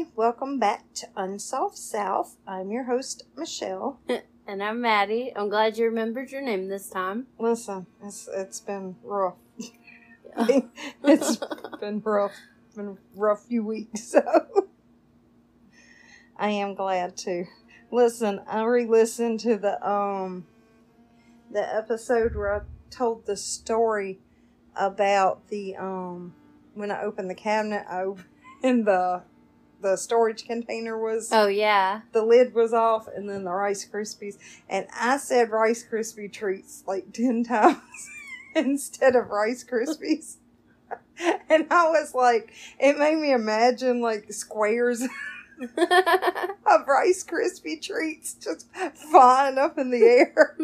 Welcome 0.00 0.58
back 0.58 0.94
to 0.94 1.08
Unsolved 1.14 1.76
South. 1.76 2.36
I'm 2.46 2.70
your 2.70 2.84
host, 2.84 3.24
Michelle. 3.36 4.00
And 4.46 4.64
I'm 4.64 4.80
Maddie. 4.80 5.32
I'm 5.36 5.48
glad 5.48 5.76
you 5.76 5.84
remembered 5.84 6.32
your 6.32 6.40
name 6.40 6.68
this 6.68 6.88
time. 6.88 7.28
Listen, 7.38 7.86
it's 8.02 8.28
it's 8.32 8.58
been 8.58 8.96
rough. 9.04 9.36
it's 11.04 11.36
been 11.80 12.00
rough. 12.04 12.32
It's 12.66 12.76
been 12.76 12.88
a 12.88 12.96
rough 13.14 13.44
few 13.44 13.64
weeks, 13.64 14.02
so 14.02 14.66
I 16.36 16.48
am 16.48 16.74
glad 16.74 17.16
to. 17.18 17.44
Listen, 17.92 18.40
I 18.48 18.62
re-listened 18.62 19.38
to 19.40 19.56
the 19.56 19.88
um 19.88 20.46
the 21.52 21.74
episode 21.74 22.34
where 22.34 22.56
I 22.56 22.60
told 22.90 23.26
the 23.26 23.36
story 23.36 24.18
about 24.74 25.46
the 25.48 25.76
um 25.76 26.34
when 26.74 26.90
I 26.90 27.02
opened 27.02 27.30
the 27.30 27.36
cabinet, 27.36 27.84
I 27.88 28.02
opened 28.02 28.86
the 28.86 29.22
the 29.80 29.96
storage 29.96 30.44
container 30.46 30.98
was 30.98 31.30
Oh 31.32 31.46
yeah. 31.48 32.02
the 32.12 32.22
lid 32.22 32.54
was 32.54 32.72
off 32.72 33.08
and 33.08 33.28
then 33.28 33.44
the 33.44 33.52
Rice 33.52 33.86
Krispies. 33.90 34.36
And 34.68 34.86
I 34.94 35.16
said 35.16 35.50
Rice 35.50 35.84
Krispie 35.90 36.32
treats 36.32 36.82
like 36.86 37.12
10 37.12 37.44
times 37.48 38.10
instead 38.54 39.16
of 39.16 39.28
Rice 39.30 39.64
Krispies. 39.64 40.36
and 41.48 41.66
I 41.70 41.88
was 41.88 42.14
like, 42.14 42.52
it 42.78 42.98
made 42.98 43.16
me 43.18 43.32
imagine 43.32 44.00
like 44.00 44.32
squares 44.32 45.02
of 45.62 46.86
Rice 46.86 47.24
Krispie 47.24 47.80
treats 47.80 48.34
just 48.34 48.66
flying 49.10 49.58
up 49.58 49.78
in 49.78 49.90
the 49.90 50.02
air. 50.02 50.56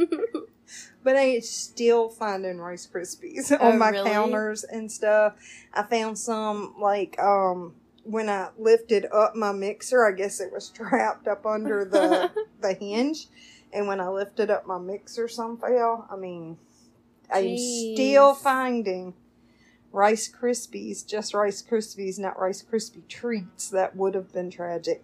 but 1.05 1.17
I 1.17 1.21
ain't 1.21 1.45
still 1.45 2.09
finding 2.09 2.59
Rice 2.59 2.89
Krispies 2.93 3.53
on 3.53 3.59
Oh, 3.75 3.77
my 3.79 3.91
really? 3.91 4.11
counters 4.11 4.65
and 4.65 4.91
stuff. 4.91 5.35
I 5.73 5.83
found 5.85 6.19
some 6.19 6.75
like 6.81 7.19
um 7.21 7.75
when 8.07 8.29
I 8.29 8.51
lifted 8.59 9.07
up 9.13 9.35
my 9.35 9.53
mixer, 9.53 10.07
I 10.07 10.13
guess 10.13 10.41
it 10.41 10.53
was 10.53 10.69
trapped 10.75 11.27
up 11.29 11.45
under 11.45 11.85
the 11.85 12.31
the 12.61 12.75
hinge. 12.75 13.27
And 13.73 13.87
when 13.87 14.01
I 14.01 14.09
lifted 14.09 14.51
up 14.51 14.67
my 14.67 14.79
mixer, 14.79 15.29
some 15.29 15.59
fell. 15.59 16.07
I 16.11 16.17
mean, 16.17 16.57
I'm 17.33 17.59
still 17.59 18.33
finding 18.33 19.15
Rice 19.93 20.31
Krispies, 20.31 21.07
just 21.07 21.35
Rice 21.35 21.63
Krispies, 21.63 22.19
not 22.19 22.39
Rice 22.39 22.63
Krispie 22.63 23.07
treats. 23.09 23.69
That 23.69 23.97
would 23.97 24.15
have 24.15 24.33
been 24.33 24.51
tragic. 24.51 25.03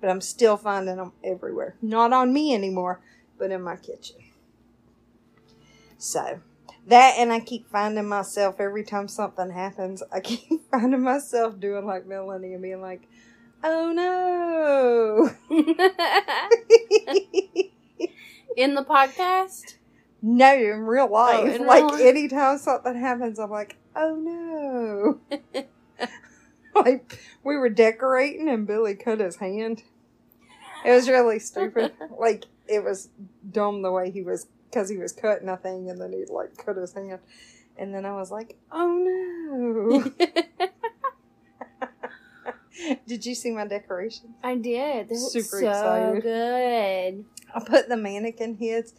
But 0.00 0.10
I'm 0.10 0.20
still 0.20 0.56
finding 0.56 0.96
them 0.96 1.12
everywhere. 1.24 1.76
Not 1.80 2.12
on 2.12 2.32
me 2.32 2.54
anymore, 2.54 3.00
but 3.38 3.50
in 3.50 3.62
my 3.62 3.76
kitchen. 3.76 4.16
So, 5.96 6.40
that 6.86 7.16
and 7.18 7.32
I 7.32 7.40
keep 7.40 7.68
finding 7.68 8.08
myself 8.08 8.60
every 8.60 8.84
time 8.84 9.08
something 9.08 9.50
happens, 9.50 10.02
I 10.12 10.20
keep 10.20 10.62
finding 10.70 11.02
myself 11.02 11.58
doing 11.60 11.86
like 11.86 12.06
Melanie 12.06 12.54
and 12.54 12.62
being 12.62 12.80
like, 12.80 13.06
oh 13.62 13.92
no. 13.92 15.30
In 18.56 18.74
the 18.74 18.84
podcast? 18.84 19.76
no, 20.22 20.54
in 20.54 20.86
real 20.86 21.08
oh, 21.10 21.12
life. 21.12 21.44
in 21.44 21.62
real 21.62 21.66
like 21.66 21.84
life? 21.84 22.00
anytime 22.00 22.58
something 22.58 22.94
happens, 22.94 23.38
I'm 23.38 23.50
like, 23.50 23.76
oh 23.96 25.18
no. 25.34 25.42
like 26.74 27.18
we 27.42 27.56
were 27.56 27.68
decorating 27.68 28.48
and 28.48 28.66
Billy 28.66 28.94
cut 28.94 29.20
his 29.20 29.36
hand. 29.36 29.82
It 30.84 30.92
was 30.92 31.08
really 31.08 31.38
stupid. 31.40 31.92
like 32.18 32.44
it 32.68 32.84
was 32.84 33.08
dumb 33.50 33.82
the 33.82 33.90
way 33.90 34.10
he 34.10 34.22
was 34.22 34.46
because 34.72 34.88
he 34.88 34.96
was 34.96 35.12
cutting 35.12 35.48
a 35.48 35.56
thing 35.56 35.90
and 35.90 36.00
then 36.00 36.12
he 36.12 36.24
like 36.28 36.56
cut 36.56 36.76
his 36.76 36.94
hand. 36.94 37.20
And 37.76 37.94
then 37.94 38.04
I 38.04 38.12
was 38.12 38.30
like, 38.30 38.56
oh 38.70 40.10
no. 40.18 40.26
Did 43.06 43.26
you 43.26 43.34
see 43.34 43.50
my 43.50 43.66
decorations? 43.66 44.34
I 44.42 44.56
did. 44.56 45.08
They 45.08 45.16
Super 45.16 45.60
so 45.60 45.68
excited. 45.68 46.22
good. 46.22 47.24
I 47.54 47.60
put 47.64 47.88
the 47.88 47.96
mannequin 47.96 48.56
heads. 48.56 48.94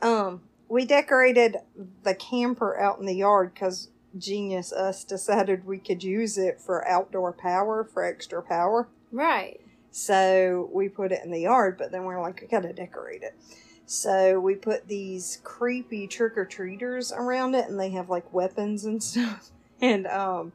Um, 0.00 0.42
we 0.68 0.84
decorated 0.84 1.56
the 2.02 2.14
camper 2.14 2.78
out 2.78 2.98
in 2.98 3.06
the 3.06 3.14
yard 3.14 3.54
because 3.54 3.90
genius 4.18 4.72
us 4.72 5.04
decided 5.04 5.64
we 5.64 5.78
could 5.78 6.02
use 6.02 6.36
it 6.36 6.60
for 6.60 6.86
outdoor 6.86 7.32
power 7.32 7.84
for 7.84 8.04
extra 8.04 8.42
power. 8.42 8.88
Right. 9.12 9.60
So 9.90 10.68
we 10.72 10.88
put 10.88 11.12
it 11.12 11.20
in 11.24 11.30
the 11.30 11.40
yard, 11.40 11.76
but 11.78 11.92
then 11.92 12.06
we 12.06 12.14
are 12.14 12.20
like, 12.20 12.40
we 12.40 12.48
gotta 12.48 12.72
decorate 12.72 13.22
it. 13.22 13.34
So 13.86 14.40
we 14.40 14.54
put 14.54 14.88
these 14.88 15.38
creepy 15.44 16.06
trick 16.06 16.36
or 16.38 16.44
treaters 16.46 17.12
around 17.12 17.54
it, 17.54 17.68
and 17.68 17.78
they 17.78 17.90
have 17.90 18.08
like 18.08 18.32
weapons 18.32 18.84
and 18.84 19.02
stuff. 19.12 19.50
And 19.80 20.06
um, 20.06 20.52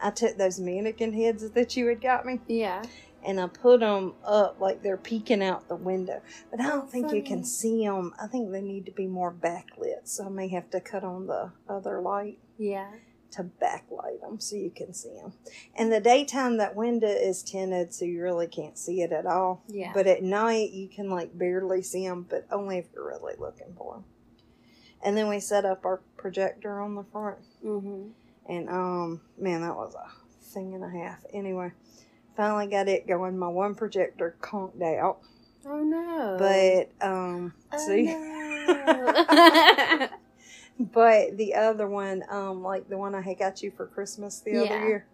I 0.00 0.10
took 0.10 0.36
those 0.36 0.60
mannequin 0.60 1.12
heads 1.12 1.48
that 1.50 1.76
you 1.76 1.86
had 1.88 2.00
got 2.00 2.24
me, 2.24 2.40
Yeah. 2.46 2.82
and 3.26 3.40
I 3.40 3.48
put 3.48 3.80
them 3.80 4.14
up 4.24 4.60
like 4.60 4.82
they're 4.82 4.96
peeking 4.96 5.42
out 5.42 5.68
the 5.68 5.74
window. 5.76 6.22
But 6.50 6.60
I 6.60 6.68
don't 6.68 6.88
think 6.90 7.12
you 7.12 7.22
can 7.22 7.42
see 7.44 7.84
them. 7.84 8.14
I 8.22 8.28
think 8.28 8.52
they 8.52 8.62
need 8.62 8.86
to 8.86 8.92
be 8.92 9.06
more 9.08 9.32
backlit, 9.32 10.04
so 10.04 10.26
I 10.26 10.28
may 10.28 10.48
have 10.48 10.70
to 10.70 10.80
cut 10.80 11.02
on 11.04 11.26
the 11.26 11.50
other 11.68 12.00
light 12.00 12.38
Yeah. 12.56 12.90
To 13.32 13.44
backlight 13.62 14.20
them 14.20 14.40
so 14.40 14.56
you 14.56 14.70
can 14.70 14.94
see 14.94 15.14
them. 15.14 15.32
In 15.76 15.90
the 15.90 16.00
daytime, 16.00 16.56
that 16.58 16.74
window 16.74 17.08
is 17.08 17.42
tinted, 17.42 17.92
so 17.92 18.04
you 18.04 18.22
really 18.22 18.46
can't 18.46 18.78
see 18.78 19.02
it 19.02 19.12
at 19.12 19.26
all. 19.26 19.62
Yeah. 19.68 19.92
But 19.94 20.06
at 20.06 20.22
night, 20.22 20.70
you 20.70 20.88
can 20.88 21.10
like 21.10 21.36
barely 21.36 21.82
see 21.82 22.06
them, 22.06 22.26
but 22.28 22.46
only 22.50 22.78
if 22.78 22.86
you're 22.94 23.06
really 23.06 23.34
looking 23.38 23.74
for 23.76 23.94
them. 23.94 24.04
And 25.02 25.16
then 25.16 25.28
we 25.28 25.40
set 25.40 25.64
up 25.64 25.84
our 25.84 26.00
projector 26.16 26.80
on 26.80 26.94
the 26.94 27.04
front, 27.04 27.38
mm-hmm. 27.64 28.08
and 28.52 28.68
um, 28.68 29.20
man, 29.38 29.62
that 29.62 29.76
was 29.76 29.94
a 29.94 30.44
thing 30.44 30.74
and 30.74 30.82
a 30.82 30.90
half. 30.90 31.24
Anyway, 31.32 31.70
finally 32.36 32.66
got 32.66 32.88
it 32.88 33.06
going. 33.06 33.38
My 33.38 33.46
one 33.48 33.76
projector 33.76 34.34
conked 34.40 34.82
out, 34.82 35.18
Oh 35.64 35.84
no. 35.84 36.36
but 36.38 37.06
um, 37.06 37.54
Oh, 37.72 37.86
see, 37.86 38.06
no. 38.06 40.08
but 40.78 41.36
the 41.36 41.54
other 41.54 41.88
one, 41.88 42.22
um, 42.28 42.62
like 42.62 42.88
the 42.88 42.98
one 42.98 43.14
I 43.14 43.20
had 43.20 43.38
got 43.38 43.62
you 43.62 43.70
for 43.70 43.86
Christmas 43.86 44.40
the 44.40 44.52
Yeah. 44.52 44.62
other 44.62 44.86
year, 44.86 45.06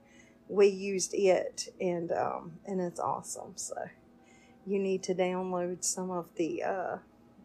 we 0.49 0.67
used 0.69 1.15
it, 1.15 1.69
and 1.81 2.13
um, 2.13 2.53
and 2.67 2.81
it's 2.81 3.01
awesome. 3.01 3.53
So 3.57 3.75
you 4.67 4.79
need 4.79 5.03
to 5.05 5.15
download 5.15 5.85
some 5.85 6.11
of 6.11 6.27
the 6.37 6.63
uh 6.63 6.97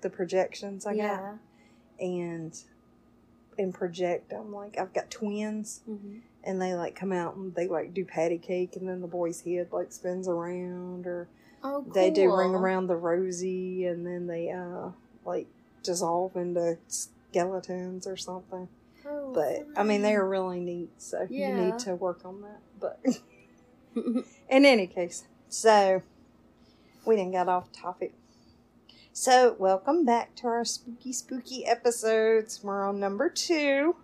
the 0.01 0.09
projections 0.09 0.85
I 0.85 0.95
got 0.95 1.23
and 1.99 2.57
and 3.57 3.73
project 3.73 4.29
them. 4.29 4.53
Like 4.53 4.77
I've 4.77 4.93
got 4.93 5.09
twins, 5.11 5.81
Mm-hmm. 5.89 6.17
and 6.43 6.61
they 6.61 6.73
like 6.73 6.95
come 6.95 7.11
out 7.11 7.35
and 7.35 7.53
they 7.55 7.67
like 7.67 7.93
do 7.93 8.03
patty 8.05 8.37
cake, 8.37 8.75
and 8.75 8.87
then 8.87 9.01
the 9.01 9.07
boy's 9.07 9.41
head 9.41 9.69
like 9.71 9.91
spins 9.91 10.27
around, 10.27 11.07
or 11.07 11.27
Oh, 11.63 11.83
cool. 11.83 11.93
they 11.93 12.09
do 12.09 12.33
ring 12.33 12.53
around 12.55 12.87
the 12.87 12.95
rosy, 12.95 13.85
and 13.85 14.05
then 14.05 14.27
they 14.27 14.49
uh 14.49 14.91
like 15.25 15.47
dissolve 15.83 16.35
into 16.35 16.77
skeletons 17.31 18.07
or 18.07 18.17
something. 18.17 18.67
Oh, 19.05 19.31
But 19.33 19.67
I 19.79 19.83
mean, 19.83 20.01
they're 20.01 20.27
really 20.27 20.59
neat, 20.59 20.89
so 20.97 21.27
you 21.29 21.53
need 21.53 21.79
to 21.79 21.95
work 21.95 22.21
on 22.25 22.41
that. 22.41 22.59
But 22.79 22.99
in 24.49 24.65
any 24.65 24.87
case, 24.87 25.25
so 25.47 26.01
we 27.05 27.15
didn't 27.15 27.31
get 27.31 27.47
off 27.47 27.71
topic. 27.71 28.13
So, 29.11 29.55
welcome 29.59 30.05
back 30.05 30.35
to 30.35 30.47
our 30.47 30.63
spooky, 30.63 31.11
spooky 31.11 31.65
episodes. 31.65 32.61
We're 32.63 32.85
on 32.87 32.99
number 32.99 33.29
two. 33.29 33.95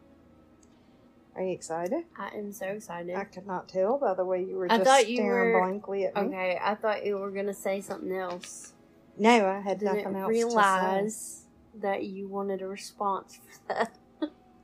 Are 1.35 1.43
you 1.43 1.51
excited? 1.51 2.05
I 2.17 2.29
am 2.29 2.51
so 2.51 2.65
excited. 2.67 3.15
I 3.15 3.25
could 3.25 3.45
not 3.45 3.67
tell 3.67 3.97
by 3.97 4.13
the 4.13 4.23
way 4.25 4.43
you 4.43 4.55
were 4.55 4.71
I 4.71 4.77
just 4.77 4.89
thought 4.89 5.09
you 5.09 5.17
staring 5.17 5.53
were- 5.53 5.59
blankly 5.59 6.05
at 6.05 6.15
me. 6.15 6.21
Okay, 6.21 6.57
I 6.61 6.75
thought 6.75 7.05
you 7.05 7.17
were 7.17 7.31
gonna 7.31 7.53
say 7.53 7.81
something 7.81 8.11
else. 8.15 8.73
No, 9.17 9.45
I 9.45 9.59
had 9.59 9.81
nothing 9.81 10.03
Didn't 10.03 10.15
else 10.17 10.29
realize 10.29 11.44
that 11.81 12.03
you 12.03 12.27
wanted 12.27 12.61
a 12.61 12.67
response 12.67 13.37
for 13.67 13.73
that. 13.73 13.97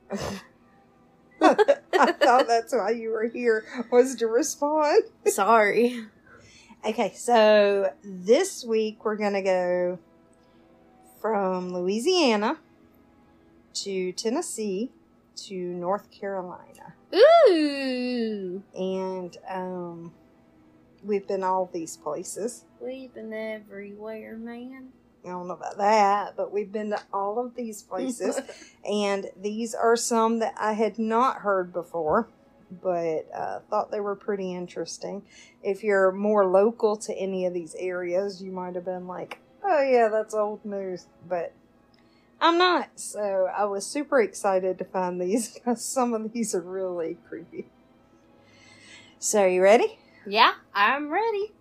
I 1.40 2.12
thought 2.12 2.46
that's 2.46 2.72
why 2.72 2.90
you 2.90 3.10
were 3.10 3.28
here 3.28 3.64
was 3.90 4.14
to 4.16 4.26
respond. 4.26 5.04
Sorry. 5.26 6.04
Okay, 6.84 7.12
so 7.14 7.92
this 8.04 8.64
week 8.64 9.04
we're 9.04 9.16
going 9.16 9.32
to 9.34 9.42
go 9.42 9.98
from 11.20 11.72
Louisiana 11.72 12.58
to 13.74 14.12
Tennessee 14.12 14.90
to 15.36 15.54
North 15.56 16.10
Carolina. 16.10 16.94
Ooh, 17.14 18.62
And 18.74 19.36
um, 19.48 20.12
we've 21.04 21.26
been 21.26 21.42
all 21.44 21.68
these 21.72 21.96
places. 21.96 22.64
we've 22.80 23.12
been 23.14 23.32
everywhere, 23.32 24.36
man. 24.36 24.88
I 25.24 25.28
don't 25.28 25.46
know 25.46 25.54
about 25.54 25.78
that, 25.78 26.36
but 26.36 26.52
we've 26.52 26.72
been 26.72 26.90
to 26.90 27.00
all 27.12 27.38
of 27.38 27.54
these 27.54 27.82
places. 27.82 28.40
and 28.84 29.30
these 29.40 29.74
are 29.74 29.96
some 29.96 30.40
that 30.40 30.54
I 30.58 30.72
had 30.72 30.98
not 30.98 31.38
heard 31.38 31.72
before, 31.72 32.28
but 32.82 33.28
uh, 33.34 33.60
thought 33.70 33.90
they 33.90 34.00
were 34.00 34.16
pretty 34.16 34.52
interesting. 34.52 35.22
If 35.62 35.84
you're 35.84 36.10
more 36.10 36.46
local 36.46 36.96
to 36.96 37.14
any 37.14 37.46
of 37.46 37.54
these 37.54 37.76
areas, 37.78 38.42
you 38.42 38.50
might 38.50 38.74
have 38.74 38.84
been 38.84 39.06
like, 39.06 39.38
oh, 39.62 39.82
yeah, 39.82 40.08
that's 40.08 40.34
old 40.34 40.64
news. 40.64 41.06
But 41.28 41.52
I'm 42.40 42.58
not. 42.58 42.88
So 42.96 43.48
I 43.56 43.64
was 43.66 43.86
super 43.86 44.20
excited 44.20 44.78
to 44.78 44.84
find 44.84 45.20
these 45.20 45.54
because 45.54 45.84
some 45.84 46.14
of 46.14 46.32
these 46.32 46.54
are 46.54 46.60
really 46.60 47.18
creepy. 47.28 47.66
So, 49.20 49.42
are 49.42 49.48
you 49.48 49.62
ready? 49.62 50.00
Yeah, 50.26 50.54
I'm 50.74 51.08
ready. 51.08 51.52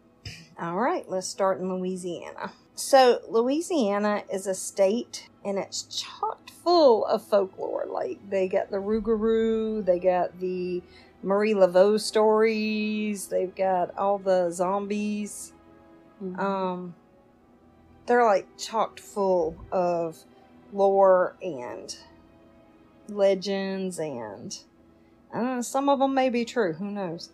All 0.59 0.75
right, 0.75 1.09
let's 1.09 1.27
start 1.27 1.59
in 1.59 1.74
Louisiana. 1.74 2.53
So, 2.75 3.19
Louisiana 3.30 4.24
is 4.31 4.48
a 4.48 4.53
state 4.53 5.27
and 5.44 5.57
it's 5.57 5.83
chocked 5.83 6.51
full 6.51 7.06
of 7.06 7.24
folklore. 7.24 7.86
Like, 7.88 8.30
they 8.30 8.48
got 8.48 8.69
the 8.69 8.77
Rougarou, 8.77 9.83
they 9.86 10.00
got 10.00 10.39
the 10.39 10.81
Marie 11.24 11.53
Laveau 11.53 12.00
stories, 12.00 13.27
they've 13.27 13.53
got 13.56 13.98
all 13.98 14.18
the 14.18 14.51
zombies. 14.51 15.53
Mhm. 16.21 16.39
Um, 16.39 16.95
they're 18.06 18.25
like 18.25 18.48
chocked 18.57 19.00
full 19.00 19.56
of 19.71 20.24
lore 20.74 21.36
and 21.42 21.95
legends, 23.07 24.00
and 24.00 24.59
I 25.33 25.38
don't 25.38 25.56
know, 25.56 25.62
some 25.62 25.89
of 25.89 26.00
them 26.00 26.13
may 26.13 26.30
be 26.30 26.45
true. 26.45 26.74
Who 26.74 26.92
knows? 26.92 27.30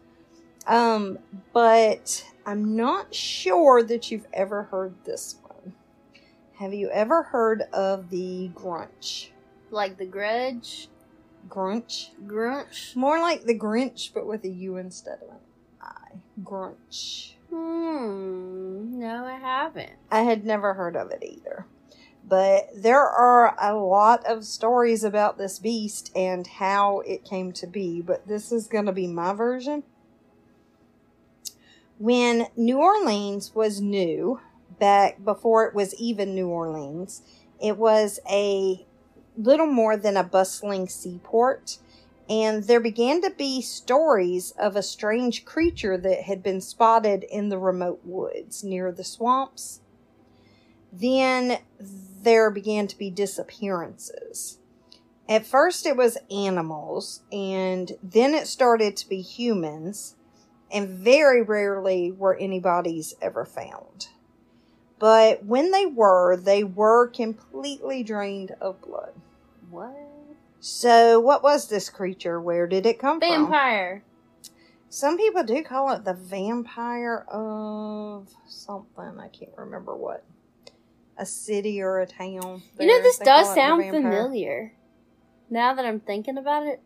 Um, 0.68 1.20
but 1.54 2.26
I'm 2.46 2.76
not 2.76 3.16
sure 3.16 3.82
that 3.84 4.12
you've 4.12 4.28
ever 4.34 4.64
heard 4.64 4.94
this 5.06 5.38
one. 5.42 5.74
Have 6.60 6.74
you 6.74 6.90
ever 6.92 7.24
heard 7.24 7.64
of 7.74 8.10
the 8.10 8.52
Grunch? 8.54 9.30
like 9.72 9.98
the 9.98 10.06
Grudge, 10.06 10.90
Grunch? 11.48 12.10
Grunch. 12.26 12.96
More 12.96 13.20
like 13.20 13.44
the 13.44 13.58
Grinch, 13.58 14.14
but 14.14 14.26
with 14.26 14.44
a 14.44 14.50
U 14.50 14.78
instead 14.78 15.20
of 15.22 15.30
an 15.30 15.38
I. 15.82 16.12
Grunch. 16.44 17.34
Hmm. 17.50 19.00
No, 19.00 19.26
I 19.26 19.38
haven't. 19.40 19.94
I 20.12 20.22
had 20.22 20.46
never 20.46 20.74
heard 20.74 20.96
of 20.96 21.12
it 21.12 21.24
either. 21.24 21.66
But 22.28 22.70
there 22.76 23.06
are 23.06 23.56
a 23.58 23.76
lot 23.76 24.26
of 24.26 24.44
stories 24.44 25.06
about 25.06 25.38
this 25.38 25.60
beast 25.60 26.12
and 26.14 26.46
how 26.46 27.00
it 27.02 27.24
came 27.24 27.54
to 27.54 27.68
be, 27.68 28.02
but 28.02 28.28
this 28.28 28.52
is 28.52 28.68
going 28.68 28.86
to 28.86 28.92
be 28.92 29.08
my 29.08 29.34
version. 29.34 29.84
When 32.00 32.48
New 32.56 32.78
Orleans 32.78 33.56
was 33.56 33.82
new, 33.82 34.40
back 34.80 35.24
before 35.24 35.66
it 35.66 35.74
was 35.74 35.96
even 35.96 36.36
New 36.36 36.48
Orleans, 36.48 37.24
it 37.60 37.78
was 37.78 38.20
a 38.30 38.86
little 39.36 39.66
more 39.66 39.98
than 39.98 40.16
a 40.16 40.24
bustling 40.24 40.88
seaport, 40.90 41.80
and 42.30 42.64
there 42.66 42.80
began 42.80 43.22
to 43.22 43.32
be 43.32 43.62
stories 43.62 44.52
of 44.60 44.76
a 44.76 44.84
strange 44.84 45.44
creature 45.44 45.98
that 45.98 46.24
had 46.24 46.44
been 46.44 46.62
spotted 46.62 47.24
in 47.24 47.50
the 47.50 47.58
remote 47.58 48.02
woods 48.04 48.64
near 48.64 48.92
the 48.92 49.04
swamps. 49.04 49.82
Then 50.94 51.58
there 51.80 52.52
began 52.52 52.86
to 52.88 52.98
be 52.98 53.10
disappearances. 53.10 54.60
At 55.28 55.48
first, 55.48 55.86
it 55.86 55.98
was 55.98 56.18
animals, 56.30 57.22
and 57.32 57.94
then 58.04 58.36
it 58.36 58.46
started 58.46 58.96
to 58.98 59.10
be 59.10 59.22
humans, 59.22 60.16
and 60.72 60.90
very 60.90 61.42
rarely 61.42 62.12
were 62.12 62.36
any 62.36 62.60
bodies 62.60 63.14
ever 63.22 63.46
found. 63.46 64.08
But 65.00 65.46
when 65.46 65.72
they 65.72 65.86
were, 65.86 66.36
they 66.36 66.64
were 66.64 67.08
completely 67.08 68.04
drained 68.04 68.52
of 68.60 68.82
blood. 68.82 69.14
What? 69.70 69.96
So, 70.60 71.20
what 71.20 71.44
was 71.44 71.68
this 71.68 71.90
creature? 71.90 72.42
Where 72.42 72.68
did 72.68 72.86
it 72.86 73.00
come 73.00 73.20
from? 73.20 73.30
Vampire. 73.30 74.04
Some 74.90 75.18
people 75.18 75.44
do 75.44 75.64
call 75.64 75.92
it 75.92 76.04
the 76.06 76.14
vampire 76.14 77.26
of 77.30 78.30
something. 78.48 79.20
I 79.20 79.28
can't 79.28 79.52
remember 79.58 79.96
what. 79.96 80.24
A 81.18 81.26
city 81.26 81.82
or 81.82 82.00
a 82.00 82.08
town. 82.08 82.62
You 82.80 82.88
know, 82.88 83.02
this 83.02 83.18
They 83.20 83.26
does 83.26 83.48
call 83.48 83.52
it 83.54 83.56
the 83.56 83.62
sound 83.62 83.92
familiar. 83.92 84.74
Now 85.50 85.74
that 85.74 85.86
I'm 85.86 86.00
thinking 86.00 86.38
about 86.38 86.66
it, 86.66 86.82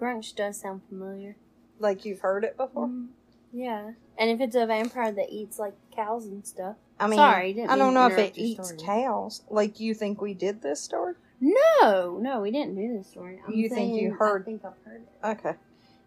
Grunch 0.00 0.34
does 0.34 0.60
sound 0.60 0.82
familiar. 0.88 1.36
Like 1.78 2.04
you've 2.04 2.20
heard 2.20 2.44
it 2.44 2.56
before. 2.56 2.88
Mm, 2.88 3.08
yeah. 3.52 3.92
And 4.18 4.30
if 4.30 4.40
it's 4.40 4.54
a 4.56 4.66
vampire 4.66 5.12
that 5.12 5.30
eats 5.30 5.58
like 5.58 5.74
cows 5.94 6.26
and 6.26 6.46
stuff. 6.46 6.76
I 6.98 7.06
mean, 7.06 7.16
Sorry, 7.18 7.52
didn't 7.54 7.70
I 7.70 7.76
don't 7.76 7.94
know 7.94 8.06
if 8.08 8.18
it 8.18 8.36
eats 8.36 8.68
story. 8.68 8.82
cows. 8.84 9.42
Like 9.48 9.80
you 9.80 9.94
think 9.94 10.20
we 10.20 10.34
did 10.34 10.60
this 10.62 10.80
story? 10.80 11.14
No, 11.40 12.18
no, 12.20 12.40
we 12.42 12.50
didn't 12.50 12.74
do 12.74 12.98
this 12.98 13.06
story. 13.08 13.40
I'm 13.46 13.54
You 13.54 13.68
think 13.70 13.94
you 14.00 14.12
heard- 14.12 14.42
I 14.42 14.44
think 14.44 14.64
I've 14.64 14.72
heard 14.84 15.02
it. 15.02 15.26
Okay. 15.26 15.54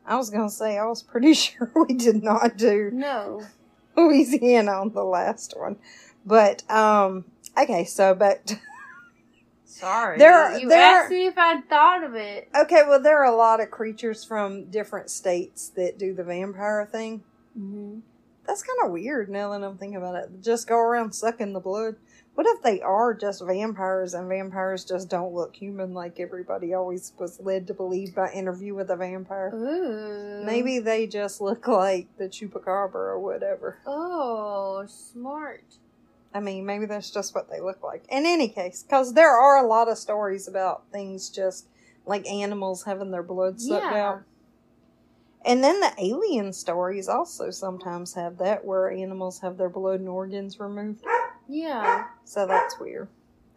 I 0.05 0.15
was 0.17 0.29
gonna 0.29 0.49
say 0.51 0.77
I 0.77 0.85
was 0.85 1.01
pretty 1.01 1.33
sure 1.45 1.71
we 1.87 1.95
did 1.95 2.21
not 2.23 2.57
do 2.57 2.91
No. 2.93 3.41
Louisiana 3.97 4.71
on 4.73 4.91
the 4.91 5.03
last 5.03 5.53
one, 5.57 5.77
but 6.25 6.69
um. 6.69 7.25
Okay, 7.57 7.85
so 7.85 8.15
to 8.15 8.59
Sorry. 9.65 10.17
There 10.19 10.33
are- 10.33 10.59
you 10.59 10.67
there 10.69 10.81
are- 10.81 11.01
asked 11.03 11.11
me 11.11 11.25
if 11.27 11.37
I'd 11.37 11.67
thought 11.69 12.03
of 12.03 12.13
it. 12.15 12.47
Okay, 12.55 12.83
well, 12.87 13.01
there 13.01 13.17
are 13.19 13.31
a 13.31 13.35
lot 13.35 13.59
of 13.59 13.71
creatures 13.71 14.23
from 14.23 14.65
different 14.65 15.09
states 15.09 15.69
that 15.69 15.97
do 15.97 16.13
the 16.13 16.23
vampire 16.23 16.87
thing. 16.91 17.23
Mm-hmm. 17.57 17.99
That's 18.45 18.63
kind 18.63 18.79
of 18.85 18.91
weird 18.91 19.29
now 19.29 19.51
that 19.51 19.63
I'm 19.65 19.77
thinking 19.77 19.97
about 19.97 20.15
it. 20.15 20.29
Just 20.41 20.67
go 20.67 20.77
around 20.77 21.13
sucking 21.13 21.53
the 21.53 21.59
blood. 21.61 21.95
What 22.35 22.47
if 22.47 22.61
they 22.63 22.81
are 22.81 23.13
just 23.13 23.45
vampires 23.45 24.13
and 24.15 24.27
vampires 24.27 24.83
just 24.83 25.07
don't 25.07 25.33
look 25.33 25.55
human 25.55 25.93
like 25.93 26.19
everybody 26.19 26.73
always 26.73 27.13
was 27.19 27.39
led 27.39 27.67
to 27.67 27.73
believe 27.75 28.15
by 28.15 28.31
interview 28.31 28.73
with 28.73 28.89
a 28.89 28.95
vampire? 28.95 29.51
Ooh. 29.53 30.43
Maybe 30.43 30.79
they 30.79 31.05
just 31.07 31.39
look 31.41 31.67
like 31.67 32.07
the 32.17 32.25
chupacabra 32.25 32.95
or 32.95 33.19
whatever. 33.19 33.77
Oh, 33.85 34.83
smart. 34.87 35.63
I 36.33 36.39
mean, 36.39 36.65
maybe 36.65 36.87
that's 36.87 37.11
just 37.11 37.35
what 37.35 37.49
they 37.51 37.61
look 37.61 37.83
like. 37.83 38.03
In 38.09 38.25
any 38.25 38.49
case, 38.49 38.81
because 38.83 39.13
there 39.13 39.29
are 39.37 39.63
a 39.63 39.67
lot 39.67 39.87
of 39.87 39.99
stories 39.99 40.47
about 40.47 40.83
things 40.91 41.29
just 41.29 41.67
like 42.05 42.25
animals 42.27 42.83
having 42.83 43.11
their 43.11 43.23
blood 43.23 43.61
sucked 43.61 43.85
Yeah. 43.85 44.09
out. 44.09 44.21
And 45.45 45.63
then 45.63 45.79
the 45.81 45.91
alien 45.97 46.53
stories 46.53 47.09
also 47.09 47.49
sometimes 47.49 48.13
have 48.13 48.37
that 48.37 48.63
where 48.63 48.89
animals 48.89 49.39
have 49.41 49.57
their 49.57 49.69
blood 49.69 49.99
and 49.99 50.07
organs 50.09 50.59
removed. 50.59 51.03
Yeah. 51.49 52.05
So 52.23 52.47
that's 52.47 52.79
weird. 52.79 53.09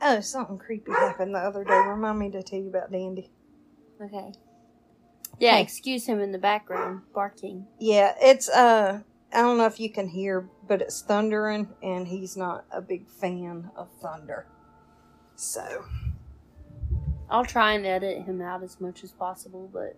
Oh, 0.02 0.20
something 0.20 0.58
creepy 0.58 0.90
happened 0.92 1.34
the 1.34 1.38
other 1.38 1.64
day. 1.64 1.78
Remind 1.86 2.18
me 2.18 2.30
to 2.32 2.42
tell 2.42 2.58
you 2.58 2.68
about 2.68 2.90
Dandy. 2.90 3.30
Okay. 4.02 4.32
Yeah, 5.38 5.52
Okay. 5.52 5.62
excuse 5.62 6.06
him 6.06 6.20
in 6.20 6.32
the 6.32 6.38
background 6.38 7.02
barking. 7.14 7.66
Yeah, 7.78 8.14
it's 8.20 8.48
uh 8.48 9.00
I 9.32 9.42
don't 9.42 9.58
know 9.58 9.66
if 9.66 9.78
you 9.80 9.90
can 9.90 10.08
hear, 10.08 10.48
but 10.66 10.80
it's 10.82 11.02
thundering 11.02 11.68
and 11.82 12.08
he's 12.08 12.36
not 12.36 12.64
a 12.70 12.80
big 12.80 13.08
fan 13.08 13.70
of 13.76 13.88
thunder. 14.00 14.46
So 15.36 15.84
I'll 17.30 17.44
try 17.44 17.72
and 17.72 17.84
edit 17.86 18.24
him 18.24 18.40
out 18.40 18.62
as 18.62 18.80
much 18.80 19.02
as 19.04 19.12
possible, 19.12 19.68
but 19.72 19.96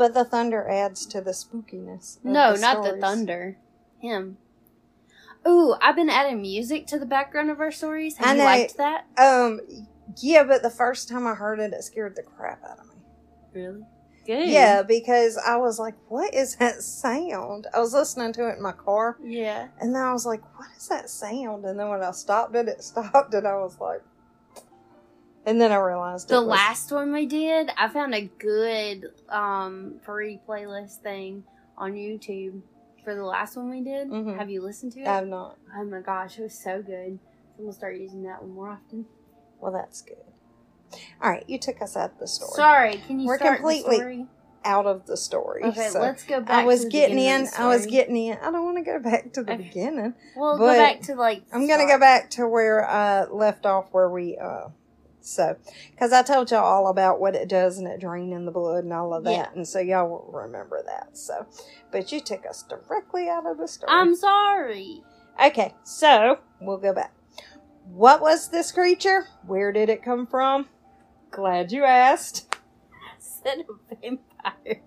but 0.00 0.14
the 0.14 0.24
thunder 0.24 0.66
adds 0.66 1.04
to 1.04 1.20
the 1.20 1.32
spookiness. 1.32 2.16
no, 2.24 2.54
the 2.54 2.60
not 2.60 2.82
the 2.82 2.96
thunder. 2.98 3.58
Him. 4.00 4.38
Ooh, 5.46 5.74
I've 5.82 5.94
been 5.94 6.08
adding 6.08 6.40
music 6.40 6.86
to 6.86 6.98
the 6.98 7.04
background 7.04 7.50
of 7.50 7.60
our 7.60 7.70
stories. 7.70 8.16
Have 8.16 8.26
I 8.26 8.32
you 8.32 8.38
know. 8.38 8.44
liked 8.44 8.76
that? 8.78 9.04
Um 9.18 9.60
yeah, 10.16 10.42
but 10.44 10.62
the 10.62 10.70
first 10.70 11.10
time 11.10 11.26
I 11.26 11.34
heard 11.34 11.60
it 11.60 11.74
it 11.74 11.84
scared 11.84 12.16
the 12.16 12.22
crap 12.22 12.64
out 12.64 12.78
of 12.78 12.86
me. 12.86 12.94
Really? 13.52 13.82
Good. 14.24 14.48
Yeah, 14.48 14.82
because 14.82 15.36
I 15.36 15.56
was 15.58 15.78
like, 15.78 15.96
what 16.08 16.32
is 16.32 16.56
that 16.56 16.80
sound? 16.82 17.66
I 17.74 17.78
was 17.80 17.92
listening 17.92 18.32
to 18.34 18.48
it 18.48 18.56
in 18.56 18.62
my 18.62 18.72
car 18.72 19.18
Yeah. 19.22 19.68
and 19.82 19.94
then 19.94 20.02
I 20.02 20.14
was 20.14 20.24
like, 20.24 20.40
what 20.58 20.68
is 20.78 20.88
that 20.88 21.10
sound? 21.10 21.66
And 21.66 21.78
then 21.78 21.88
when 21.90 22.02
I 22.02 22.12
stopped 22.12 22.56
it, 22.56 22.68
it 22.68 22.82
stopped 22.90 23.34
and 23.34 23.46
I 23.46 23.54
was 23.56 23.78
like 23.78 24.00
and 25.46 25.60
then 25.60 25.72
I 25.72 25.76
realized 25.76 26.28
The 26.28 26.40
last 26.40 26.92
one 26.92 27.12
we 27.12 27.26
did, 27.26 27.70
I 27.76 27.88
found 27.88 28.14
a 28.14 28.22
good 28.38 29.06
um 29.28 29.94
free 30.04 30.38
playlist 30.48 30.96
thing 30.98 31.44
on 31.78 31.92
YouTube 31.92 32.60
for 33.04 33.14
the 33.14 33.24
last 33.24 33.56
one 33.56 33.70
we 33.70 33.80
did. 33.80 34.08
Mhm. 34.10 34.36
Have 34.38 34.50
you 34.50 34.62
listened 34.62 34.92
to 34.92 35.00
it? 35.00 35.06
I've 35.08 35.26
not. 35.26 35.56
oh 35.76 35.84
my 35.84 36.00
gosh, 36.00 36.38
it 36.38 36.42
was 36.42 36.54
so 36.54 36.82
good. 36.82 37.18
I'm 37.58 37.64
gonna 37.64 37.72
start 37.72 37.96
using 37.96 38.22
that 38.24 38.42
one 38.42 38.52
more 38.54 38.68
often. 38.68 39.06
Well, 39.60 39.72
that's 39.72 40.02
good. 40.02 40.16
All 41.22 41.30
right, 41.30 41.44
you 41.46 41.58
took 41.58 41.80
us 41.82 41.96
out 41.96 42.12
of 42.12 42.18
the 42.18 42.26
story. 42.26 42.52
Sorry, 42.54 42.96
can 43.06 43.20
you 43.20 43.26
We're 43.26 43.36
start 43.38 43.58
completely- 43.58 43.90
the 43.90 43.96
story? 43.96 44.26
Out 44.62 44.84
of 44.84 45.06
the 45.06 45.16
story. 45.16 45.64
Okay, 45.64 45.88
so 45.88 46.00
let's 46.00 46.22
go 46.24 46.40
back. 46.40 46.50
I 46.50 46.66
was 46.66 46.80
to 46.80 46.84
the 46.86 46.90
getting 46.90 47.18
in. 47.18 47.48
I 47.56 47.66
was 47.68 47.86
getting 47.86 48.14
in. 48.16 48.36
I 48.42 48.50
don't 48.50 48.62
want 48.64 48.76
to 48.76 48.82
go 48.82 48.98
back 48.98 49.32
to 49.32 49.42
the 49.42 49.54
Okay. 49.54 49.62
beginning. 49.62 50.12
Well, 50.36 50.58
go 50.58 50.66
back 50.66 51.00
to 51.02 51.14
like. 51.14 51.42
I'm 51.50 51.66
gonna 51.66 51.86
go 51.86 51.98
back 51.98 52.28
to 52.32 52.46
where 52.46 52.86
I 52.86 53.24
left 53.24 53.64
off, 53.64 53.86
where 53.92 54.10
we 54.10 54.36
uh. 54.36 54.68
So, 55.30 55.56
because 55.92 56.12
I 56.12 56.22
told 56.22 56.50
y'all 56.50 56.64
all 56.64 56.88
about 56.88 57.20
what 57.20 57.34
it 57.36 57.48
does 57.48 57.78
and 57.78 57.86
it 57.86 58.00
draining 58.00 58.44
the 58.46 58.50
blood 58.50 58.84
and 58.84 58.92
all 58.92 59.14
of 59.14 59.24
that, 59.24 59.30
Yeah. 59.30 59.48
and 59.54 59.66
so 59.66 59.78
y'all 59.78 60.08
will 60.08 60.30
remember 60.32 60.82
that. 60.86 61.16
So, 61.16 61.46
but 61.92 62.10
you 62.10 62.20
took 62.20 62.44
us 62.46 62.64
directly 62.64 63.28
out 63.28 63.46
of 63.46 63.58
the 63.58 63.68
story. 63.68 63.92
I'm 63.92 64.14
sorry. 64.16 65.02
okay, 65.44 65.74
so 65.84 66.38
we'll 66.60 66.78
go 66.78 66.92
back. 66.92 67.14
What 67.84 68.20
was 68.20 68.48
this 68.48 68.72
creature? 68.72 69.26
Where 69.46 69.72
did 69.72 69.88
it 69.88 70.02
come 70.02 70.26
from? 70.26 70.66
Glad 71.30 71.70
you 71.72 71.84
asked. 71.84 72.54
I 72.92 73.16
said 73.18 73.58
a 73.60 73.94
vampire. 73.94 74.82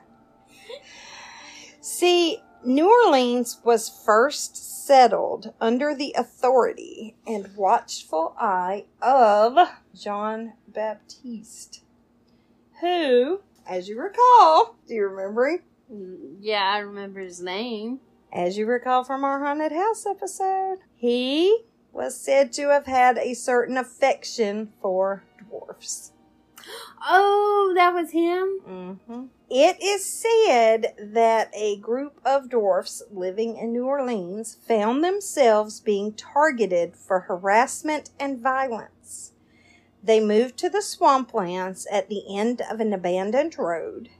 See, 1.80 2.38
New 2.64 2.90
Orleans 3.04 3.60
was 3.62 3.90
first 3.90 4.86
settled 4.86 5.52
under 5.60 5.94
the 5.94 6.14
authority 6.16 7.14
and 7.26 7.54
watchful 7.56 8.34
eye 8.38 8.86
of 9.02 9.68
John 9.94 10.54
Baptiste, 10.66 11.82
who, 12.80 13.42
as 13.68 13.88
you 13.88 14.00
recall, 14.00 14.76
do 14.88 14.94
you 14.94 15.06
remember 15.06 15.48
him? 15.48 16.38
Yeah, 16.40 16.72
I 16.74 16.78
remember 16.78 17.20
his 17.20 17.42
name. 17.42 18.00
As 18.32 18.56
you 18.56 18.64
recall 18.64 19.04
from 19.04 19.24
our 19.24 19.44
haunted 19.44 19.72
house 19.72 20.06
episode, 20.06 20.78
he 20.94 21.64
was 21.92 22.18
said 22.18 22.50
to 22.54 22.70
have 22.70 22.86
had 22.86 23.18
a 23.18 23.34
certain 23.34 23.76
affection 23.76 24.72
for 24.80 25.22
dwarfs. 25.48 26.12
Oh, 27.06 27.72
that 27.74 27.92
was 27.94 28.10
him? 28.10 28.60
hmm 28.64 29.26
It 29.50 29.82
is 29.82 30.04
said 30.04 30.94
that 30.98 31.50
a 31.54 31.76
group 31.76 32.20
of 32.24 32.48
dwarfs 32.48 33.02
living 33.10 33.56
in 33.56 33.72
New 33.72 33.86
Orleans 33.86 34.56
found 34.66 35.04
themselves 35.04 35.80
being 35.80 36.12
targeted 36.14 36.96
for 36.96 37.20
harassment 37.20 38.10
and 38.18 38.38
violence. 38.38 39.32
They 40.02 40.20
moved 40.20 40.58
to 40.58 40.68
the 40.68 40.82
swamplands 40.82 41.86
at 41.90 42.08
the 42.08 42.24
end 42.36 42.62
of 42.70 42.80
an 42.80 42.92
abandoned 42.92 43.58
road, 43.58 44.10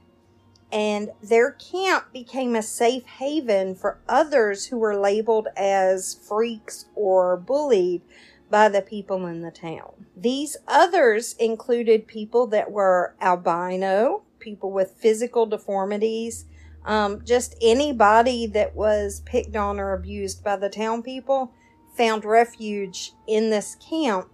and 0.71 1.11
their 1.21 1.51
camp 1.51 2.11
became 2.11 2.55
a 2.55 2.63
safe 2.63 3.05
haven 3.05 3.75
for 3.75 3.99
others 4.09 4.65
who 4.65 4.77
were 4.77 4.97
labeled 4.97 5.47
as 5.55 6.15
freaks 6.27 6.85
or 6.95 7.37
bullied 7.37 8.01
by 8.49 8.69
the 8.69 8.81
people 8.81 9.25
in 9.25 9.41
the 9.41 9.51
town. 9.51 10.05
These 10.15 10.57
others 10.67 11.33
included 11.33 12.07
people 12.07 12.47
that 12.47 12.71
were 12.71 13.15
albino, 13.21 14.23
people 14.39 14.71
with 14.71 14.95
physical 14.99 15.45
deformities, 15.45 16.45
um, 16.85 17.23
just 17.25 17.55
anybody 17.61 18.45
that 18.47 18.75
was 18.75 19.21
picked 19.25 19.55
on 19.55 19.79
or 19.79 19.93
abused 19.93 20.43
by 20.43 20.55
the 20.55 20.69
town 20.69 21.01
people 21.01 21.51
found 21.97 22.25
refuge 22.25 23.13
in 23.27 23.49
this 23.49 23.75
camp 23.75 24.29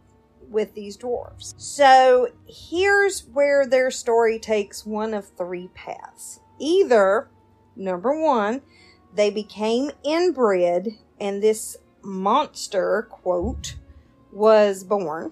with 0.49 0.73
these 0.73 0.97
dwarves. 0.97 1.53
So 1.57 2.29
here's 2.45 3.25
where 3.27 3.65
their 3.65 3.89
story 3.89 4.37
takes 4.37 4.85
one 4.85 5.13
of 5.13 5.29
three 5.37 5.69
paths. 5.73 6.41
Either, 6.59 7.29
number 7.75 8.19
one, 8.19 8.61
they 9.13 9.29
became 9.29 9.91
inbred 10.03 10.89
and 11.19 11.41
this 11.41 11.77
monster, 12.03 13.07
quote, 13.09 13.75
was 14.31 14.83
born. 14.83 15.31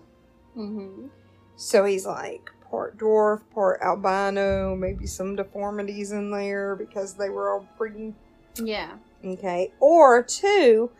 Mm-hmm. 0.55 1.07
So 1.55 1.85
he's 1.85 2.05
like 2.05 2.51
part 2.69 2.97
dwarf, 2.97 3.41
part 3.53 3.81
albino, 3.81 4.75
maybe 4.75 5.07
some 5.07 5.35
deformities 5.35 6.11
in 6.11 6.31
there 6.31 6.75
because 6.75 7.15
they 7.15 7.29
were 7.29 7.53
all 7.53 7.67
breeding. 7.77 8.15
Yeah. 8.55 8.93
Okay. 9.23 9.73
Or 9.79 10.23
two, 10.23 10.91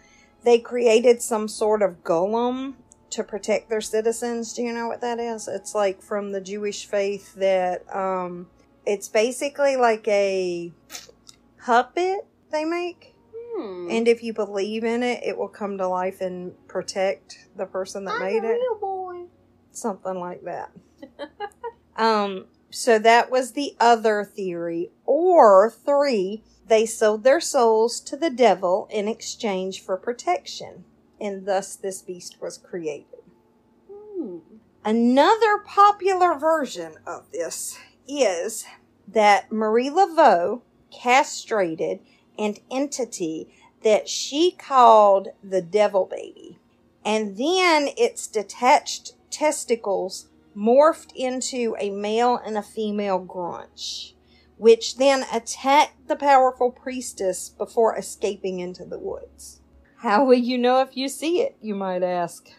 they 0.43 0.59
created 0.59 1.21
some 1.21 1.47
sort 1.47 1.81
of 1.81 2.03
golem 2.03 2.75
to 3.11 3.23
protect 3.23 3.69
their 3.69 3.81
citizens. 3.81 4.53
Do 4.53 4.63
you 4.63 4.73
know 4.73 4.87
what 4.87 5.01
that 5.01 5.19
is? 5.19 5.47
It's 5.47 5.73
like 5.73 6.01
from 6.01 6.31
the 6.31 6.41
Jewish 6.41 6.85
faith 6.85 7.33
that 7.35 7.83
um 7.95 8.47
it's 8.85 9.07
basically 9.07 9.75
like 9.75 10.07
a 10.07 10.71
puppet 11.63 12.25
they 12.51 12.65
make. 12.65 13.08
And 13.59 14.07
if 14.07 14.23
you 14.23 14.33
believe 14.33 14.83
in 14.83 15.03
it, 15.03 15.21
it 15.23 15.37
will 15.37 15.49
come 15.49 15.77
to 15.77 15.87
life 15.87 16.21
and 16.21 16.53
protect 16.67 17.47
the 17.55 17.65
person 17.65 18.05
that 18.05 18.15
I'm 18.15 18.21
made 18.21 18.43
it. 18.43 18.59
boy. 18.79 19.25
Something 19.71 20.19
like 20.19 20.43
that. 20.43 20.71
um, 21.95 22.45
so 22.69 22.99
that 22.99 23.31
was 23.31 23.51
the 23.51 23.75
other 23.79 24.23
theory. 24.23 24.91
Or 25.05 25.69
three, 25.69 26.43
they 26.67 26.85
sold 26.85 27.23
their 27.23 27.41
souls 27.41 27.99
to 28.01 28.15
the 28.15 28.29
devil 28.29 28.87
in 28.91 29.07
exchange 29.07 29.83
for 29.83 29.97
protection. 29.97 30.85
And 31.19 31.45
thus 31.45 31.75
this 31.75 32.01
beast 32.01 32.37
was 32.41 32.57
created. 32.57 33.19
Hmm. 33.91 34.37
Another 34.85 35.57
popular 35.65 36.35
version 36.35 36.95
of 37.05 37.31
this 37.31 37.77
is 38.07 38.65
that 39.07 39.51
Marie 39.51 39.89
Laveau 39.89 40.61
castrated 40.91 41.99
an 42.39 42.55
entity 42.72 43.53
that 43.84 44.10
she 44.10 44.51
called 44.51 45.29
the 45.43 45.62
devil 45.62 46.05
baby. 46.05 46.58
And 47.05 47.38
then 47.38 47.89
its 47.98 48.27
detached 48.27 49.13
testicles 49.29 50.27
morphed 50.55 51.12
into 51.15 51.75
a 51.79 51.89
male 51.89 52.39
and 52.43 52.58
a 52.58 52.63
female 52.63 53.19
grunch, 53.19 54.13
which 54.58 54.98
then 54.98 55.25
attacked 55.31 56.08
the 56.08 56.15
powerful 56.15 56.72
priestess 56.72 57.50
before 57.50 57.98
escaping 57.98 58.60
into 58.60 58.84
the 58.86 59.00
woods. 59.00 59.62
How 59.98 60.25
will 60.25 60.34
you 60.34 60.58
know 60.58 60.81
if 60.81 60.96
you 60.96 61.10
see 61.10 61.41
it, 61.41 61.58
you 61.62 61.75
might 61.75 62.03
ask? 62.03 62.50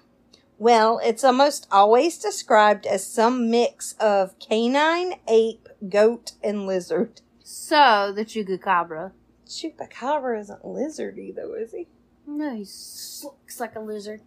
Well, 0.58 1.00
it's 1.02 1.24
almost 1.24 1.66
always 1.70 2.18
described 2.18 2.84
as 2.84 3.06
some 3.06 3.50
mix 3.50 3.94
of 3.98 4.38
canine, 4.38 5.14
ape, 5.26 5.68
goat, 5.88 6.32
and 6.44 6.66
lizard. 6.66 7.22
So, 7.42 8.12
the 8.14 8.26
Chupacabra. 8.26 9.12
Chupacabra 9.50 10.40
isn't 10.40 10.64
lizardy 10.64 11.34
though, 11.34 11.54
is 11.54 11.72
he? 11.72 11.88
No, 12.26 12.54
he 12.54 12.60
looks 12.60 13.58
like 13.58 13.76
a 13.76 13.80
lizard. 13.80 14.22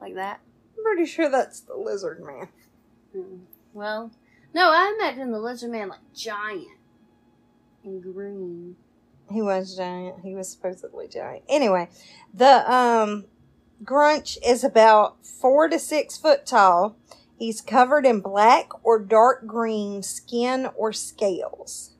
Like 0.00 0.14
that. 0.14 0.40
I'm 0.76 0.84
pretty 0.84 1.06
sure 1.06 1.30
that's 1.30 1.60
the 1.60 1.74
lizard 1.74 2.22
man. 2.22 2.48
Hmm. 3.14 3.38
Well, 3.72 4.12
no, 4.54 4.70
I 4.70 4.94
imagine 4.98 5.32
the 5.32 5.38
lizard 5.38 5.70
man 5.70 5.88
like 5.88 6.00
giant 6.14 6.66
and 7.82 8.02
green. 8.02 8.76
He 9.30 9.42
was 9.42 9.76
giant. 9.76 10.20
He 10.22 10.34
was 10.34 10.50
supposedly 10.50 11.08
giant. 11.08 11.44
Anyway, 11.48 11.88
the 12.32 12.70
um 12.72 13.24
Grunch 13.82 14.38
is 14.46 14.64
about 14.64 15.26
four 15.26 15.68
to 15.68 15.78
six 15.78 16.16
foot 16.16 16.46
tall. 16.46 16.96
He's 17.38 17.60
covered 17.60 18.06
in 18.06 18.20
black 18.20 18.68
or 18.82 18.98
dark 18.98 19.46
green 19.46 20.02
skin 20.02 20.68
or 20.74 20.92
scales. 20.92 21.95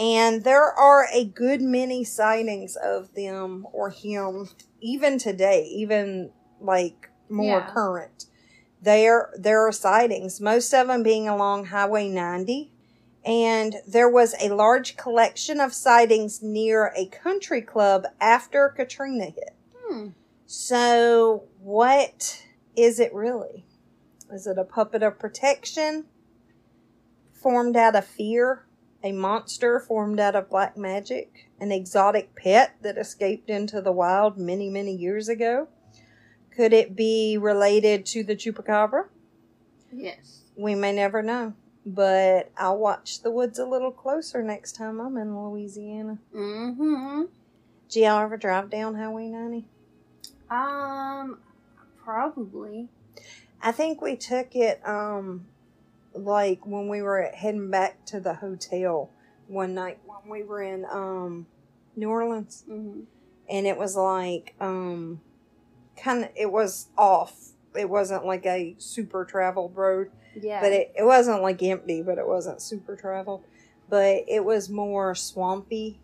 And 0.00 0.44
there 0.44 0.64
are 0.64 1.06
a 1.12 1.24
good 1.26 1.60
many 1.60 2.04
sightings 2.04 2.74
of 2.74 3.14
them 3.14 3.66
or 3.70 3.90
him 3.90 4.48
even 4.80 5.18
today, 5.18 5.64
even 5.64 6.30
like 6.58 7.10
more 7.28 7.60
Yeah. 7.60 7.70
current. 7.70 8.24
There 8.80 9.30
there 9.38 9.66
are 9.66 9.72
sightings, 9.72 10.40
most 10.40 10.72
of 10.72 10.88
them 10.88 11.02
being 11.02 11.28
along 11.28 11.66
Highway 11.66 12.08
90 12.08 12.72
and 13.26 13.76
there 13.86 14.08
was 14.08 14.34
a 14.40 14.48
large 14.48 14.96
collection 14.96 15.60
of 15.60 15.74
sightings 15.74 16.42
near 16.42 16.90
a 16.96 17.04
country 17.04 17.60
club 17.60 18.06
after 18.18 18.70
Katrina 18.70 19.26
hit. 19.26 19.54
Hmm. 19.76 20.08
So, 20.46 21.44
what 21.60 22.46
is 22.74 22.98
it 22.98 23.12
really? 23.12 23.66
Is 24.32 24.46
it 24.46 24.56
a 24.56 24.64
puppet 24.64 25.02
of 25.02 25.18
protection 25.18 26.06
formed 27.32 27.76
out 27.76 27.94
of 27.94 28.06
fear? 28.06 28.64
A 29.02 29.12
monster 29.12 29.80
formed 29.80 30.20
out 30.20 30.36
of 30.36 30.50
black 30.50 30.76
magic? 30.76 31.48
An 31.58 31.72
exotic 31.72 32.34
pet 32.34 32.76
that 32.82 32.98
escaped 32.98 33.48
into 33.48 33.80
the 33.80 33.92
wild 33.92 34.36
many, 34.36 34.68
many 34.68 34.94
years 34.94 35.28
ago? 35.28 35.68
Could 36.54 36.72
it 36.72 36.94
be 36.94 37.38
related 37.38 38.04
to 38.06 38.22
the 38.22 38.36
chupacabra? 38.36 39.06
Yes. 39.92 40.42
We 40.56 40.74
may 40.74 40.92
never 40.92 41.22
know. 41.22 41.54
But 41.86 42.50
I'll 42.58 42.76
watch 42.76 43.22
the 43.22 43.30
woods 43.30 43.58
a 43.58 43.64
little 43.64 43.90
closer 43.90 44.42
next 44.42 44.72
time 44.72 45.00
I'm 45.00 45.16
in 45.16 45.36
Louisiana. 45.36 46.18
Mm-hmm. 46.34 47.22
Did 47.88 48.00
y'all 48.00 48.20
ever 48.20 48.36
drive 48.36 48.68
down 48.68 48.94
Highway 48.94 49.28
90? 49.28 49.64
Um, 50.50 51.38
probably. 52.04 52.88
I 53.62 53.72
think 53.72 54.00
we 54.00 54.16
took 54.16 54.54
it, 54.54 54.86
um, 54.86 55.46
like 56.14 56.66
when 56.66 56.88
we 56.88 57.02
were 57.02 57.30
heading 57.34 57.70
back 57.70 58.04
to 58.06 58.20
the 58.20 58.34
hotel 58.34 59.10
one 59.46 59.74
night 59.74 59.98
when 60.06 60.30
we 60.30 60.42
were 60.44 60.62
in, 60.62 60.84
um, 60.84 61.46
New 61.96 62.08
Orleans. 62.08 62.64
Mm-hmm. 62.68 63.00
And 63.48 63.66
it 63.66 63.76
was 63.76 63.96
like, 63.96 64.54
um, 64.60 65.20
kind 65.96 66.24
of, 66.24 66.30
it 66.36 66.50
was 66.50 66.88
off. 66.96 67.50
It 67.76 67.88
wasn't 67.88 68.24
like 68.24 68.46
a 68.46 68.74
super 68.78 69.24
traveled 69.24 69.76
road. 69.76 70.10
Yeah. 70.40 70.60
but 70.60 70.72
it, 70.72 70.92
it 70.96 71.04
wasn't 71.04 71.42
like 71.42 71.62
empty, 71.62 72.02
but 72.02 72.18
it 72.18 72.26
wasn't 72.26 72.62
super 72.62 72.94
traveled. 72.96 73.42
But 73.88 74.24
it 74.28 74.44
was 74.44 74.68
more 74.68 75.14
swampy. 75.16 75.98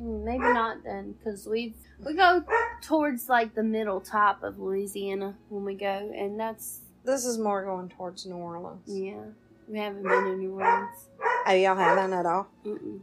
Mm, 0.00 0.24
Maybe 0.24 0.38
not 0.38 0.82
then, 0.82 1.12
because 1.12 1.46
we 1.46 1.74
we 2.04 2.14
go 2.14 2.44
towards 2.82 3.28
like 3.28 3.54
the 3.54 3.62
middle 3.62 4.00
top 4.00 4.42
of 4.42 4.58
Louisiana 4.58 5.36
when 5.48 5.64
we 5.64 5.74
go, 5.74 6.12
and 6.16 6.40
that's 6.40 6.80
This 7.04 7.24
is 7.24 7.38
more 7.38 7.64
going 7.64 7.88
towards 7.88 8.26
New 8.26 8.36
Orleans. 8.36 8.82
yeah. 8.86 9.24
We 9.68 9.78
haven't 9.78 10.02
been 10.02 10.24
to 10.24 10.36
New 10.36 10.54
Orleans. 10.60 11.08
Oh, 11.46 11.52
y'all 11.52 11.76
haven't 11.76 12.12
at 12.12 12.26
all? 12.26 12.48
Mm-mm. 12.64 13.00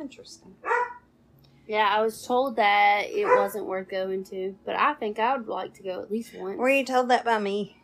Interesting. 0.00 0.54
Yeah, 1.66 1.88
I 1.90 2.02
was 2.02 2.24
told 2.24 2.56
that 2.56 3.04
it 3.08 3.24
wasn't 3.26 3.66
worth 3.66 3.88
going 3.88 4.24
to, 4.24 4.54
but 4.64 4.76
I 4.76 4.94
think 4.94 5.18
I 5.18 5.36
would 5.36 5.48
like 5.48 5.74
to 5.74 5.82
go 5.82 6.00
at 6.02 6.10
least 6.10 6.34
once. 6.34 6.58
Were 6.58 6.68
you 6.68 6.84
told 6.84 7.08
that 7.08 7.24
by 7.24 7.38
me? 7.38 7.76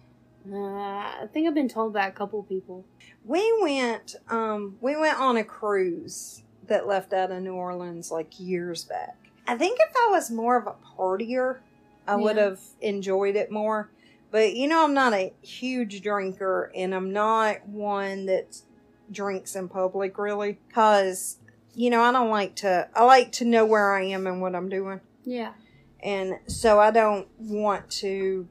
Uh, 0.50 0.56
I 0.56 1.26
think 1.32 1.48
I've 1.48 1.54
been 1.54 1.68
told 1.68 1.92
by 1.94 2.06
a 2.06 2.12
couple 2.12 2.42
people. 2.42 2.84
We 3.24 3.52
went, 3.60 4.16
um, 4.28 4.76
we 4.80 4.96
went 4.96 5.18
on 5.18 5.36
a 5.36 5.44
cruise 5.44 6.42
that 6.66 6.86
left 6.86 7.12
out 7.12 7.30
of 7.30 7.42
New 7.42 7.54
Orleans 7.54 8.10
like 8.10 8.38
years 8.38 8.84
back. 8.84 9.16
I 9.46 9.56
think 9.56 9.78
if 9.80 9.94
I 9.96 10.08
was 10.10 10.30
more 10.30 10.56
of 10.56 10.66
a 10.66 10.74
partier, 10.96 11.58
I 12.06 12.16
would 12.16 12.36
have 12.36 12.60
enjoyed 12.80 13.36
it 13.36 13.50
more. 13.50 13.90
But 14.30 14.54
you 14.54 14.68
know, 14.68 14.84
I'm 14.84 14.94
not 14.94 15.12
a 15.14 15.32
huge 15.42 16.02
drinker, 16.02 16.70
and 16.74 16.94
I'm 16.94 17.12
not 17.12 17.66
one 17.68 18.26
that 18.26 18.60
drinks 19.10 19.56
in 19.56 19.68
public 19.68 20.18
really, 20.18 20.58
cause 20.74 21.38
you 21.74 21.90
know, 21.90 22.02
I 22.02 22.12
don't 22.12 22.30
like 22.30 22.56
to. 22.56 22.88
I 22.94 23.04
like 23.04 23.32
to 23.32 23.44
know 23.44 23.64
where 23.64 23.94
I 23.94 24.04
am 24.04 24.26
and 24.26 24.40
what 24.42 24.54
I'm 24.54 24.68
doing, 24.68 25.00
Yeah. 25.24 25.52
and 26.02 26.38
so 26.46 26.78
I 26.80 26.90
don't 26.90 27.28
want 27.38 27.88
to 28.02 28.48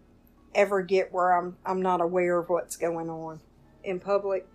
ever 0.55 0.81
get 0.81 1.13
where 1.13 1.33
I'm 1.37 1.57
I'm 1.65 1.81
not 1.81 2.01
aware 2.01 2.39
of 2.39 2.49
what's 2.49 2.75
going 2.77 3.09
on 3.09 3.41
in 3.83 3.99
public. 3.99 4.47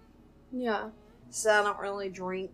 Yeah. 0.50 0.90
So 1.30 1.50
I 1.52 1.62
don't 1.62 1.78
really 1.78 2.08
drink 2.08 2.50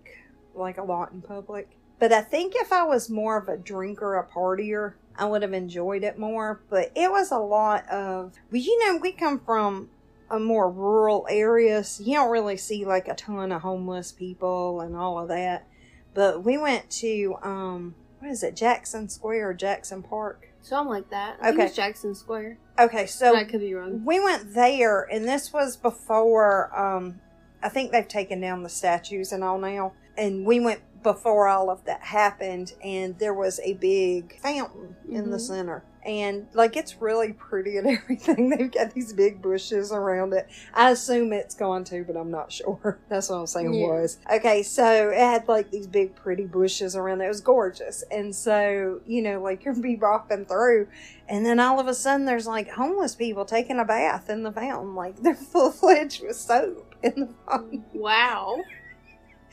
like 0.54 0.76
a 0.78 0.82
lot 0.82 1.12
in 1.12 1.22
public. 1.22 1.70
But 1.98 2.12
I 2.12 2.20
think 2.20 2.54
if 2.56 2.72
I 2.72 2.84
was 2.84 3.08
more 3.10 3.38
of 3.38 3.48
a 3.48 3.56
drinker, 3.56 4.16
a 4.18 4.26
partier, 4.26 4.94
I 5.18 5.26
would 5.26 5.42
have 5.42 5.52
enjoyed 5.52 6.04
it 6.04 6.18
more. 6.18 6.62
But 6.70 6.92
it 6.94 7.10
was 7.10 7.30
a 7.30 7.38
lot 7.38 7.88
of, 7.88 8.32
well, 8.50 8.60
you 8.62 8.78
know, 8.86 8.96
we 8.98 9.12
come 9.12 9.40
from 9.40 9.90
a 10.30 10.38
more 10.38 10.70
rural 10.70 11.26
area, 11.30 11.82
so 11.84 12.02
you 12.04 12.14
don't 12.14 12.30
really 12.30 12.56
see 12.56 12.84
like 12.84 13.08
a 13.08 13.14
ton 13.14 13.50
of 13.50 13.62
homeless 13.62 14.12
people 14.12 14.80
and 14.82 14.94
all 14.96 15.18
of 15.18 15.28
that. 15.28 15.66
But 16.14 16.44
we 16.44 16.58
went 16.58 16.90
to, 16.90 17.36
um, 17.42 17.94
what 18.18 18.30
is 18.30 18.42
it, 18.42 18.54
Jackson 18.56 19.08
Square, 19.08 19.50
or 19.50 19.54
Jackson 19.54 20.02
Park? 20.02 20.48
Something 20.60 20.90
like 20.90 21.10
that. 21.10 21.36
I 21.40 21.46
think 21.46 21.56
Okay. 21.60 21.66
it's 21.66 21.76
Jackson 21.76 22.14
Square. 22.14 22.58
Okay, 22.78 23.06
so 23.06 23.34
I 23.34 23.44
could 23.44 23.60
be 23.60 23.74
wrong. 23.74 24.04
we 24.04 24.20
went 24.20 24.54
there, 24.54 25.02
and 25.10 25.26
this 25.26 25.52
was 25.52 25.76
before. 25.76 26.76
Um, 26.78 27.20
I 27.62 27.68
think 27.68 27.90
they've 27.92 28.06
taken 28.06 28.40
down 28.40 28.62
the 28.62 28.68
statues 28.68 29.32
and 29.32 29.42
all 29.42 29.58
now. 29.58 29.92
And 30.16 30.44
we 30.44 30.58
went 30.60 30.80
before 31.02 31.48
all 31.48 31.70
of 31.70 31.84
that 31.84 32.02
happened, 32.02 32.72
and 32.82 33.18
there 33.18 33.34
was 33.34 33.60
a 33.64 33.74
big 33.74 34.38
fountain 34.40 34.96
in 35.10 35.30
the 35.30 35.36
Mhm. 35.36 35.40
center. 35.40 35.84
And 36.04 36.46
like 36.54 36.76
it's 36.76 37.02
really 37.02 37.32
pretty 37.34 37.76
and 37.76 37.86
everything. 37.98 38.48
They've 38.50 38.70
got 38.70 38.94
these 38.94 39.12
big 39.12 39.42
bushes 39.42 39.92
around 39.92 40.32
it. 40.32 40.48
I 40.72 40.90
assume 40.90 41.32
it's 41.32 41.54
gone 41.54 41.84
too, 41.84 42.04
but 42.06 42.16
I'm 42.16 42.30
not 42.30 42.50
sure. 42.58 42.98
That's 43.08 43.28
what 43.28 43.36
I'm 43.36 43.46
saying 43.46 43.74
Yeah. 43.74 43.88
was. 43.88 44.18
Okay, 44.32 44.62
so 44.62 45.10
it 45.10 45.18
had 45.18 45.48
like 45.48 45.70
these 45.70 45.86
big 45.86 46.14
pretty 46.14 46.46
bushes 46.46 46.96
around 46.96 47.20
it. 47.20 47.24
It 47.26 47.28
was 47.28 47.40
gorgeous. 47.42 48.02
And 48.10 48.34
so, 48.34 49.00
you 49.06 49.20
know, 49.22 49.42
like 49.42 49.64
you're 49.66 49.74
be 49.74 49.96
bebopping 49.96 50.48
through 50.48 50.88
and 51.28 51.44
then 51.44 51.60
all 51.60 51.78
of 51.78 51.88
a 51.88 51.94
sudden, 51.94 52.24
there's 52.24 52.46
like 52.46 52.70
homeless 52.70 53.14
people 53.14 53.44
taking 53.44 53.78
a 53.78 53.84
bath 53.84 54.30
in 54.30 54.44
the 54.44 54.52
fountain. 54.52 54.94
Like 54.94 55.16
they're 55.22 55.34
full 55.34 55.70
fledged 55.72 56.22
with 56.22 56.36
soap 56.36 56.94
in 57.02 57.12
the 57.16 57.28
fountain. 57.46 57.84
Wow. 57.92 58.62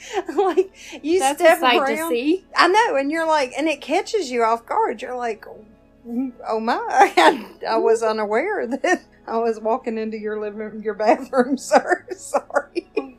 like 0.35 0.73
you 1.03 1.19
That's 1.19 1.39
step 1.39 1.57
a 1.57 1.61
sight 1.61 1.79
around. 1.79 2.09
to 2.09 2.15
see. 2.15 2.45
I 2.55 2.67
know, 2.67 2.95
and 2.95 3.11
you're 3.11 3.27
like, 3.27 3.53
and 3.57 3.67
it 3.67 3.81
catches 3.81 4.29
you 4.29 4.43
off 4.43 4.65
guard. 4.65 5.01
You're 5.01 5.15
like, 5.15 5.45
oh 5.47 6.59
my! 6.59 6.77
I 7.67 7.77
was 7.77 8.01
mm-hmm. 8.01 8.11
unaware 8.11 8.67
that 8.67 9.03
I 9.27 9.37
was 9.37 9.59
walking 9.59 9.97
into 9.97 10.17
your 10.17 10.39
living, 10.39 10.83
your 10.83 10.93
bathroom, 10.93 11.57
sir. 11.57 12.05
Sorry. 12.11 12.87
Mm. 12.97 13.15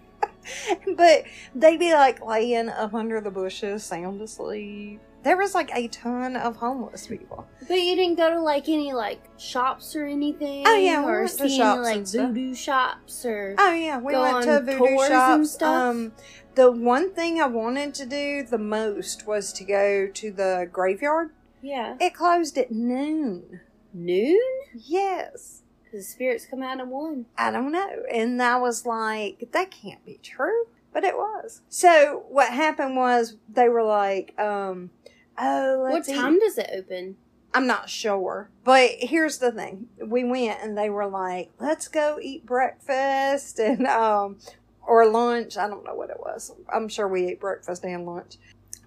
but 0.96 1.24
they'd 1.54 1.78
be 1.78 1.92
like 1.92 2.24
laying 2.24 2.68
up 2.68 2.94
under 2.94 3.20
the 3.20 3.30
bushes, 3.30 3.84
sound 3.84 4.20
asleep. 4.20 5.00
There 5.26 5.36
was 5.36 5.56
like 5.56 5.72
a 5.74 5.88
ton 5.88 6.36
of 6.36 6.54
homeless 6.54 7.08
people. 7.08 7.48
But 7.66 7.80
you 7.80 7.96
didn't 7.96 8.14
go 8.14 8.30
to 8.30 8.40
like 8.40 8.68
any 8.68 8.92
like 8.92 9.20
shops 9.38 9.96
or 9.96 10.06
anything. 10.06 10.62
Oh, 10.64 10.76
yeah, 10.76 11.00
we 11.04 11.10
or 11.10 11.24
went 11.24 11.38
to 11.38 11.48
shops 11.48 11.88
any 11.88 11.98
like 11.98 12.06
voodoo 12.06 12.54
shops 12.54 13.24
or. 13.24 13.56
Oh 13.58 13.72
yeah, 13.72 13.98
we 13.98 14.16
went 14.16 14.44
to 14.44 14.60
voodoo 14.60 14.96
shops. 15.08 15.60
Um, 15.60 16.12
the 16.54 16.70
one 16.70 17.12
thing 17.12 17.40
I 17.40 17.46
wanted 17.48 17.92
to 17.94 18.06
do 18.06 18.44
the 18.44 18.56
most 18.56 19.26
was 19.26 19.52
to 19.54 19.64
go 19.64 20.06
to 20.06 20.30
the 20.30 20.68
graveyard. 20.72 21.32
Yeah. 21.60 21.96
It 22.00 22.14
closed 22.14 22.56
at 22.56 22.70
noon. 22.70 23.62
Noon? 23.92 24.38
Yes, 24.76 25.62
The 25.92 26.02
spirits 26.02 26.46
come 26.46 26.62
out 26.62 26.78
at 26.78 26.86
one. 26.86 27.26
I 27.36 27.50
don't 27.50 27.72
know, 27.72 28.04
and 28.14 28.40
I 28.40 28.58
was 28.58 28.86
like, 28.86 29.48
that 29.50 29.72
can't 29.72 30.04
be 30.06 30.20
true, 30.22 30.66
but 30.92 31.02
it 31.02 31.16
was. 31.16 31.62
So 31.68 32.26
what 32.28 32.52
happened 32.52 32.94
was 32.96 33.38
they 33.52 33.68
were 33.68 33.82
like, 33.82 34.38
um, 34.38 34.90
oh, 35.38 35.80
What 35.80 35.92
let's 35.94 36.08
eat- 36.08 36.16
time 36.16 36.38
does 36.38 36.58
it 36.58 36.70
open? 36.72 37.16
I'm 37.54 37.66
not 37.66 37.88
sure. 37.88 38.50
But 38.64 38.90
here's 38.98 39.38
the 39.38 39.50
thing. 39.50 39.88
We 40.04 40.24
went 40.24 40.60
and 40.62 40.76
they 40.76 40.90
were 40.90 41.06
like, 41.06 41.52
let's 41.58 41.88
go 41.88 42.18
eat 42.20 42.44
breakfast 42.44 43.58
and 43.58 43.86
um 43.86 44.38
or 44.86 45.06
lunch. 45.06 45.56
I 45.56 45.66
don't 45.68 45.84
know 45.84 45.94
what 45.94 46.10
it 46.10 46.20
was. 46.20 46.52
I'm 46.72 46.88
sure 46.88 47.08
we 47.08 47.26
ate 47.26 47.40
breakfast 47.40 47.84
and 47.84 48.04
lunch. 48.04 48.36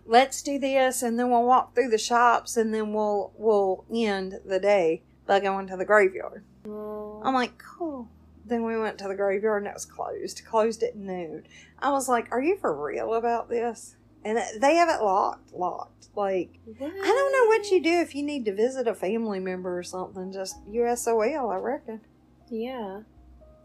Let's 0.06 0.42
do 0.44 0.60
this 0.60 1.02
and 1.02 1.18
then 1.18 1.30
we'll 1.32 1.46
walk 1.46 1.74
through 1.74 1.90
the 1.90 1.98
shops 1.98 2.58
and 2.58 2.74
then 2.74 2.94
we'll 2.94 3.32
we'll 3.36 3.86
end 3.94 4.40
the 4.46 4.60
day 4.60 5.02
by 5.26 5.40
going 5.40 5.68
to 5.68 5.78
the 5.78 5.86
graveyard. 5.86 6.44
Well, 6.66 7.22
I'm 7.24 7.34
like, 7.34 7.58
cool. 7.58 8.08
Then 8.46 8.64
we 8.66 8.78
went 8.78 8.98
to 9.00 9.08
the 9.08 9.16
graveyard 9.16 9.64
and 9.64 9.70
it 9.70 9.74
was 9.76 9.86
closed. 9.86 10.44
Closed 10.46 10.84
at 10.84 10.96
noon. 10.96 11.44
I 11.80 11.92
was 11.92 12.08
like, 12.10 12.32
are 12.32 12.42
you 12.42 12.58
for 12.58 12.74
real 12.76 13.14
about 13.14 13.50
this? 13.50 13.96
And 14.24 14.38
they 14.60 14.76
have 14.76 14.90
it 14.90 15.02
locked, 15.02 15.54
locked. 15.54 16.10
Like 16.16 16.60
I 16.82 16.88
don't 16.90 17.32
know 17.32 17.46
what 17.46 17.72
you 17.72 17.82
do 17.82 18.02
if 18.02 18.14
you 18.14 18.24
need 18.24 18.46
to 18.46 18.54
visit 18.54 18.88
a 18.88 18.96
family 18.96 19.40
member 19.40 19.78
or 19.78 19.84
something. 19.84 20.32
Just 20.34 20.56
USOL, 20.68 21.54
I 21.54 21.58
reckon. 21.58 22.02
Yeah. 22.50 23.02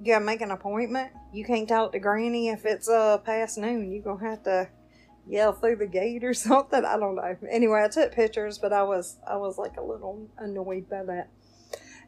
You 0.01 0.12
gotta 0.12 0.25
make 0.25 0.40
an 0.40 0.51
appointment. 0.51 1.11
You 1.33 1.45
can't 1.45 1.69
talk 1.69 1.93
to 1.93 1.99
Granny 1.99 2.49
if 2.49 2.64
it's 2.64 2.88
uh 2.88 3.19
past 3.19 3.59
noon. 3.59 3.90
You 3.90 4.03
gonna 4.03 4.29
have 4.29 4.45
to 4.45 4.69
yell 5.27 5.53
through 5.53 5.77
the 5.77 5.87
gate 5.87 6.23
or 6.23 6.35
something. 6.35 6.85
I 6.85 6.97
don't 6.99 7.17
know. 7.17 7.37
Anyway, 7.51 7.83
I 7.83 7.88
took 7.88 8.12
pictures, 8.12 8.59
but 8.59 8.73
I 8.73 8.83
was 8.83 9.19
I 9.27 9.37
was 9.37 9.59
like 9.59 9.77
a 9.77 9.83
little 9.83 10.29
annoyed 10.38 10.88
by 10.88 11.03
that. 11.05 11.31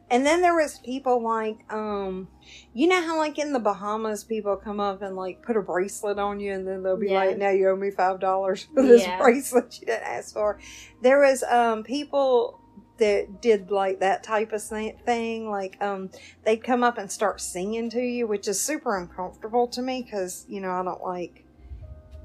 And 0.09 0.25
then 0.25 0.41
there 0.41 0.55
was 0.55 0.79
people 0.79 1.21
like, 1.21 1.65
um, 1.71 2.29
you 2.73 2.87
know 2.87 3.01
how 3.01 3.17
like 3.17 3.37
in 3.37 3.51
the 3.51 3.59
Bahamas 3.59 4.23
people 4.23 4.55
come 4.55 4.79
up 4.79 5.01
and 5.01 5.15
like 5.15 5.41
put 5.41 5.57
a 5.57 5.61
bracelet 5.61 6.17
on 6.17 6.39
you 6.39 6.53
and 6.53 6.65
then 6.67 6.81
they'll 6.83 6.95
be 6.97 7.07
Yeah. 7.07 7.25
like, 7.25 7.37
now 7.37 7.49
you 7.49 7.69
owe 7.69 7.75
me 7.75 7.91
five 7.91 8.19
dollars 8.19 8.63
for 8.73 8.83
this 8.83 9.01
Yeah. 9.01 9.17
bracelet 9.17 9.79
you 9.81 9.87
didn't 9.87 10.03
ask 10.07 10.33
for. 10.33 10.59
There 11.01 11.19
was 11.19 11.43
um 11.43 11.83
people 11.83 12.59
that 12.99 13.41
did 13.41 13.69
like 13.69 13.99
that 13.99 14.23
type 14.23 14.53
of 14.53 14.63
thing, 14.63 15.49
like 15.49 15.77
um 15.81 16.09
they'd 16.45 16.63
come 16.63 16.83
up 16.83 16.97
and 16.97 17.11
start 17.11 17.41
singing 17.41 17.89
to 17.89 18.01
you, 18.01 18.27
which 18.27 18.47
is 18.47 18.61
super 18.61 18.97
uncomfortable 18.97 19.67
to 19.67 19.81
me 19.81 20.03
because 20.03 20.45
you 20.47 20.61
know 20.61 20.71
I 20.71 20.83
don't 20.83 21.03
like 21.03 21.43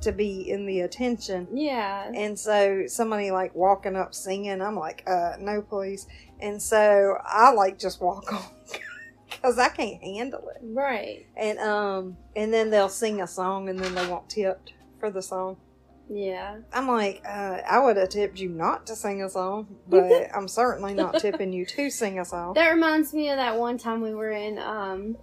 to 0.02 0.12
be 0.12 0.50
in 0.50 0.66
the 0.66 0.80
attention. 0.80 1.46
Yeah. 1.52 2.10
And 2.12 2.36
so 2.38 2.84
somebody 2.88 3.30
like 3.30 3.54
walking 3.54 3.94
up 3.94 4.14
singing, 4.14 4.60
I'm 4.60 4.76
like, 4.76 5.04
uh, 5.06 5.34
no, 5.38 5.62
please. 5.62 6.06
And 6.42 6.60
so 6.60 7.16
I 7.24 7.52
like 7.52 7.78
just 7.78 8.02
walk 8.02 8.32
on 8.32 8.42
because 9.30 9.58
I 9.58 9.68
can't 9.68 10.02
handle 10.02 10.48
it. 10.54 10.60
Right. 10.62 11.24
And 11.36 11.58
um, 11.60 12.16
and 12.34 12.52
then 12.52 12.70
they'll 12.70 12.88
sing 12.88 13.22
a 13.22 13.26
song 13.26 13.68
and 13.68 13.78
then 13.78 13.94
they 13.94 14.06
want 14.08 14.28
tipped 14.28 14.74
for 14.98 15.10
the 15.10 15.22
song. 15.22 15.56
Yeah. 16.10 16.58
I'm 16.72 16.88
like, 16.88 17.22
uh, 17.26 17.58
I 17.68 17.78
would 17.78 17.96
have 17.96 18.10
tipped 18.10 18.38
you 18.38 18.48
not 18.48 18.86
to 18.88 18.96
sing 18.96 19.22
a 19.22 19.30
song, 19.30 19.76
but 19.88 20.28
I'm 20.34 20.48
certainly 20.48 20.94
not 20.94 21.20
tipping 21.20 21.52
you 21.52 21.64
to 21.64 21.90
sing 21.90 22.18
a 22.18 22.24
song. 22.24 22.54
That 22.54 22.70
reminds 22.70 23.14
me 23.14 23.30
of 23.30 23.36
that 23.36 23.56
one 23.56 23.78
time 23.78 24.02
we 24.02 24.14
were 24.14 24.32
in, 24.32 24.58
um, 24.58 25.16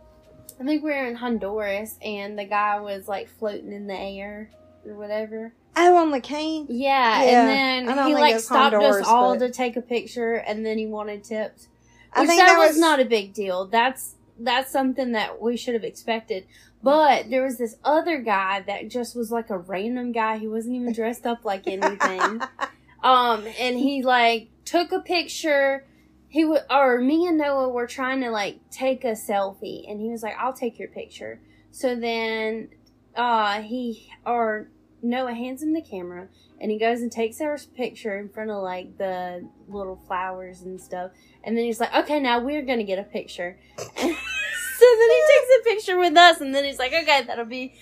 I 0.59 0.63
think 0.63 0.83
we 0.83 0.89
were 0.89 1.05
in 1.05 1.15
Honduras 1.15 1.97
and 2.01 2.39
the 2.39 2.45
guy 2.45 2.79
was 2.79 3.07
like 3.07 3.29
floating 3.29 3.71
in 3.71 3.87
the 3.87 3.97
air 3.97 4.49
or 4.85 4.95
whatever. 4.95 5.53
Oh, 5.81 5.97
on 5.97 6.11
the 6.11 6.19
cane. 6.19 6.67
Yeah, 6.69 7.23
Yeah, 7.23 7.49
and 7.49 7.87
then 7.87 8.07
he 8.07 8.13
like 8.13 8.39
stopped 8.39 8.75
us 8.75 9.05
all 9.07 9.37
but- 9.37 9.47
to 9.47 9.53
take 9.53 9.75
a 9.77 9.81
picture, 9.81 10.33
and 10.35 10.65
then 10.65 10.77
he 10.77 10.85
wanted 10.85 11.23
tips. 11.23 11.67
I 12.13 12.21
Which 12.21 12.29
think 12.29 12.41
that, 12.41 12.47
that 12.47 12.57
was, 12.57 12.69
was- 12.71 12.79
not 12.79 12.99
a 12.99 13.05
big 13.05 13.33
deal. 13.33 13.65
That's 13.65 14.15
that's 14.39 14.71
something 14.71 15.11
that 15.13 15.41
we 15.41 15.57
should 15.57 15.73
have 15.73 15.83
expected. 15.83 16.45
But 16.81 17.29
there 17.29 17.43
was 17.43 17.57
this 17.57 17.75
other 17.83 18.19
guy 18.19 18.61
that 18.61 18.89
just 18.89 19.15
was 19.15 19.31
like 19.31 19.49
a 19.49 19.57
random 19.57 20.11
guy. 20.13 20.37
He 20.37 20.47
wasn't 20.47 20.75
even 20.75 20.93
dressed 20.93 21.25
up 21.25 21.43
like 21.43 21.67
anything. 21.67 22.41
um, 23.03 23.45
and 23.59 23.77
he 23.77 24.01
like 24.01 24.49
took 24.65 24.91
a 24.91 24.99
picture. 24.99 25.85
He 26.29 26.45
would, 26.45 26.61
or 26.69 27.01
me 27.01 27.25
and 27.27 27.37
Noah 27.37 27.69
were 27.69 27.87
trying 27.87 28.21
to 28.21 28.29
like 28.29 28.59
take 28.69 29.03
a 29.03 29.11
selfie, 29.11 29.89
and 29.89 29.99
he 29.99 30.09
was 30.09 30.23
like, 30.23 30.35
"I'll 30.37 30.53
take 30.53 30.79
your 30.79 30.87
picture." 30.89 31.41
So 31.71 31.95
then, 31.95 32.69
uh, 33.15 33.61
he 33.61 34.09
or 34.25 34.69
Noah 35.01 35.33
hands 35.33 35.63
him 35.63 35.73
the 35.73 35.81
camera, 35.81 36.27
and 36.59 36.71
he 36.71 36.77
goes 36.77 37.01
and 37.01 37.11
takes 37.11 37.39
our 37.41 37.57
picture 37.75 38.17
in 38.17 38.29
front 38.29 38.51
of 38.51 38.61
like 38.63 38.97
the 38.97 39.47
little 39.67 39.99
flowers 40.07 40.61
and 40.61 40.79
stuff. 40.79 41.11
And 41.43 41.57
then 41.57 41.65
he's 41.65 41.79
like, 41.79 41.93
"Okay, 41.95 42.19
now 42.19 42.39
we're 42.39 42.63
gonna 42.63 42.83
get 42.83 42.99
a 42.99 43.03
picture." 43.03 43.57
so 43.77 43.85
then 43.95 44.05
he 44.05 45.23
takes 45.27 45.49
a 45.59 45.63
picture 45.63 45.99
with 45.99 46.17
us, 46.17 46.41
and 46.41 46.53
then 46.53 46.65
he's 46.65 46.79
like, 46.79 46.93
"Okay, 46.93 47.23
that'll 47.25 47.45
be." 47.45 47.73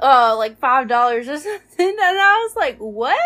Oh, 0.00 0.34
like 0.38 0.58
five 0.58 0.88
dollars 0.88 1.28
or 1.28 1.36
something, 1.38 1.88
and 1.88 2.00
I 2.00 2.44
was 2.46 2.56
like, 2.56 2.78
"What?" 2.78 3.18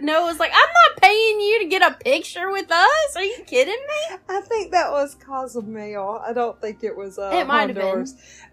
No, 0.00 0.24
it 0.24 0.30
was 0.30 0.40
like, 0.40 0.50
I'm 0.52 0.58
not 0.60 1.00
paying 1.00 1.40
you 1.40 1.60
to 1.60 1.66
get 1.66 1.82
a 1.82 1.94
picture 1.94 2.50
with 2.50 2.70
us. 2.70 3.16
Are 3.16 3.22
you 3.22 3.44
kidding 3.46 3.74
me? 3.74 4.16
I 4.28 4.40
think 4.40 4.72
that 4.72 4.90
was 4.90 5.14
Cozumel. 5.14 6.20
I 6.26 6.32
don't 6.32 6.60
think 6.60 6.82
it 6.82 6.96
was 6.96 7.18
uh, 7.18 7.30
It 7.32 7.46
might 7.46 7.68
have 7.68 7.76
been. 7.76 8.06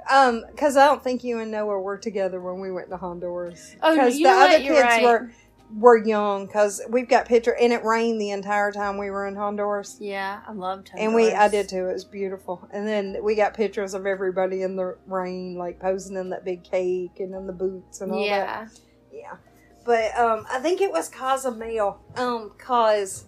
Um, 0.09 0.43
because 0.51 0.77
I 0.77 0.85
don't 0.85 1.03
think 1.03 1.23
you 1.23 1.39
and 1.39 1.51
Noah 1.51 1.79
were 1.79 1.97
together 1.97 2.39
when 2.39 2.59
we 2.59 2.71
went 2.71 2.89
to 2.89 2.97
Honduras. 2.97 3.75
Oh, 3.81 3.95
because 3.95 4.17
the 4.17 4.27
other 4.27 4.59
kids 4.59 4.81
right. 4.81 5.03
were 5.03 5.31
were 5.73 5.97
young. 5.97 6.45
Because 6.45 6.81
we've 6.89 7.07
got 7.07 7.25
picture, 7.25 7.55
and 7.55 7.73
it 7.73 7.83
rained 7.83 8.21
the 8.21 8.31
entire 8.31 8.71
time 8.71 8.97
we 8.97 9.09
were 9.09 9.25
in 9.27 9.35
Honduras. 9.35 9.97
Yeah, 9.99 10.41
I 10.47 10.51
loved 10.51 10.89
Honduras. 10.89 11.05
And 11.05 11.15
we, 11.15 11.31
I 11.33 11.47
did 11.47 11.69
too. 11.69 11.87
It 11.87 11.93
was 11.93 12.05
beautiful. 12.05 12.67
And 12.71 12.87
then 12.87 13.17
we 13.23 13.35
got 13.35 13.55
pictures 13.55 13.93
of 13.93 14.05
everybody 14.05 14.61
in 14.61 14.75
the 14.75 14.97
rain, 15.07 15.55
like 15.57 15.79
posing 15.79 16.17
in 16.17 16.29
that 16.29 16.45
big 16.45 16.63
cake 16.63 17.19
and 17.19 17.33
in 17.33 17.47
the 17.47 17.53
boots 17.53 18.01
and 18.01 18.11
all 18.11 18.19
that. 18.19 18.27
Yeah, 18.27 18.67
Yeah. 19.11 19.35
But 19.83 20.17
um, 20.17 20.45
I 20.51 20.59
think 20.59 20.81
it 20.81 20.91
was 20.91 21.09
Cozumel. 21.09 21.99
Um, 22.15 22.51
cause 22.57 23.25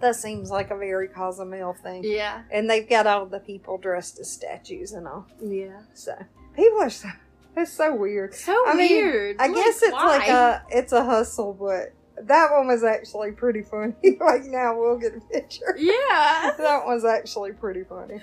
that 0.00 0.16
seems 0.16 0.50
like 0.50 0.70
a 0.70 0.76
very 0.76 1.08
Cozumel 1.08 1.74
thing. 1.74 2.02
Yeah. 2.04 2.42
And 2.50 2.68
they've 2.68 2.88
got 2.88 3.06
all 3.06 3.26
the 3.26 3.40
people 3.40 3.78
dressed 3.78 4.18
as 4.18 4.30
statues 4.30 4.92
and 4.92 5.06
all. 5.08 5.26
Yeah. 5.42 5.80
So 5.94 6.14
people 6.54 6.80
are 6.80 6.90
so 6.90 7.08
it's 7.56 7.72
so 7.72 7.94
weird. 7.94 8.34
So 8.34 8.52
I 8.66 8.74
mean, 8.74 8.90
weird. 8.90 9.36
I 9.38 9.48
guess 9.48 9.82
it's 9.82 9.92
like 9.92 10.28
a 10.28 10.64
it's 10.70 10.92
a 10.92 11.04
hustle, 11.04 11.54
but 11.54 11.94
that 12.26 12.50
one 12.52 12.66
was 12.66 12.84
actually 12.84 13.32
pretty 13.32 13.62
funny. 13.62 13.94
like 14.20 14.44
now 14.44 14.78
we'll 14.78 14.98
get 14.98 15.16
a 15.16 15.20
picture. 15.20 15.76
Yeah. 15.78 16.52
That 16.58 16.86
was 16.86 17.04
actually 17.04 17.52
pretty 17.52 17.84
funny. 17.84 18.20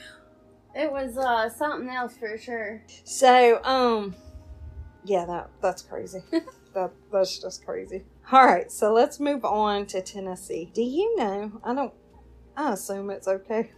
It 0.75 0.91
was 0.91 1.17
uh 1.17 1.49
something 1.49 1.89
else 1.89 2.15
for 2.17 2.37
sure. 2.37 2.81
So, 3.03 3.63
um, 3.63 4.15
yeah, 5.03 5.25
that 5.25 5.49
that's 5.61 5.81
crazy. 5.81 6.21
that 6.73 6.91
that's 7.11 7.39
just 7.39 7.65
crazy. 7.65 8.03
All 8.31 8.45
right, 8.45 8.71
so 8.71 8.93
let's 8.93 9.19
move 9.19 9.43
on 9.43 9.85
to 9.87 10.01
Tennessee. 10.01 10.71
Do 10.73 10.81
you 10.81 11.15
know? 11.17 11.51
I 11.63 11.73
don't. 11.73 11.93
I 12.55 12.73
assume 12.73 13.09
it's 13.09 13.27
okay. 13.27 13.71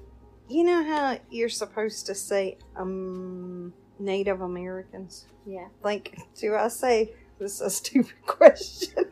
You 0.49 0.63
know 0.63 0.83
how 0.83 1.17
you're 1.29 1.49
supposed 1.49 2.05
to 2.07 2.15
say 2.15 2.57
um 2.75 3.73
Native 3.99 4.41
Americans? 4.41 5.27
Yeah. 5.45 5.67
Like, 5.83 6.17
do 6.35 6.55
I 6.55 6.67
say 6.67 7.13
this 7.39 7.55
is 7.55 7.61
a 7.61 7.69
stupid 7.69 8.13
question? 8.25 9.05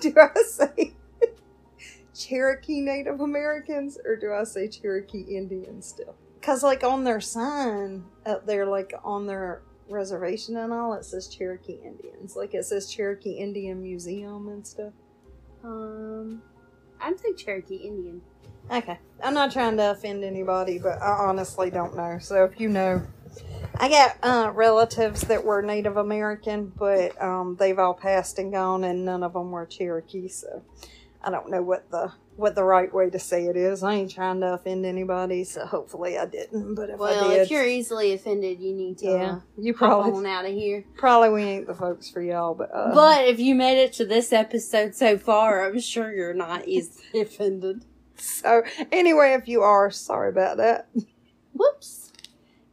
do 0.00 0.14
I 0.16 0.42
say 0.42 0.94
Cherokee 2.14 2.80
Native 2.80 3.20
Americans 3.20 3.98
or 4.04 4.16
do 4.16 4.32
I 4.32 4.44
say 4.44 4.68
Cherokee 4.68 5.22
Indians 5.22 5.86
still? 5.86 6.14
Because, 6.40 6.62
like, 6.62 6.82
on 6.82 7.04
their 7.04 7.20
sign 7.20 8.04
up 8.26 8.46
there, 8.46 8.66
like 8.66 8.92
on 9.04 9.26
their 9.26 9.62
reservation 9.92 10.56
and 10.56 10.72
all, 10.72 10.94
it 10.94 11.04
says 11.04 11.28
Cherokee 11.28 11.78
Indians. 11.84 12.34
Like, 12.34 12.54
it 12.54 12.64
says 12.64 12.90
Cherokee 12.90 13.32
Indian 13.32 13.82
Museum 13.82 14.48
and 14.48 14.66
stuff. 14.66 14.92
Um, 15.62 16.42
I'd 17.00 17.20
say 17.20 17.32
Cherokee 17.34 17.76
Indian. 17.76 18.22
Okay. 18.70 18.98
I'm 19.22 19.34
not 19.34 19.52
trying 19.52 19.76
to 19.76 19.90
offend 19.90 20.24
anybody, 20.24 20.78
but 20.78 21.00
I 21.00 21.26
honestly 21.26 21.70
don't 21.70 21.96
know. 21.96 22.18
So 22.20 22.44
if 22.44 22.60
you 22.60 22.68
know, 22.68 23.02
I 23.76 23.88
got 23.88 24.16
uh, 24.22 24.50
relatives 24.52 25.22
that 25.22 25.44
were 25.44 25.62
Native 25.62 25.96
American, 25.96 26.72
but 26.76 27.20
um, 27.22 27.56
they've 27.58 27.78
all 27.78 27.94
passed 27.94 28.38
and 28.38 28.52
gone, 28.52 28.84
and 28.84 29.04
none 29.04 29.22
of 29.22 29.32
them 29.32 29.50
were 29.50 29.66
Cherokee. 29.66 30.28
So 30.28 30.62
I 31.24 31.30
don't 31.30 31.50
know 31.50 31.62
what 31.62 31.90
the 31.90 32.12
what 32.36 32.54
the 32.54 32.64
right 32.64 32.92
way 32.92 33.10
to 33.10 33.18
say 33.18 33.44
it 33.46 33.56
is. 33.56 33.82
I 33.82 33.94
ain't 33.94 34.10
trying 34.10 34.40
to 34.40 34.54
offend 34.54 34.86
anybody, 34.86 35.44
so 35.44 35.66
hopefully 35.66 36.16
I 36.18 36.24
didn't. 36.26 36.74
But 36.74 36.90
if 36.90 36.98
Well, 36.98 37.26
I 37.26 37.34
did, 37.34 37.42
if 37.42 37.50
you're 37.50 37.66
easily 37.66 38.12
offended, 38.14 38.58
you 38.60 38.74
need 38.74 38.98
to 38.98 39.06
yeah, 39.06 39.32
uh, 39.34 39.40
you 39.58 39.74
probably 39.74 40.12
on 40.12 40.26
out 40.26 40.46
of 40.46 40.52
here. 40.52 40.84
probably 40.96 41.28
we 41.30 41.42
ain't 41.42 41.66
the 41.66 41.74
folks 41.74 42.10
for 42.10 42.22
y'all. 42.22 42.54
But 42.54 42.70
uh, 42.74 42.92
But 42.94 43.26
if 43.28 43.38
you 43.38 43.54
made 43.54 43.82
it 43.82 43.92
to 43.94 44.06
this 44.06 44.32
episode 44.32 44.94
so 44.94 45.18
far, 45.18 45.66
I'm 45.68 45.78
sure 45.78 46.12
you're 46.12 46.34
not 46.34 46.66
easily 46.68 47.20
offended. 47.20 47.84
so 48.16 48.62
anyway, 48.90 49.36
if 49.38 49.46
you 49.46 49.60
are, 49.62 49.90
sorry 49.90 50.30
about 50.30 50.56
that. 50.56 50.88
Whoops. 51.52 52.12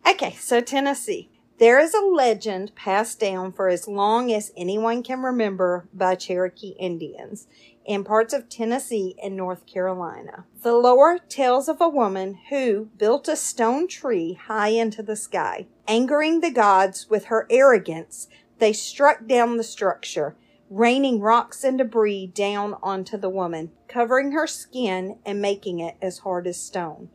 Okay, 0.10 0.34
so 0.40 0.62
Tennessee. 0.62 1.30
There 1.60 1.78
is 1.78 1.94
a 1.94 2.00
legend 2.00 2.74
passed 2.74 3.20
down 3.20 3.52
for 3.52 3.68
as 3.68 3.86
long 3.86 4.32
as 4.32 4.54
anyone 4.56 5.04
can 5.04 5.22
remember 5.22 5.90
by 5.94 6.16
Cherokee 6.16 6.70
Indians 6.80 7.48
in 7.86 8.04
parts 8.04 8.34
of 8.34 8.50
Tennessee 8.50 9.16
and 9.22 9.36
North 9.36 9.66
Carolina. 9.66 10.46
The 10.62 10.74
lore 10.74 11.18
tells 11.18 11.68
of 11.68 11.82
a 11.82 11.90
woman 11.90 12.40
who 12.50 12.90
built 12.98 13.28
a 13.28 13.36
stone 13.36 13.88
tree 13.88 14.34
high 14.34 14.70
into 14.70 15.02
the 15.02 15.16
sky. 15.16 15.68
Angering 15.88 16.42
the 16.42 16.52
gods 16.52 17.10
with 17.10 17.26
her 17.26 17.48
arrogance, 17.50 18.28
they 18.60 18.74
struck 18.74 19.26
down 19.26 19.58
the 19.58 19.64
structure, 19.64 20.36
raining 20.70 21.20
rocks 21.20 21.64
and 21.64 21.78
debris 21.78 22.28
down 22.28 22.76
onto 22.84 23.18
the 23.18 23.30
woman, 23.30 23.72
covering 23.88 24.34
her 24.34 24.46
skin 24.46 25.18
and 25.26 25.42
making 25.42 25.80
it 25.80 25.96
as 26.02 26.20
hard 26.20 26.46
as 26.46 26.62
stone. 26.62 27.10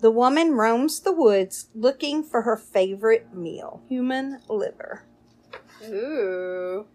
The 0.00 0.10
woman 0.10 0.52
roams 0.52 1.00
the 1.00 1.12
woods 1.12 1.68
looking 1.74 2.22
for 2.22 2.42
her 2.42 2.56
favorite 2.56 3.34
meal 3.34 3.82
human 3.88 4.40
liver. 4.48 5.04
Ooh. 5.84 6.86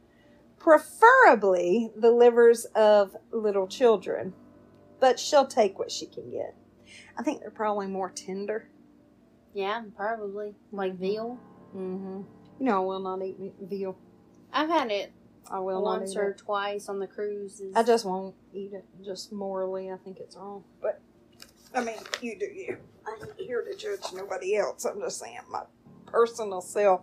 Preferably 0.63 1.91
the 1.93 2.09
livers 2.09 2.63
of 2.73 3.17
little 3.31 3.67
children, 3.67 4.33
but 5.01 5.19
she'll 5.19 5.45
take 5.45 5.77
what 5.77 5.91
she 5.91 6.05
can 6.05 6.31
get. 6.31 6.55
I 7.17 7.21
think 7.21 7.41
they're 7.41 7.51
probably 7.51 7.87
more 7.87 8.09
tender. 8.09 8.69
Yeah, 9.53 9.81
probably. 9.97 10.55
Like 10.71 10.97
veal. 10.97 11.37
Mm-hmm. 11.75 12.21
You 12.59 12.65
know, 12.65 12.77
I 12.77 12.85
will 12.85 12.99
not 13.01 13.21
eat 13.21 13.53
veal. 13.61 13.97
I've 14.53 14.69
had 14.69 14.89
it 14.89 15.11
I 15.51 15.59
will 15.59 15.83
once 15.83 16.15
or 16.15 16.29
it. 16.29 16.37
twice 16.37 16.87
on 16.87 16.99
the 16.99 17.07
cruises. 17.07 17.75
I 17.75 17.83
just 17.83 18.05
won't 18.05 18.33
eat 18.53 18.71
it. 18.71 18.85
Just 19.03 19.33
morally, 19.33 19.91
I 19.91 19.97
think 19.97 20.19
it's 20.21 20.37
wrong. 20.37 20.63
But, 20.81 21.01
I 21.75 21.83
mean, 21.83 21.97
you 22.21 22.39
do 22.39 22.45
you. 22.45 22.77
I 23.05 23.17
ain't 23.21 23.37
here 23.37 23.63
to 23.63 23.75
judge 23.75 24.13
nobody 24.13 24.55
else. 24.55 24.85
I'm 24.85 25.01
just 25.01 25.19
saying 25.19 25.39
my 25.49 25.63
personal 26.05 26.61
self. 26.61 27.01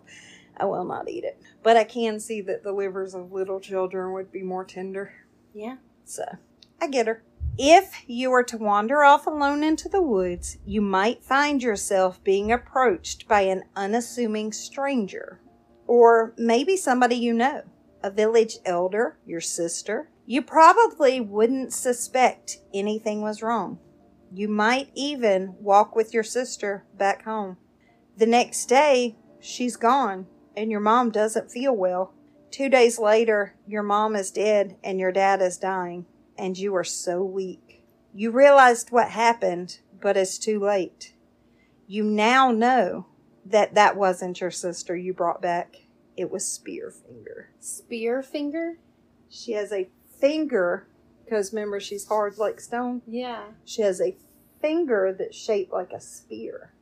I 0.61 0.66
will 0.66 0.85
not 0.85 1.09
eat 1.09 1.25
it. 1.25 1.40
But 1.62 1.77
I 1.77 1.85
can 1.85 2.20
see 2.20 2.40
that 2.42 2.62
the 2.62 2.73
livers 2.73 3.14
of 3.14 3.33
little 3.33 3.61
children 3.61 4.12
would 4.12 4.31
be 4.31 4.42
more 4.42 4.64
tender. 4.64 5.12
Yeah. 5.55 5.77
So, 6.05 6.25
I 6.81 6.88
get 6.88 7.07
her. 7.07 7.23
If 7.59 8.05
you 8.07 8.31
were 8.31 8.44
to 8.44 8.57
wander 8.57 9.03
off 9.03 9.27
alone 9.27 9.62
into 9.62 9.88
the 9.88 10.03
woods, 10.03 10.59
you 10.64 10.81
might 10.81 11.25
find 11.25 11.62
yourself 11.62 12.23
being 12.25 12.53
approached 12.53 13.27
by 13.29 13.42
an 13.42 13.64
unassuming 13.77 14.53
stranger. 14.53 15.40
Or 15.87 16.35
maybe 16.38 16.77
somebody 16.77 17.16
you 17.16 17.33
know, 17.33 17.62
a 18.03 18.11
village 18.11 18.59
elder, 18.64 19.18
your 19.27 19.40
sister. 19.40 20.11
You 20.27 20.42
probably 20.42 21.20
wouldn't 21.20 21.73
suspect 21.73 22.59
anything 22.73 23.20
was 23.20 23.42
wrong. 23.42 23.79
You 24.33 24.49
might 24.49 24.90
even 24.94 25.55
walk 25.59 25.96
with 25.96 26.14
your 26.14 26.23
sister 26.23 26.85
back 26.96 27.25
home. 27.25 27.57
The 28.16 28.27
next 28.27 28.66
day, 28.66 29.16
she's 29.40 29.77
gone, 29.77 30.27
and 30.56 30.70
your 30.70 30.80
mom 30.80 31.10
doesn't 31.10 31.50
feel 31.50 31.74
well. 31.74 32.12
Two 32.50 32.68
days 32.68 32.98
later, 32.98 33.54
your 33.66 33.82
mom 33.82 34.16
is 34.16 34.30
dead 34.30 34.76
and 34.82 34.98
your 34.98 35.12
dad 35.12 35.40
is 35.40 35.56
dying, 35.56 36.06
and 36.36 36.58
you 36.58 36.74
are 36.74 36.84
so 36.84 37.22
weak. 37.22 37.84
You 38.12 38.30
realized 38.30 38.90
what 38.90 39.10
happened, 39.10 39.80
but 40.00 40.16
it's 40.16 40.38
too 40.38 40.58
late. 40.58 41.14
You 41.86 42.02
now 42.04 42.50
know 42.50 43.06
that 43.44 43.74
that 43.74 43.96
wasn't 43.96 44.40
your 44.40 44.50
sister 44.50 44.96
you 44.96 45.14
brought 45.14 45.40
back. 45.40 45.76
It 46.16 46.30
was 46.30 46.44
Spearfinger. 46.44 47.46
Spear 47.60 48.22
finger? 48.22 48.78
She 49.28 49.52
has 49.52 49.72
a 49.72 49.88
finger, 50.20 50.86
because 51.24 51.52
remember, 51.52 51.80
she's 51.80 52.08
hard 52.08 52.36
like 52.36 52.60
stone. 52.60 53.02
Yeah. 53.06 53.44
She 53.64 53.82
has 53.82 54.00
a 54.00 54.16
finger 54.60 55.14
that's 55.16 55.36
shaped 55.36 55.72
like 55.72 55.92
a 55.92 56.00
spear. 56.00 56.72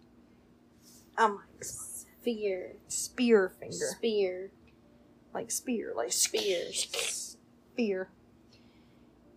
I'm 1.16 1.36
like, 1.36 1.64
Spear. 2.20 2.76
spear 2.88 3.52
finger. 3.60 3.86
Spear. 3.96 4.50
like 5.32 5.50
spear, 5.50 5.92
like 5.96 6.12
Spear. 6.12 6.70
spear. 6.72 8.08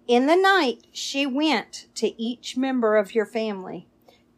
In 0.07 0.25
the 0.25 0.35
night, 0.35 0.87
she 0.91 1.25
went 1.25 1.87
to 1.95 2.21
each 2.21 2.57
member 2.57 2.97
of 2.97 3.15
your 3.15 3.25
family, 3.25 3.87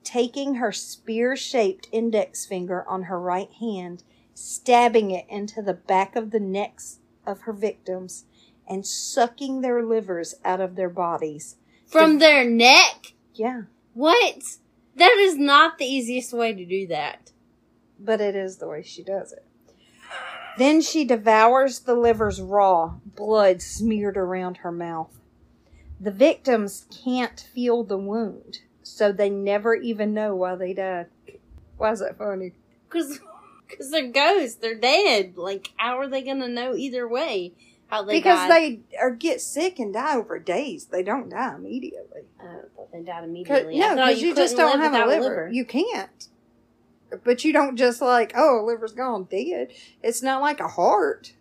taking 0.03 0.56
her 0.56 0.71
spear 0.71 1.36
shaped 1.36 1.88
index 1.91 2.45
finger 2.45 2.84
on 2.88 3.03
her 3.03 3.19
right 3.19 3.51
hand, 3.60 4.03
stabbing 4.34 5.10
it 5.12 5.25
into 5.29 5.62
the 5.62 5.73
back 5.73 6.15
of 6.15 6.32
the 6.32 6.39
necks 6.39 6.99
of 7.25 7.41
her 7.41 7.53
victims, 7.53 8.25
and 8.67 8.86
sucking 8.86 9.62
their 9.62 9.84
livers 9.84 10.36
out 10.45 10.62
of 10.62 10.75
their 10.75 10.89
bodies. 10.89 11.56
From 11.88 12.19
their 12.19 12.47
neck? 12.47 13.13
Yeah, 13.34 13.63
What? 13.93 14.58
That 14.95 15.17
is 15.17 15.38
not 15.38 15.77
the 15.79 15.86
easiest 15.86 16.34
way 16.34 16.53
to 16.53 16.65
do 16.65 16.88
that. 16.88 17.32
But 18.04 18.22
it 18.22 18.36
is 18.36 18.58
the 18.58 18.68
way 18.68 18.84
she 18.84 19.04
does 19.04 19.32
it. 19.32 19.46
Then 20.58 20.82
she 20.82 21.04
devours 21.04 21.80
the 21.80 21.96
livers 21.96 22.39
raw, 22.39 22.96
blood 23.06 23.62
smeared 23.62 24.18
around 24.18 24.58
her 24.58 24.72
mouth. 24.72 25.20
The 26.00 26.12
victims 26.12 26.86
can't 27.04 27.39
feel 27.39 27.84
the 27.84 27.98
wound, 27.98 28.60
so 28.84 29.12
they 29.12 29.30
never 29.30 29.74
even 29.74 30.13
know 30.13 30.36
why 30.36 30.56
they 30.56 30.74
died. 30.74 31.08
Why 31.78 31.92
is 31.92 32.00
that 32.00 32.18
funny? 32.18 32.52
Cause, 32.89 33.20
cause 33.70 33.89
they're 33.89 34.12
ghosts. 34.12 34.58
They're 34.58 34.76
dead. 34.76 35.38
Like, 35.38 35.72
how 35.78 35.98
are 36.00 36.08
they 36.08 36.22
gonna 36.22 36.50
know 36.50 36.76
either 36.76 37.08
way 37.08 37.54
how 37.88 38.04
they 38.04 38.18
because 38.18 38.48
died? 38.48 38.52
they 38.92 38.98
or 39.00 39.12
get 39.12 39.39
sick 39.39 39.80
and 39.80 39.94
die 39.94 40.16
over 40.16 40.39
days. 40.39 40.86
They 40.86 41.04
don't 41.04 41.30
die 41.30 41.56
immediately. 41.56 42.22
Oh, 42.42 42.46
I 42.46 42.76
thought 42.76 42.92
they 42.92 43.02
died 43.02 43.24
immediately. 43.24 43.78
no, 43.80 43.96
because 43.96 44.22
you, 44.22 44.36
just 44.36 44.58
don't 44.58 44.80
have 44.80 44.94
a 44.94 45.06
without 45.06 45.08
liver. 45.08 45.50
You 45.52 45.66
can't. 45.66 46.28
But 47.23 47.43
you 47.43 47.54
don't 47.54 47.76
just 47.78 48.02
like, 48.02 48.34
oh, 48.36 48.63
liver's 48.65 48.93
gone 48.93 49.26
dead. 49.26 49.71
It's 50.02 50.21
not 50.21 50.41
like 50.41 50.60
a 50.60 50.67
heart. 50.67 51.34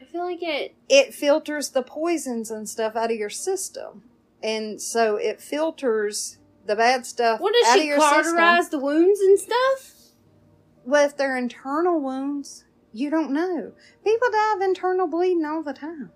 I 0.00 0.04
feel 0.04 0.22
like 0.22 0.42
it. 0.42 0.74
it 0.88 1.14
filters 1.14 1.70
the 1.70 1.82
poisons 1.82 2.50
and 2.50 2.68
stuff 2.68 2.96
out 2.96 3.10
of 3.10 3.16
your 3.16 3.30
system. 3.30 4.02
And 4.42 4.80
so 4.80 5.16
it 5.16 5.40
filters 5.40 6.38
the 6.66 6.76
bad 6.76 7.04
stuff 7.06 7.40
What 7.40 7.52
does 7.52 7.68
out 7.68 7.74
she 7.74 7.80
of 7.80 7.86
your 7.86 8.00
system. 8.00 8.22
cauterize 8.36 8.68
the 8.70 8.78
wounds 8.78 9.20
and 9.20 9.38
stuff? 9.38 9.94
Well, 10.84 11.06
if 11.06 11.16
they're 11.16 11.36
internal 11.36 12.00
wounds, 12.00 12.64
you 12.92 13.10
don't 13.10 13.32
know. 13.32 13.72
People 14.04 14.28
die 14.32 14.54
of 14.56 14.62
internal 14.62 15.06
bleeding 15.06 15.44
all 15.44 15.62
the 15.62 15.72
time. 15.74 16.10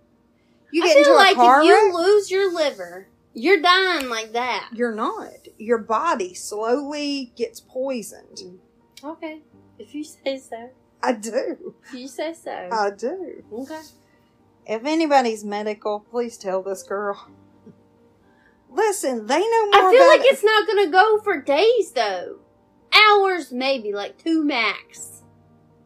You 0.73 0.83
I 0.83 0.87
get 0.89 0.97
into 0.97 1.11
feel 1.11 1.17
a 1.17 1.19
like 1.19 1.37
car 1.37 1.61
if 1.61 1.67
you 1.67 1.87
wreck, 1.87 1.95
lose 1.95 2.31
your 2.31 2.53
liver, 2.53 3.09
you're 3.35 3.61
dying 3.61 4.09
like 4.09 4.33
that. 4.33 4.71
you're 4.73 4.95
not. 4.95 5.33
Your 5.59 5.79
body 5.79 6.35
slowly 6.35 7.33
gets 7.37 7.61
poisoned. 7.61 8.61
Okay, 9.03 9.43
if 9.79 9.95
you 9.95 10.05
say 10.05 10.39
so. 10.39 10.71
I 11.03 11.13
do. 11.13 11.75
If 11.89 11.95
you 11.95 12.09
say 12.09 12.33
so. 12.33 12.69
I 12.73 12.91
do. 12.91 13.45
okay. 13.53 13.81
If 14.67 14.87
anybody's 14.87 15.45
medical, 15.45 16.01
please 16.01 16.39
tell 16.39 16.63
this 16.63 16.83
girl. 16.83 17.29
Listen, 18.71 19.27
they 19.27 19.39
know 19.39 19.67
more 19.67 19.89
I 19.89 19.93
feel 19.93 20.07
like 20.07 20.21
it. 20.21 20.33
it's 20.33 20.43
not 20.45 20.67
gonna 20.67 20.91
go 20.91 21.21
for 21.21 21.41
days 21.41 21.93
though. 21.93 22.39
Hours 22.93 23.53
maybe, 23.53 23.93
like 23.93 24.17
two 24.23 24.43
max. 24.43 25.23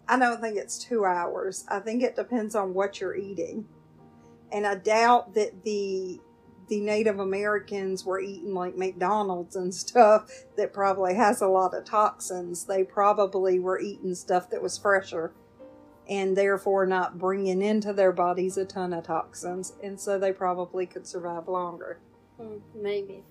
I 0.08 0.18
don't 0.18 0.40
think 0.40 0.56
it's 0.56 0.78
two 0.78 1.04
hours. 1.04 1.64
I 1.68 1.80
think 1.80 2.02
it 2.02 2.16
depends 2.16 2.54
on 2.54 2.72
what 2.72 3.00
you're 3.00 3.16
eating. 3.16 3.66
And 4.52 4.66
I 4.66 4.76
doubt 4.76 5.34
that 5.34 5.62
the 5.64 6.18
the 6.68 6.80
Native 6.80 7.18
Americans 7.18 8.04
were 8.04 8.20
eating 8.20 8.54
like 8.54 8.76
McDonald's 8.76 9.56
and 9.56 9.74
stuff 9.74 10.30
that 10.56 10.72
probably 10.72 11.14
has 11.14 11.40
a 11.40 11.48
lot 11.48 11.74
of 11.74 11.84
toxins. 11.84 12.64
They 12.64 12.84
probably 12.84 13.58
were 13.58 13.80
eating 13.80 14.14
stuff 14.14 14.50
that 14.50 14.62
was 14.62 14.78
fresher 14.78 15.32
and 16.08 16.36
therefore 16.36 16.86
not 16.86 17.18
bringing 17.18 17.60
into 17.60 17.92
their 17.92 18.12
bodies 18.12 18.56
a 18.56 18.64
ton 18.64 18.92
of 18.92 19.04
toxins. 19.04 19.74
And 19.82 20.00
so 20.00 20.18
they 20.18 20.32
probably 20.32 20.86
could 20.86 21.06
survive 21.06 21.48
longer. 21.48 21.98
Hmm, 22.40 22.58
maybe. 22.74 23.24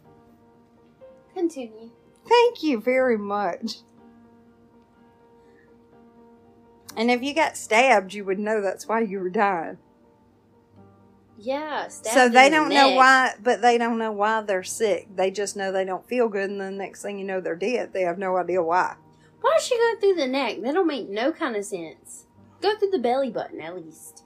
Continue. 1.33 1.89
Thank 2.27 2.63
you 2.63 2.79
very 2.79 3.17
much. 3.17 3.77
And 6.95 7.11
if 7.11 7.21
you 7.21 7.33
got 7.33 7.57
stabbed, 7.57 8.13
you 8.13 8.25
would 8.25 8.39
know 8.39 8.61
that's 8.61 8.87
why 8.87 9.01
you 9.01 9.19
were 9.19 9.29
dying. 9.29 9.77
Yeah. 11.39 11.87
so 11.87 12.29
they 12.29 12.49
don't 12.49 12.69
know 12.69 12.95
why, 12.95 13.33
but 13.41 13.61
they 13.61 13.77
don't 13.77 13.99
know 13.99 14.11
why 14.11 14.41
they're 14.41 14.63
sick. 14.63 15.07
They 15.15 15.29
just 15.29 15.55
know 15.55 15.71
they 15.71 15.85
don't 15.85 16.07
feel 16.07 16.29
good, 16.29 16.49
and 16.49 16.59
the 16.59 16.71
next 16.71 17.03
thing 17.03 17.19
you 17.19 17.25
know, 17.25 17.39
they're 17.39 17.55
dead. 17.55 17.93
They 17.93 18.01
have 18.01 18.17
no 18.17 18.37
idea 18.37 18.63
why. 18.63 18.95
Why 19.41 19.53
does 19.55 19.65
she 19.65 19.77
go 19.77 19.99
through 19.99 20.15
the 20.15 20.27
neck? 20.27 20.61
That 20.61 20.73
don't 20.73 20.87
make 20.87 21.09
no 21.09 21.31
kind 21.31 21.55
of 21.55 21.63
sense. 21.63 22.25
Go 22.61 22.75
through 22.77 22.89
the 22.89 22.99
belly 22.99 23.29
button 23.29 23.61
at 23.61 23.75
least. 23.75 24.23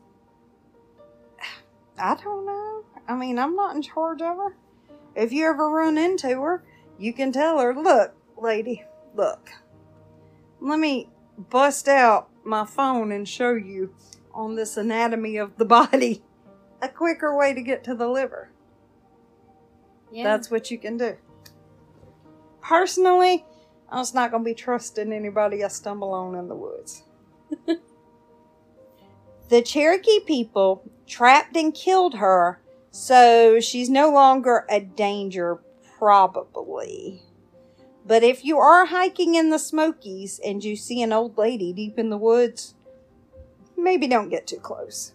I 1.97 2.15
don't 2.15 2.45
know. 2.45 2.85
I 3.07 3.15
mean, 3.15 3.37
I'm 3.37 3.55
not 3.55 3.75
in 3.75 3.81
charge 3.81 4.21
of 4.21 4.37
her. 4.37 4.55
If 5.15 5.33
you 5.33 5.45
ever 5.47 5.69
run 5.69 5.97
into 5.97 6.29
her, 6.29 6.63
you 6.97 7.11
can 7.11 7.33
tell 7.33 7.59
her, 7.59 7.75
look, 7.75 8.13
lady, 8.37 8.85
look. 9.15 9.49
Let 10.61 10.79
me 10.79 11.09
bust 11.37 11.89
out 11.89 12.29
my 12.45 12.65
phone 12.65 13.11
and 13.11 13.27
show 13.27 13.53
you 13.53 13.93
on 14.33 14.55
this 14.55 14.77
anatomy 14.77 15.35
of 15.35 15.57
the 15.57 15.65
body 15.91 16.23
a 16.81 16.89
quicker 16.89 17.35
way 17.35 17.53
to 17.53 17.61
get 17.61 17.83
to 17.85 17.95
the 17.95 18.07
liver. 18.07 18.49
Yeah. 20.11 20.23
That's 20.23 20.51
what 20.51 20.71
you 20.71 20.77
can 20.77 20.97
do. 20.97 21.15
Personally, 22.61 23.45
I'm 23.89 24.05
not 24.13 24.31
going 24.31 24.43
to 24.43 24.49
be 24.49 24.53
trusting 24.53 25.11
anybody 25.11 25.63
I 25.63 25.67
stumble 25.67 26.13
on 26.13 26.35
in 26.35 26.47
the 26.47 26.55
woods. 26.55 27.03
the 29.49 29.61
Cherokee 29.61 30.21
people 30.21 30.83
trapped 31.07 31.55
and 31.57 31.73
killed 31.73 32.15
her, 32.15 32.61
so 32.91 33.59
she's 33.59 33.89
no 33.89 34.11
longer 34.11 34.65
a 34.69 34.79
danger, 34.79 35.59
probably. 35.97 37.21
But 38.05 38.23
if 38.23 38.43
you 38.43 38.57
are 38.57 38.85
hiking 38.85 39.35
in 39.35 39.49
the 39.49 39.59
Smokies 39.59 40.39
and 40.43 40.63
you 40.63 40.75
see 40.75 41.01
an 41.01 41.13
old 41.13 41.37
lady 41.37 41.71
deep 41.73 41.99
in 41.99 42.09
the 42.09 42.17
woods, 42.17 42.73
maybe 43.77 44.07
don't 44.07 44.29
get 44.29 44.47
too 44.47 44.59
close. 44.59 45.13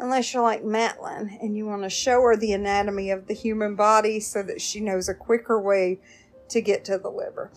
Unless 0.00 0.32
you're 0.32 0.42
like 0.42 0.64
Matlin 0.64 1.38
and 1.42 1.54
you 1.54 1.66
want 1.66 1.82
to 1.82 1.90
show 1.90 2.22
her 2.22 2.34
the 2.34 2.54
anatomy 2.54 3.10
of 3.10 3.26
the 3.26 3.34
human 3.34 3.76
body 3.76 4.18
so 4.18 4.42
that 4.42 4.62
she 4.62 4.80
knows 4.80 5.10
a 5.10 5.14
quicker 5.14 5.60
way 5.60 6.00
to 6.48 6.62
get 6.62 6.86
to 6.86 6.96
the 6.96 7.10
liver. 7.10 7.50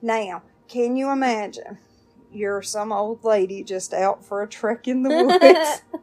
Now, 0.00 0.42
can 0.68 0.96
you 0.96 1.10
imagine? 1.10 1.78
You're 2.32 2.62
some 2.62 2.92
old 2.92 3.24
lady 3.24 3.64
just 3.64 3.92
out 3.92 4.24
for 4.24 4.40
a 4.40 4.48
trek 4.48 4.86
in 4.86 5.02
the 5.02 5.08
woods, 5.90 6.02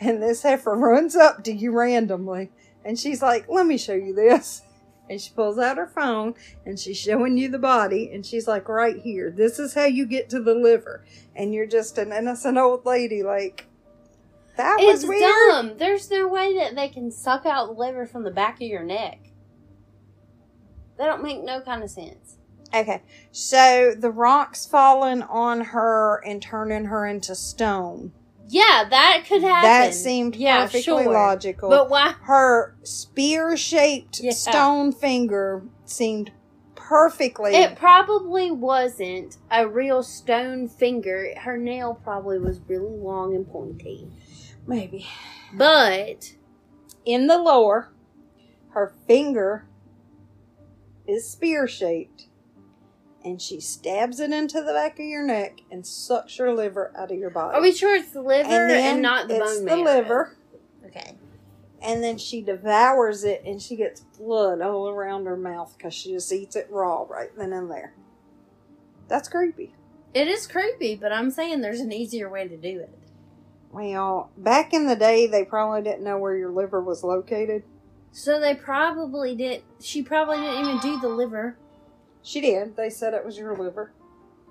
and 0.00 0.20
this 0.20 0.42
heifer 0.42 0.74
runs 0.74 1.14
up 1.14 1.44
to 1.44 1.52
you 1.52 1.70
randomly, 1.70 2.50
and 2.84 2.98
she's 2.98 3.22
like, 3.22 3.48
Let 3.48 3.66
me 3.66 3.78
show 3.78 3.94
you 3.94 4.12
this. 4.12 4.62
And 5.08 5.20
she 5.20 5.30
pulls 5.30 5.58
out 5.58 5.78
her 5.78 5.86
phone 5.86 6.34
and 6.66 6.78
she's 6.78 6.98
showing 6.98 7.38
you 7.38 7.48
the 7.48 7.58
body, 7.58 8.10
and 8.12 8.26
she's 8.26 8.48
like, 8.48 8.68
Right 8.68 8.96
here, 8.96 9.30
this 9.30 9.60
is 9.60 9.74
how 9.74 9.84
you 9.84 10.06
get 10.06 10.28
to 10.30 10.42
the 10.42 10.54
liver. 10.54 11.04
And 11.36 11.54
you're 11.54 11.66
just 11.66 11.98
an 11.98 12.12
innocent 12.12 12.58
old 12.58 12.84
lady, 12.84 13.22
like, 13.22 13.67
That 14.58 14.78
it's 14.80 15.02
was 15.04 15.08
weird. 15.08 15.22
dumb. 15.22 15.78
There's 15.78 16.10
no 16.10 16.26
way 16.26 16.56
that 16.58 16.74
they 16.74 16.88
can 16.88 17.10
suck 17.12 17.46
out 17.46 17.68
the 17.68 17.72
liver 17.74 18.06
from 18.06 18.24
the 18.24 18.30
back 18.32 18.56
of 18.56 18.62
your 18.62 18.82
neck. 18.82 19.20
That 20.98 21.06
don't 21.06 21.22
make 21.22 21.44
no 21.44 21.60
kind 21.60 21.84
of 21.84 21.90
sense. 21.90 22.38
Okay, 22.74 23.00
so 23.32 23.94
the 23.96 24.10
rocks 24.10 24.66
falling 24.66 25.22
on 25.22 25.60
her 25.60 26.20
and 26.26 26.42
turning 26.42 26.86
her 26.86 27.06
into 27.06 27.34
stone. 27.34 28.12
Yeah, 28.48 28.84
that 28.90 29.24
could 29.28 29.42
happen. 29.42 29.62
That 29.62 29.94
seemed 29.94 30.34
yeah, 30.34 30.62
perfectly 30.62 31.04
sure. 31.04 31.12
logical. 31.12 31.70
But 31.70 31.88
why? 31.88 32.14
her 32.22 32.74
spear 32.82 33.56
shaped 33.56 34.20
Yeah. 34.20 34.32
stone 34.32 34.90
finger 34.92 35.62
seemed 35.84 36.32
perfectly. 36.74 37.54
It 37.54 37.76
probably 37.76 38.50
wasn't 38.50 39.36
a 39.50 39.68
real 39.68 40.02
stone 40.02 40.66
finger. 40.66 41.28
Her 41.38 41.56
nail 41.56 42.00
probably 42.02 42.38
was 42.38 42.58
really 42.66 42.96
long 42.98 43.34
and 43.34 43.46
pointy. 43.46 44.08
Maybe. 44.68 45.06
But 45.52 46.34
In 47.04 47.26
the 47.26 47.38
lower, 47.38 47.90
her 48.70 48.92
finger 49.06 49.66
is 51.06 51.28
spear 51.28 51.66
shaped. 51.66 52.26
And 53.24 53.42
she 53.42 53.60
stabs 53.60 54.20
it 54.20 54.30
into 54.32 54.62
the 54.62 54.72
back 54.72 54.98
of 55.00 55.06
your 55.06 55.26
neck 55.26 55.60
and 55.70 55.84
sucks 55.86 56.38
your 56.38 56.54
liver 56.54 56.92
out 56.96 57.10
of 57.10 57.18
your 57.18 57.30
body. 57.30 57.56
are 57.56 57.62
we 57.62 57.72
sure 57.72 57.94
it's 57.96 58.12
the 58.12 58.22
liver 58.22 58.48
and, 58.48 58.70
then 58.70 59.02
not 59.02 59.26
the 59.28 59.36
it's 59.38 59.56
bone 59.56 59.64
the 59.64 59.76
liver. 59.76 60.36
Okay. 60.86 61.16
and 61.82 62.02
then 62.02 62.16
she 62.16 62.40
devours 62.40 63.24
it 63.24 63.42
and 63.44 63.60
she 63.60 63.76
gets 63.76 64.00
blood 64.18 64.60
all 64.60 64.88
around 64.88 65.26
her 65.26 65.36
mouth 65.36 65.74
because 65.76 65.92
she 65.92 66.12
just 66.12 66.32
eats 66.32 66.56
it 66.56 66.68
raw 66.70 67.04
right 67.08 67.30
then 67.36 67.52
and 67.52 67.70
there. 67.70 67.92
That's 69.08 69.28
creepy. 69.28 69.74
It 70.14 70.28
is 70.28 70.46
creepy, 70.46 70.94
but 70.96 71.12
I'm 71.12 71.30
saying 71.30 71.60
there's 71.60 71.80
an 71.80 71.92
easier 71.92 72.30
way 72.30 72.46
to 72.48 72.56
do 72.56 72.80
it. 72.80 72.97
Well, 73.70 74.30
back 74.36 74.72
in 74.72 74.86
the 74.86 74.96
day, 74.96 75.26
they 75.26 75.44
probably 75.44 75.82
didn't 75.82 76.04
know 76.04 76.18
where 76.18 76.36
your 76.36 76.50
liver 76.50 76.80
was 76.80 77.04
located. 77.04 77.64
So 78.12 78.40
they 78.40 78.54
probably 78.54 79.34
did. 79.34 79.62
She 79.80 80.02
probably 80.02 80.38
didn't 80.38 80.60
even 80.64 80.78
do 80.80 80.98
the 81.00 81.08
liver. 81.08 81.56
She 82.22 82.40
did. 82.40 82.76
They 82.76 82.90
said 82.90 83.14
it 83.14 83.24
was 83.24 83.38
your 83.38 83.56
liver. 83.56 83.92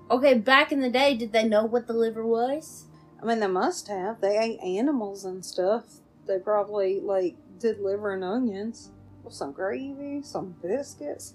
Okay, 0.10 0.36
back 0.36 0.72
in 0.72 0.82
the 0.82 0.90
day, 0.90 1.16
did 1.16 1.34
they 1.34 1.44
know 1.44 1.66
what 1.66 1.88
the 1.88 1.94
liver 1.94 2.26
was? 2.26 2.86
I 3.22 3.26
mean, 3.26 3.40
they 3.40 3.48
must 3.48 3.88
have. 3.88 4.22
They 4.22 4.38
ate 4.38 4.60
animals 4.62 5.26
and 5.26 5.44
stuff. 5.44 5.84
They 6.28 6.40
probably, 6.40 7.00
like, 7.00 7.36
did 7.60 7.80
liver 7.80 8.14
and 8.14 8.24
onions 8.24 8.92
with 9.24 9.34
some 9.34 9.52
gravy, 9.52 10.22
some 10.24 10.56
biscuits, 10.62 11.34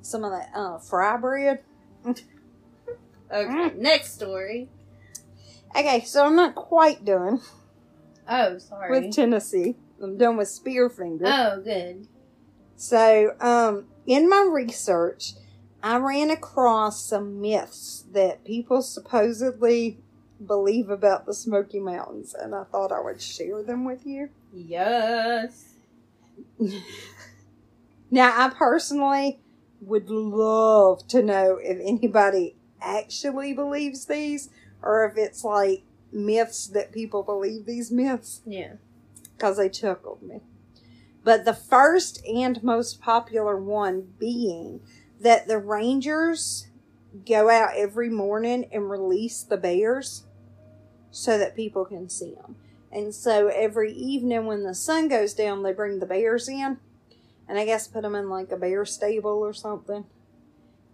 some 0.00 0.24
of 0.24 0.30
that 0.30 0.50
uh, 0.54 0.78
fry 0.78 1.16
bread. 1.16 1.60
Okay, 3.32 3.72
next 3.76 4.14
story. 4.14 4.68
Okay, 5.76 6.04
so 6.04 6.24
I'm 6.26 6.36
not 6.36 6.54
quite 6.54 7.04
done 7.04 7.40
Oh, 8.28 8.58
sorry. 8.58 8.90
with 8.90 9.12
Tennessee. 9.14 9.76
I'm 10.02 10.16
done 10.16 10.36
with 10.36 10.48
Spearfinger. 10.48 11.22
oh, 11.24 11.60
good. 11.62 12.06
So, 12.76 13.32
um, 13.40 13.86
in 14.06 14.28
my 14.28 14.48
research, 14.50 15.32
I 15.82 15.96
ran 15.98 16.30
across 16.30 17.04
some 17.04 17.40
myths 17.40 18.04
that 18.12 18.44
people 18.44 18.82
supposedly 18.82 19.98
believe 20.44 20.90
about 20.90 21.26
the 21.26 21.34
Smoky 21.34 21.80
Mountains, 21.80 22.34
and 22.34 22.54
I 22.54 22.64
thought 22.64 22.92
I 22.92 23.00
would 23.00 23.20
share 23.22 23.62
them 23.62 23.84
with 23.84 24.04
you. 24.06 24.30
Yes. 24.52 25.74
Now, 28.10 28.32
I 28.46 28.50
personally 28.50 29.40
would 29.80 30.08
love 30.08 31.06
to 31.08 31.20
know 31.22 31.58
if 31.60 31.78
anybody 31.82 32.54
actually 32.80 33.52
believes 33.52 34.06
these 34.06 34.50
or 34.84 35.04
if 35.06 35.16
it's 35.16 35.42
like 35.44 35.84
myths 36.12 36.66
that 36.68 36.92
people 36.92 37.22
believe 37.22 37.66
these 37.66 37.90
myths 37.90 38.42
Yeah. 38.46 38.74
because 39.36 39.56
they 39.56 39.68
chuckled 39.68 40.22
me. 40.22 40.40
But 41.24 41.44
the 41.44 41.54
first 41.54 42.24
and 42.26 42.62
most 42.62 43.00
popular 43.00 43.56
one 43.56 44.12
being 44.18 44.80
that 45.20 45.48
the 45.48 45.58
Rangers 45.58 46.68
go 47.26 47.48
out 47.48 47.70
every 47.76 48.10
morning 48.10 48.66
and 48.72 48.90
release 48.90 49.42
the 49.42 49.56
bears 49.56 50.24
so 51.10 51.38
that 51.38 51.56
people 51.56 51.84
can 51.84 52.08
see 52.08 52.34
them. 52.34 52.56
And 52.92 53.14
so 53.14 53.48
every 53.48 53.92
evening 53.92 54.46
when 54.46 54.62
the 54.64 54.74
sun 54.74 55.08
goes 55.08 55.32
down, 55.34 55.62
they 55.62 55.72
bring 55.72 55.98
the 55.98 56.06
bears 56.06 56.48
in 56.48 56.78
and 57.48 57.58
I 57.58 57.64
guess 57.64 57.88
put 57.88 58.02
them 58.02 58.14
in 58.14 58.28
like 58.28 58.52
a 58.52 58.56
bear 58.56 58.84
stable 58.84 59.38
or 59.38 59.52
something. 59.52 60.04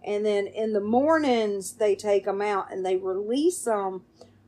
And 0.05 0.25
then 0.25 0.47
in 0.47 0.73
the 0.73 0.81
mornings, 0.81 1.73
they 1.73 1.95
take 1.95 2.25
them 2.25 2.41
out 2.41 2.71
and 2.71 2.85
they 2.85 2.97
release 2.97 3.63
them 3.63 4.03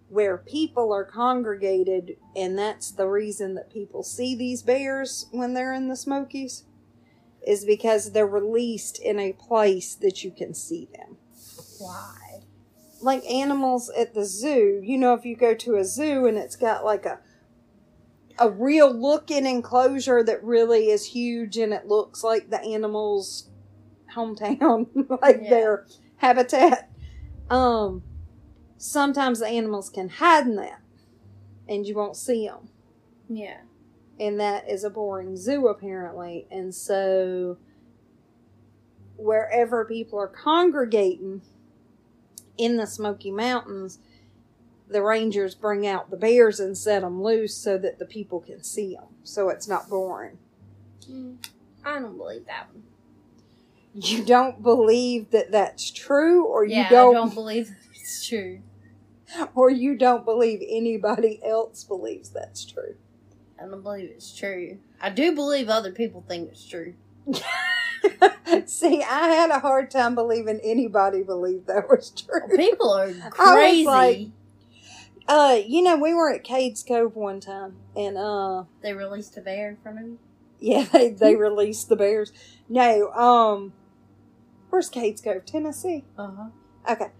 where 0.10 0.38
people 0.38 0.94
are 0.94 1.04
congregated, 1.04 2.18
and 2.36 2.58
that's 2.58 2.92
the 2.92 3.08
reason 3.08 3.56
that 3.56 3.74
people 3.74 4.04
see 4.04 4.36
these 4.36 4.62
bears 4.62 5.26
when 5.32 5.54
they're 5.56 5.74
in 5.74 5.88
the 5.88 5.96
Smokies, 5.96 6.66
is 7.48 7.66
because 7.66 8.12
they're 8.12 8.28
released 8.28 9.00
in 9.00 9.20
a 9.20 9.34
place 9.34 9.96
that 9.96 10.24
you 10.24 10.30
can 10.30 10.54
see 10.54 10.88
them. 10.96 11.18
Why? 11.80 12.42
Like 13.02 13.26
animals 13.26 13.90
at 13.98 14.14
the 14.14 14.24
zoo, 14.24 14.82
you 14.84 15.00
know, 15.00 15.16
if 15.16 15.26
you 15.26 15.36
go 15.36 15.56
to 15.56 15.78
a 15.78 15.84
zoo 15.84 16.28
and 16.28 16.38
it's 16.38 16.56
got 16.56 16.86
like 16.86 17.06
a 17.06 17.20
a 18.40 18.50
real 18.50 18.92
looking 18.92 19.46
enclosure 19.46 20.24
that 20.24 20.44
really 20.44 20.90
is 20.90 21.06
huge 21.06 21.58
and 21.58 21.74
it 21.74 21.88
looks 21.88 22.24
like 22.24 22.50
the 22.50 22.62
animal's 22.62 23.50
hometown, 24.16 24.88
like 25.22 25.42
Yeah. 25.44 25.50
their 25.50 25.86
habitat. 26.18 26.92
Um, 27.50 28.04
sometimes 28.78 29.40
the 29.40 29.48
animals 29.48 29.90
can 29.90 30.10
hide 30.10 30.46
in 30.48 30.56
that 30.56 30.80
and 31.68 31.86
you 31.86 31.96
won't 31.96 32.16
see 32.18 32.48
them. 32.48 32.70
Yeah. 33.30 33.58
And 34.20 34.40
that 34.40 34.70
is 34.70 34.84
a 34.84 34.90
boring 34.90 35.36
zoo, 35.38 35.68
apparently. 35.68 36.48
And 36.52 36.74
so, 36.74 37.58
wherever 39.18 39.86
people 39.86 40.20
are 40.20 40.28
congregating 40.28 41.42
in 42.58 42.78
the 42.78 42.86
Smoky 42.86 43.32
Mountains, 43.32 44.00
the 44.88 45.02
rangers 45.02 45.56
bring 45.56 45.88
out 45.88 46.10
the 46.12 46.18
bears 46.18 46.60
and 46.60 46.78
set 46.78 47.02
them 47.02 47.24
loose 47.24 47.56
so 47.56 47.78
that 47.78 48.00
the 48.00 48.06
people 48.06 48.40
can 48.40 48.64
see 48.64 48.94
them. 48.94 49.06
So 49.24 49.50
it's 49.50 49.68
not 49.68 49.90
boring. 49.90 50.38
Mm, 51.10 51.38
I 51.84 52.00
don't 52.00 52.18
believe 52.18 52.46
that 52.46 52.68
one. 52.74 52.84
You 53.96 54.24
don't 54.24 54.62
believe 54.64 55.30
that 55.32 55.52
that's 55.52 55.92
true, 55.92 56.46
or 56.46 56.66
you 56.66 56.72
yeah, 56.76 56.90
don't, 56.90 57.16
I 57.16 57.20
don't 57.20 57.34
believe 57.36 57.72
it's 57.94 58.28
true. 58.28 58.62
or 59.54 59.70
you 59.70 59.96
don't 59.96 60.26
believe 60.26 60.62
anybody 60.68 61.40
else 61.46 61.84
believes 61.84 62.30
that's 62.30 62.66
true. 62.66 62.96
I 63.62 63.68
don't 63.68 63.84
believe 63.84 64.10
it's 64.10 64.36
true. 64.36 64.80
I 65.02 65.10
do 65.12 65.34
believe 65.36 65.70
other 65.70 65.92
people 65.92 66.26
think 66.28 66.50
it's 66.52 66.68
true. 66.68 66.96
See, 68.66 69.02
I 69.02 69.28
had 69.30 69.50
a 69.52 69.60
hard 69.60 69.90
time 69.92 70.16
believing 70.16 70.60
anybody 70.64 71.24
believed 71.24 71.68
that 71.68 71.88
was 71.90 72.10
true. 72.12 72.56
People 72.58 72.92
are 72.92 73.12
crazy. 73.30 73.86
like- 73.86 74.28
Uh, 75.28 75.60
you 75.66 75.82
know, 75.82 75.96
we 75.96 76.14
were 76.14 76.32
at 76.34 76.44
Cades 76.44 76.86
Cove 76.86 77.16
one 77.16 77.40
time, 77.40 77.76
and 77.96 78.18
uh, 78.18 78.64
they 78.82 78.94
released 78.94 79.38
a 79.38 79.42
bear 79.42 79.70
in 79.70 79.78
front 79.78 80.00
of 80.00 80.06
me. 80.06 80.18
yeah, 80.60 80.84
they 80.92 81.10
they 81.12 81.36
released 81.36 81.88
the 81.90 81.96
bears. 81.96 82.32
No, 82.68 83.10
um, 83.14 83.74
where's 84.74 84.90
Cades 84.90 85.24
Cove, 85.24 85.46
Tennessee? 85.46 86.04
Uh 86.18 86.32
huh. 86.36 86.92
Okay, 86.94 87.12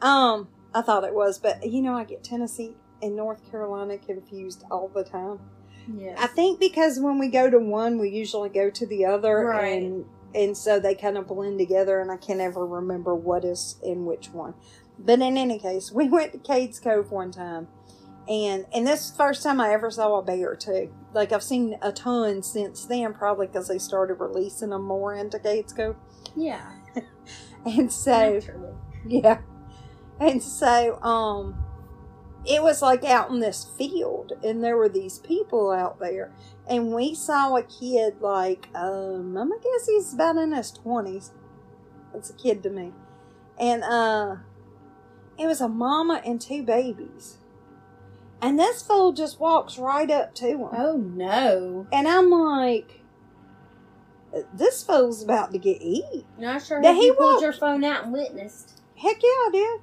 um, 0.00 0.48
I 0.74 0.80
thought 0.80 1.04
it 1.04 1.12
was, 1.14 1.38
but 1.38 1.64
you 1.70 1.82
know, 1.82 1.94
I 1.94 2.04
get 2.04 2.24
Tennessee 2.24 2.74
and 3.02 3.14
North 3.14 3.48
Carolina 3.50 3.98
confused 3.98 4.64
all 4.70 4.88
the 4.88 5.04
time. 5.04 5.38
Yeah. 5.94 6.16
I 6.18 6.26
think 6.28 6.58
because 6.58 6.98
when 6.98 7.18
we 7.18 7.28
go 7.28 7.48
to 7.50 7.58
one, 7.58 7.98
we 7.98 8.08
usually 8.08 8.48
go 8.48 8.70
to 8.70 8.86
the 8.86 9.04
other, 9.04 9.44
Right. 9.44 9.82
and 9.82 10.06
and 10.34 10.56
so 10.56 10.80
they 10.80 10.94
kind 10.94 11.18
of 11.18 11.26
blend 11.26 11.58
together, 11.58 12.00
and 12.00 12.10
I 12.10 12.16
can 12.16 12.38
never 12.38 12.66
remember 12.66 13.14
what 13.14 13.44
is 13.44 13.76
in 13.84 14.06
which 14.06 14.30
one. 14.30 14.54
But 14.98 15.20
in 15.20 15.36
any 15.36 15.58
case, 15.58 15.92
we 15.92 16.08
went 16.16 16.32
to 16.32 16.38
Cades 16.38 16.82
Cove 16.82 17.10
one 17.10 17.30
time, 17.32 17.68
and 18.26 18.64
and 18.74 18.86
this 18.86 19.02
is 19.04 19.10
the 19.10 19.18
first 19.18 19.42
time 19.42 19.60
I 19.60 19.74
ever 19.74 19.90
saw 19.90 20.18
a 20.18 20.22
bear 20.22 20.56
too. 20.56 20.90
Like 21.12 21.32
I've 21.32 21.42
seen 21.42 21.76
a 21.82 21.92
ton 21.92 22.42
since 22.42 22.86
then, 22.86 23.12
probably 23.12 23.46
because 23.46 23.68
they 23.68 23.78
started 23.78 24.14
releasing 24.14 24.70
them 24.70 24.84
more 24.84 25.14
into 25.14 25.38
Cades 25.38 25.76
Cove, 25.76 25.96
yeah. 26.34 26.72
and 27.66 27.92
so 27.92 28.32
Naturally. 28.34 28.74
yeah. 29.06 29.40
And 30.20 30.42
so, 30.42 31.00
um, 31.02 31.64
it 32.44 32.62
was 32.62 32.82
like 32.82 33.04
out 33.04 33.30
in 33.30 33.40
this 33.40 33.66
field, 33.76 34.32
and 34.42 34.62
there 34.64 34.76
were 34.76 34.88
these 34.88 35.18
people 35.18 35.70
out 35.70 35.98
there, 36.00 36.32
and 36.68 36.92
we 36.92 37.14
saw 37.14 37.54
a 37.56 37.62
kid 37.62 38.20
like, 38.20 38.68
um, 38.74 39.36
I'm 39.36 39.48
gonna 39.50 39.60
guess 39.62 39.86
he's 39.86 40.14
about 40.14 40.36
in 40.36 40.52
his 40.52 40.70
twenties. 40.72 41.32
That's 42.12 42.30
a 42.30 42.34
kid 42.34 42.62
to 42.64 42.70
me, 42.70 42.92
and 43.60 43.84
uh, 43.84 44.36
it 45.38 45.46
was 45.46 45.60
a 45.60 45.68
mama 45.68 46.22
and 46.24 46.40
two 46.40 46.62
babies, 46.62 47.36
and 48.40 48.58
this 48.58 48.82
fool 48.82 49.12
just 49.12 49.38
walks 49.38 49.78
right 49.78 50.10
up 50.10 50.34
to 50.36 50.46
him, 50.46 50.62
Oh 50.72 50.96
no. 50.96 51.86
and 51.92 52.08
I'm 52.08 52.30
like, 52.30 52.97
this 54.54 54.82
fool's 54.82 55.22
about 55.22 55.52
to 55.52 55.58
get 55.58 55.80
eat. 55.80 56.24
Not 56.38 56.64
sure 56.64 56.80
if 56.82 56.96
he 56.96 57.06
you 57.06 57.14
pulled 57.14 57.42
your 57.42 57.52
phone 57.52 57.84
out 57.84 58.04
and 58.04 58.12
witnessed. 58.12 58.80
Heck 58.96 59.22
yeah, 59.22 59.28
I 59.28 59.48
did. 59.52 59.80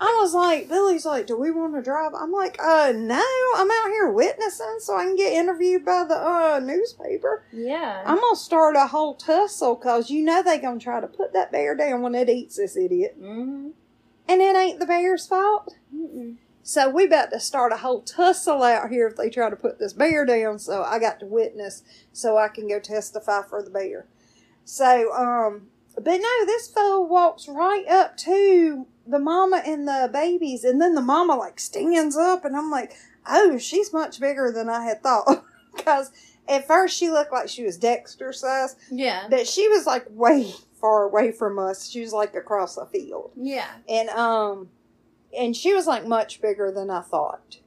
I 0.00 0.18
was 0.20 0.34
like, 0.34 0.68
Billy's 0.68 1.06
like, 1.06 1.26
do 1.26 1.36
we 1.36 1.50
want 1.50 1.74
to 1.74 1.82
drive? 1.82 2.12
I'm 2.14 2.32
like, 2.32 2.60
uh, 2.60 2.92
no, 2.94 3.24
I'm 3.56 3.70
out 3.70 3.90
here 3.90 4.10
witnessing 4.10 4.76
so 4.80 4.96
I 4.96 5.04
can 5.04 5.16
get 5.16 5.32
interviewed 5.32 5.84
by 5.84 6.04
the 6.04 6.16
uh 6.16 6.60
newspaper. 6.62 7.44
Yeah. 7.52 8.02
I'm 8.04 8.20
gonna 8.20 8.36
start 8.36 8.76
a 8.76 8.86
whole 8.86 9.14
tussle 9.14 9.76
because 9.76 10.10
you 10.10 10.24
know 10.24 10.42
they 10.42 10.58
gonna 10.58 10.80
try 10.80 11.00
to 11.00 11.06
put 11.06 11.32
that 11.32 11.52
bear 11.52 11.76
down 11.76 12.02
when 12.02 12.14
it 12.14 12.28
eats 12.28 12.56
this 12.56 12.76
idiot, 12.76 13.16
mm-hmm. 13.20 13.70
and 14.28 14.40
it 14.40 14.56
ain't 14.56 14.80
the 14.80 14.86
bear's 14.86 15.26
fault. 15.26 15.76
Mm-mm. 15.94 16.36
So 16.68 16.90
we 16.90 17.06
about 17.06 17.30
to 17.30 17.40
start 17.40 17.72
a 17.72 17.78
whole 17.78 18.02
tussle 18.02 18.62
out 18.62 18.90
here 18.90 19.06
if 19.06 19.16
they 19.16 19.30
try 19.30 19.48
to 19.48 19.56
put 19.56 19.78
this 19.78 19.94
bear 19.94 20.26
down. 20.26 20.58
So 20.58 20.82
I 20.82 20.98
got 20.98 21.18
to 21.20 21.26
witness 21.26 21.82
so 22.12 22.36
I 22.36 22.48
can 22.48 22.68
go 22.68 22.78
testify 22.78 23.40
for 23.48 23.62
the 23.62 23.70
bear. 23.70 24.04
So 24.66 25.10
um, 25.14 25.68
but 25.94 26.18
no, 26.18 26.44
this 26.44 26.68
fool 26.68 27.08
walks 27.08 27.48
right 27.48 27.86
up 27.88 28.18
to 28.18 28.86
the 29.06 29.18
mama 29.18 29.62
and 29.64 29.88
the 29.88 30.10
babies, 30.12 30.62
and 30.62 30.78
then 30.78 30.94
the 30.94 31.00
mama 31.00 31.36
like 31.36 31.58
stands 31.58 32.18
up, 32.18 32.44
and 32.44 32.54
I'm 32.54 32.70
like, 32.70 32.92
oh, 33.26 33.56
she's 33.56 33.90
much 33.94 34.20
bigger 34.20 34.52
than 34.54 34.68
I 34.68 34.84
had 34.84 35.02
thought 35.02 35.44
because. 35.76 36.10
At 36.50 36.66
first, 36.66 36.96
she 36.96 37.10
looked 37.10 37.30
like 37.30 37.50
she 37.50 37.62
was 37.62 37.76
Dexter 37.76 38.32
size, 38.32 38.74
Yeah. 38.90 39.26
but 39.28 39.46
she 39.46 39.68
was 39.68 39.84
like 39.84 40.06
way 40.08 40.50
far 40.80 41.02
away 41.02 41.30
from 41.30 41.58
us. 41.58 41.90
She 41.90 42.00
was 42.00 42.14
like 42.14 42.34
across 42.34 42.76
the 42.76 42.86
field 42.86 43.32
Yeah. 43.36 43.68
and 43.86 44.08
um 44.08 44.70
and 45.36 45.56
she 45.56 45.72
was 45.74 45.86
like 45.86 46.06
much 46.06 46.40
bigger 46.40 46.70
than 46.70 46.90
I 46.90 47.00
thought. 47.00 47.58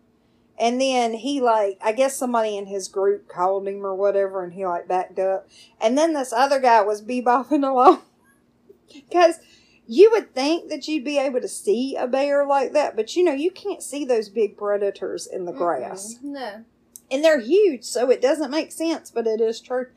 And 0.59 0.79
then 0.79 1.13
he 1.13 1.41
like 1.41 1.77
I 1.83 1.91
guess 1.91 2.15
somebody 2.15 2.57
in 2.57 2.67
his 2.67 2.87
group 2.87 3.27
called 3.27 3.67
him 3.67 3.85
or 3.85 3.95
whatever 3.95 4.43
and 4.43 4.53
he 4.53 4.65
like 4.65 4.87
backed 4.87 5.19
up. 5.19 5.47
And 5.79 5.97
then 5.97 6.13
this 6.13 6.31
other 6.33 6.59
guy 6.59 6.81
was 6.81 7.01
bebopping 7.01 7.67
along. 7.69 8.01
Cuz 9.11 9.39
you 9.87 10.09
would 10.11 10.33
think 10.33 10.69
that 10.69 10.87
you'd 10.87 11.03
be 11.03 11.17
able 11.17 11.41
to 11.41 11.47
see 11.47 11.95
a 11.95 12.07
bear 12.07 12.45
like 12.45 12.71
that, 12.73 12.95
but 12.95 13.15
you 13.15 13.23
know, 13.23 13.33
you 13.33 13.51
can't 13.51 13.83
see 13.83 14.05
those 14.05 14.29
big 14.29 14.55
predators 14.55 15.27
in 15.27 15.45
the 15.45 15.51
grass 15.51 16.15
Mm-mm. 16.15 16.31
No. 16.33 16.63
and 17.11 17.23
they're 17.23 17.39
huge, 17.41 17.83
so 17.83 18.09
it 18.09 18.21
doesn't 18.21 18.51
make 18.51 18.71
sense, 18.71 19.11
but 19.11 19.27
it 19.27 19.41
is 19.41 19.59
true. 19.59 19.87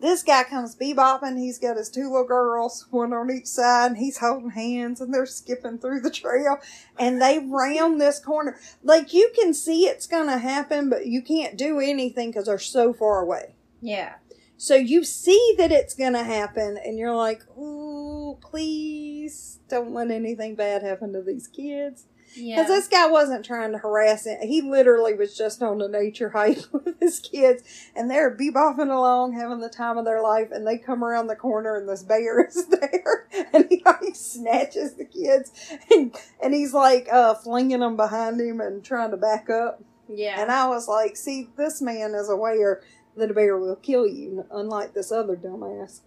This 0.00 0.22
guy 0.22 0.44
comes 0.44 0.74
bebopping. 0.74 1.38
He's 1.38 1.58
got 1.58 1.76
his 1.76 1.90
two 1.90 2.10
little 2.10 2.24
girls, 2.24 2.86
one 2.90 3.12
on 3.12 3.30
each 3.30 3.46
side, 3.46 3.88
and 3.88 3.98
he's 3.98 4.18
holding 4.18 4.50
hands, 4.50 5.00
and 5.00 5.12
they're 5.12 5.26
skipping 5.26 5.78
through 5.78 6.00
the 6.00 6.10
trail, 6.10 6.58
and 6.98 7.20
they 7.20 7.38
round 7.38 8.00
this 8.00 8.18
corner. 8.18 8.58
Like 8.82 9.12
you 9.12 9.30
can 9.38 9.52
see 9.52 9.86
it's 9.86 10.06
gonna 10.06 10.38
happen, 10.38 10.88
but 10.88 11.06
you 11.06 11.20
can't 11.20 11.58
do 11.58 11.80
anything 11.80 12.30
because 12.30 12.46
they're 12.46 12.58
so 12.58 12.94
far 12.94 13.20
away. 13.20 13.54
Yeah. 13.82 14.14
So 14.56 14.74
you 14.74 15.04
see 15.04 15.54
that 15.58 15.70
it's 15.70 15.94
gonna 15.94 16.24
happen, 16.24 16.78
and 16.82 16.98
you're 16.98 17.14
like, 17.14 17.42
"Ooh, 17.58 18.38
please 18.40 19.58
don't 19.68 19.92
let 19.92 20.10
anything 20.10 20.54
bad 20.54 20.82
happen 20.82 21.12
to 21.12 21.22
these 21.22 21.46
kids." 21.46 22.06
Yeah. 22.36 22.56
Because 22.56 22.68
this 22.68 22.88
guy 22.88 23.06
wasn't 23.06 23.44
trying 23.44 23.72
to 23.72 23.78
harass 23.78 24.26
it. 24.26 24.40
He 24.42 24.62
literally 24.62 25.14
was 25.14 25.36
just 25.36 25.62
on 25.62 25.80
a 25.82 25.88
nature 25.88 26.30
hike 26.30 26.60
with 26.72 26.98
his 27.00 27.18
kids, 27.18 27.62
and 27.96 28.10
they're 28.10 28.34
bebopping 28.36 28.90
along, 28.90 29.32
having 29.32 29.60
the 29.60 29.68
time 29.68 29.98
of 29.98 30.04
their 30.04 30.22
life. 30.22 30.48
And 30.52 30.66
they 30.66 30.78
come 30.78 31.02
around 31.02 31.26
the 31.26 31.36
corner, 31.36 31.76
and 31.76 31.88
this 31.88 32.02
bear 32.02 32.44
is 32.46 32.66
there, 32.66 33.26
and 33.52 33.66
he 33.68 33.82
like 33.84 34.14
snatches 34.14 34.94
the 34.94 35.04
kids, 35.04 35.52
and 35.90 36.14
and 36.42 36.54
he's 36.54 36.72
like 36.72 37.08
uh, 37.12 37.34
flinging 37.34 37.80
them 37.80 37.96
behind 37.96 38.40
him 38.40 38.60
and 38.60 38.84
trying 38.84 39.10
to 39.10 39.16
back 39.16 39.50
up. 39.50 39.82
yeah. 40.08 40.40
And 40.40 40.50
I 40.50 40.68
was 40.68 40.86
like, 40.88 41.16
see, 41.16 41.48
this 41.56 41.82
man 41.82 42.14
is 42.14 42.28
aware 42.30 42.82
that 43.16 43.30
a 43.30 43.34
bear 43.34 43.58
will 43.58 43.76
kill 43.76 44.06
you, 44.06 44.46
unlike 44.52 44.94
this 44.94 45.10
other 45.10 45.36
dumbass. 45.36 46.00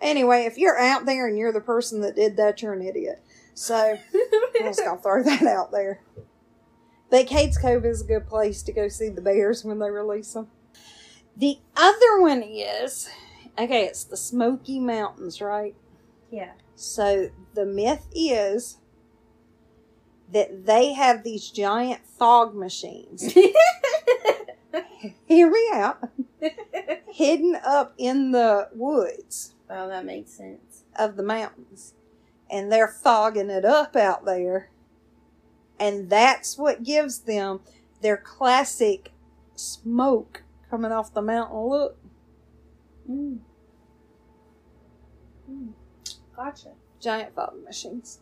Anyway, 0.00 0.44
if 0.44 0.58
you're 0.58 0.78
out 0.78 1.06
there 1.06 1.26
and 1.26 1.38
you're 1.38 1.52
the 1.52 1.60
person 1.60 2.00
that 2.00 2.16
did 2.16 2.36
that, 2.36 2.60
you're 2.60 2.72
an 2.72 2.82
idiot. 2.82 3.22
So. 3.56 3.98
I'm 4.60 4.66
just 4.66 4.84
gonna 4.84 5.00
throw 5.00 5.22
that 5.22 5.42
out 5.42 5.72
there. 5.72 6.00
But 7.10 7.26
Cades 7.26 7.60
Cove 7.60 7.84
is 7.84 8.02
a 8.02 8.06
good 8.06 8.26
place 8.26 8.62
to 8.64 8.72
go 8.72 8.88
see 8.88 9.08
the 9.08 9.20
bears 9.20 9.64
when 9.64 9.78
they 9.78 9.90
release 9.90 10.32
them. 10.32 10.48
The 11.36 11.58
other 11.76 12.20
one 12.20 12.42
is 12.42 13.08
okay, 13.58 13.84
it's 13.84 14.04
the 14.04 14.16
Smoky 14.16 14.78
Mountains, 14.78 15.40
right? 15.40 15.74
yeah. 16.30 16.52
So 16.74 17.30
the 17.54 17.64
myth 17.64 18.06
is 18.12 18.78
that 20.32 20.66
they 20.66 20.92
have 20.92 21.24
these 21.24 21.50
giant 21.50 22.06
fog 22.06 22.54
machines. 22.54 23.32
Hear 25.26 25.50
me 25.50 25.70
out. 25.72 26.10
hidden 27.08 27.56
up 27.64 27.94
in 27.96 28.32
the 28.32 28.68
woods 28.74 29.54
oh, 29.70 29.88
that 29.88 30.04
makes 30.04 30.32
sense. 30.32 30.84
of 30.98 31.16
the 31.16 31.22
mountains. 31.22 31.94
And 32.50 32.70
they're 32.70 32.88
fogging 32.88 33.50
it 33.50 33.64
up 33.64 33.96
out 33.96 34.24
there. 34.24 34.70
And 35.78 36.08
that's 36.08 36.56
what 36.56 36.82
gives 36.84 37.20
them 37.20 37.60
their 38.00 38.16
classic 38.16 39.12
smoke 39.54 40.42
coming 40.70 40.92
off 40.92 41.12
the 41.14 41.22
mountain. 41.22 41.58
Look, 41.58 41.98
Mm. 43.08 43.38
Mm. 45.48 45.72
Gotcha. 46.34 46.70
giant 47.00 47.34
fog 47.36 47.54
machines. 47.64 48.18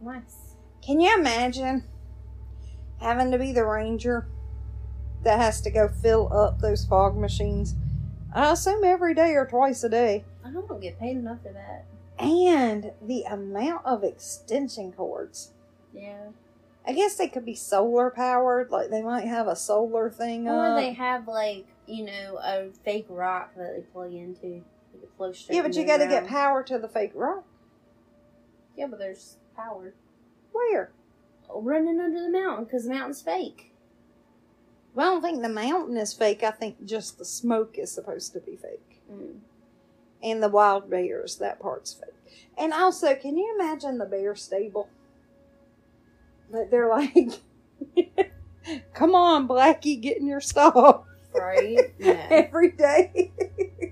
Nice. 0.00 0.56
Can 0.82 0.98
you 1.00 1.14
imagine 1.16 1.84
having 3.00 3.30
to 3.30 3.38
be 3.38 3.52
the 3.52 3.64
ranger 3.64 4.26
that 5.22 5.38
has 5.38 5.60
to 5.60 5.70
go 5.70 5.86
fill 5.88 6.32
up 6.32 6.58
those 6.58 6.84
fog 6.84 7.16
machines? 7.16 7.74
I 8.34 8.50
assume 8.52 8.82
every 8.84 9.14
day 9.14 9.34
or 9.34 9.46
twice 9.46 9.84
a 9.84 9.88
day. 9.88 10.24
I 10.44 10.50
don't 10.50 10.80
get 10.80 10.98
paid 10.98 11.16
enough 11.16 11.42
for 11.42 11.52
that. 11.52 11.84
And 12.18 12.92
the 13.02 13.22
amount 13.24 13.84
of 13.84 14.02
extension 14.04 14.92
cords. 14.92 15.52
Yeah. 15.92 16.28
I 16.86 16.92
guess 16.92 17.16
they 17.16 17.28
could 17.28 17.44
be 17.44 17.54
solar 17.54 18.10
powered. 18.10 18.70
Like 18.70 18.90
they 18.90 19.02
might 19.02 19.26
have 19.26 19.48
a 19.48 19.56
solar 19.56 20.08
thing 20.08 20.48
Or 20.48 20.66
up. 20.72 20.76
they 20.78 20.92
have 20.92 21.26
like 21.28 21.66
you 21.86 22.04
know 22.04 22.38
a 22.42 22.70
fake 22.84 23.06
rock 23.08 23.54
that 23.56 23.74
they 23.76 23.82
plug 23.82 24.12
into. 24.12 24.62
Yeah, 25.50 25.62
but 25.62 25.74
you 25.74 25.84
got 25.84 25.98
to 25.98 26.06
get 26.06 26.26
power 26.26 26.62
to 26.64 26.78
the 26.78 26.88
fake 26.88 27.12
rock. 27.14 27.44
Yeah, 28.76 28.86
but 28.86 28.98
there's 28.98 29.36
power 29.54 29.94
Where? 30.52 30.90
running 31.54 32.00
under 32.00 32.20
the 32.22 32.30
mountain 32.30 32.64
because 32.64 32.84
the 32.84 32.90
mountain's 32.90 33.22
fake. 33.22 33.72
Well, 34.94 35.06
I 35.08 35.10
don't 35.12 35.22
think 35.22 35.42
the 35.42 35.48
mountain 35.48 35.96
is 35.96 36.12
fake. 36.12 36.42
I 36.42 36.50
think 36.50 36.84
just 36.84 37.18
the 37.18 37.24
smoke 37.24 37.78
is 37.78 37.92
supposed 37.92 38.32
to 38.32 38.40
be 38.40 38.56
fake. 38.56 39.00
Mm. 39.10 39.38
And 40.22 40.42
the 40.42 40.48
wild 40.48 40.90
bears, 40.90 41.36
that 41.36 41.60
part's 41.60 41.92
fake. 41.92 42.10
And 42.58 42.72
also, 42.72 43.14
can 43.14 43.36
you 43.36 43.54
imagine 43.58 43.98
the 43.98 44.06
bear 44.06 44.34
stable? 44.34 44.88
But 46.50 46.70
they're 46.70 46.88
like, 46.88 47.40
come 48.94 49.14
on, 49.14 49.46
Blackie, 49.46 50.00
get 50.00 50.16
in 50.18 50.26
your 50.26 50.40
stall 50.40 51.06
Right? 51.34 51.92
Yeah. 51.98 52.26
every 52.30 52.70
day. 52.70 53.32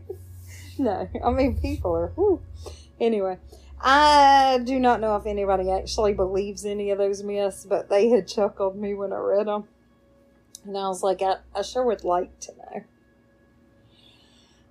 no, 0.78 1.08
I 1.24 1.30
mean, 1.30 1.58
people 1.58 1.94
are, 1.94 2.08
whew. 2.14 2.40
Anyway, 3.00 3.38
I 3.80 4.60
do 4.64 4.78
not 4.78 5.00
know 5.00 5.16
if 5.16 5.26
anybody 5.26 5.70
actually 5.70 6.14
believes 6.14 6.64
any 6.64 6.90
of 6.90 6.98
those 6.98 7.22
myths, 7.22 7.66
but 7.68 7.88
they 7.88 8.08
had 8.08 8.28
chuckled 8.28 8.76
me 8.76 8.94
when 8.94 9.12
I 9.12 9.18
read 9.18 9.46
them. 9.46 9.64
And 10.64 10.76
I 10.78 10.88
was 10.88 11.02
like, 11.02 11.20
I, 11.20 11.36
I 11.54 11.62
sure 11.62 11.84
would 11.84 12.04
like 12.04 12.38
to 12.40 12.52
know. 12.56 12.84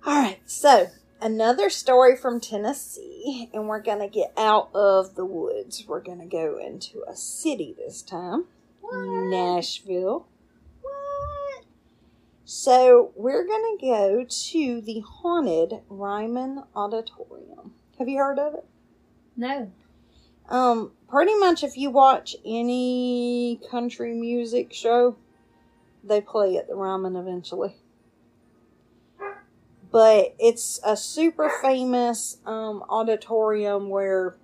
All 0.06 0.20
right, 0.20 0.40
so 0.46 0.88
another 1.20 1.70
story 1.70 2.16
from 2.16 2.40
Tennessee, 2.40 3.50
and 3.52 3.68
we're 3.68 3.82
going 3.82 4.00
to 4.00 4.08
get 4.08 4.32
out 4.36 4.70
of 4.74 5.14
the 5.14 5.24
woods. 5.24 5.84
We're 5.86 6.02
going 6.02 6.20
to 6.20 6.26
go 6.26 6.58
into 6.58 7.02
a 7.08 7.16
city 7.16 7.74
this 7.76 8.02
time 8.02 8.44
Nashville. 8.92 10.26
What? 10.82 11.64
So 12.44 13.12
we're 13.16 13.46
going 13.46 13.78
to 13.78 13.86
go 13.86 14.26
to 14.28 14.80
the 14.80 15.00
haunted 15.00 15.80
Ryman 15.88 16.64
Auditorium. 16.74 17.72
Have 17.98 18.08
you 18.08 18.18
heard 18.18 18.38
of 18.38 18.54
it? 18.54 18.66
No. 19.36 19.72
Um, 20.48 20.92
pretty 21.08 21.34
much 21.36 21.64
if 21.64 21.76
you 21.76 21.90
watch 21.90 22.36
any 22.44 23.60
country 23.70 24.12
music 24.12 24.72
show, 24.72 25.16
they 26.02 26.20
play 26.20 26.56
at 26.56 26.68
the 26.68 26.74
Ryman 26.74 27.16
eventually. 27.16 27.76
But 29.94 30.34
it's 30.40 30.80
a 30.84 30.96
super 30.96 31.48
famous 31.62 32.38
um, 32.44 32.82
auditorium 32.88 33.88
where 33.88 34.34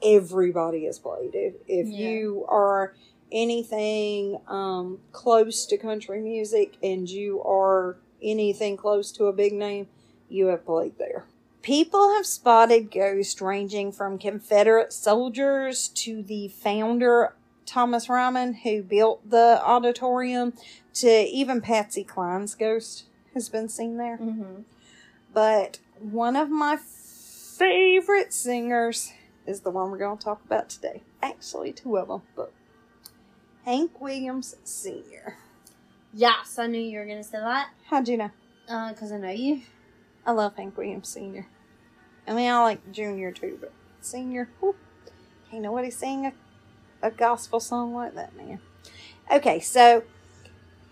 everybody 0.00 0.86
is 0.86 1.00
played. 1.00 1.32
If, 1.34 1.54
if 1.66 1.88
Yeah. 1.88 2.08
you 2.08 2.46
are 2.48 2.94
anything 3.32 4.38
um, 4.46 5.00
close 5.10 5.66
to 5.66 5.76
country 5.76 6.20
music 6.20 6.76
and 6.84 7.10
you 7.10 7.42
are 7.42 7.96
anything 8.22 8.76
close 8.76 9.10
to 9.12 9.24
a 9.24 9.32
big 9.32 9.54
name, 9.54 9.88
you 10.28 10.46
have 10.46 10.64
played 10.64 10.96
there. 10.98 11.24
People 11.62 12.14
have 12.14 12.24
spotted 12.24 12.92
ghosts 12.92 13.40
ranging 13.40 13.90
from 13.90 14.20
Confederate 14.20 14.92
soldiers 14.92 15.88
to 15.88 16.22
the 16.22 16.46
founder, 16.46 17.34
Thomas 17.66 18.08
Ryman, 18.08 18.54
who 18.62 18.84
built 18.84 19.28
the 19.28 19.60
auditorium, 19.64 20.52
to 20.94 21.10
even 21.10 21.60
Patsy 21.60 22.04
Cline's 22.04 22.54
ghost 22.54 23.06
has 23.34 23.48
been 23.48 23.68
seen 23.68 23.96
there. 23.96 24.18
Mm-hmm. 24.18 24.62
But 25.36 25.80
one 26.00 26.34
of 26.34 26.48
my 26.48 26.78
favorite 26.78 28.32
singers 28.32 29.12
is 29.46 29.60
the 29.60 29.70
one 29.70 29.90
we're 29.90 29.98
going 29.98 30.16
to 30.16 30.24
talk 30.24 30.42
about 30.42 30.70
today. 30.70 31.02
Actually, 31.22 31.74
two 31.74 31.98
of 31.98 32.08
them, 32.08 32.22
but 32.34 32.54
Hank 33.66 34.00
Williams 34.00 34.56
Sr. 34.64 35.36
Yes, 36.14 36.58
I 36.58 36.68
knew 36.68 36.80
you 36.80 36.98
were 36.98 37.04
gonna 37.04 37.22
say 37.22 37.38
that. 37.38 37.68
How'd 37.84 38.08
you 38.08 38.16
know? 38.16 38.30
Uh, 38.66 38.94
cause 38.94 39.12
I 39.12 39.18
know 39.18 39.28
you. 39.28 39.60
I 40.24 40.32
love 40.32 40.56
Hank 40.56 40.74
Williams 40.78 41.08
Sr. 41.08 41.46
I 42.26 42.32
mean, 42.32 42.50
I 42.50 42.62
like 42.62 42.90
Junior 42.90 43.30
too, 43.30 43.58
but 43.60 43.74
Senior, 44.00 44.48
whew, 44.60 44.74
can't 45.50 45.62
nobody 45.62 45.90
sing 45.90 46.24
a, 46.24 46.32
a 47.02 47.10
gospel 47.10 47.60
song 47.60 47.92
like 47.92 48.14
that, 48.14 48.34
man. 48.34 48.60
Okay, 49.30 49.60
so 49.60 50.02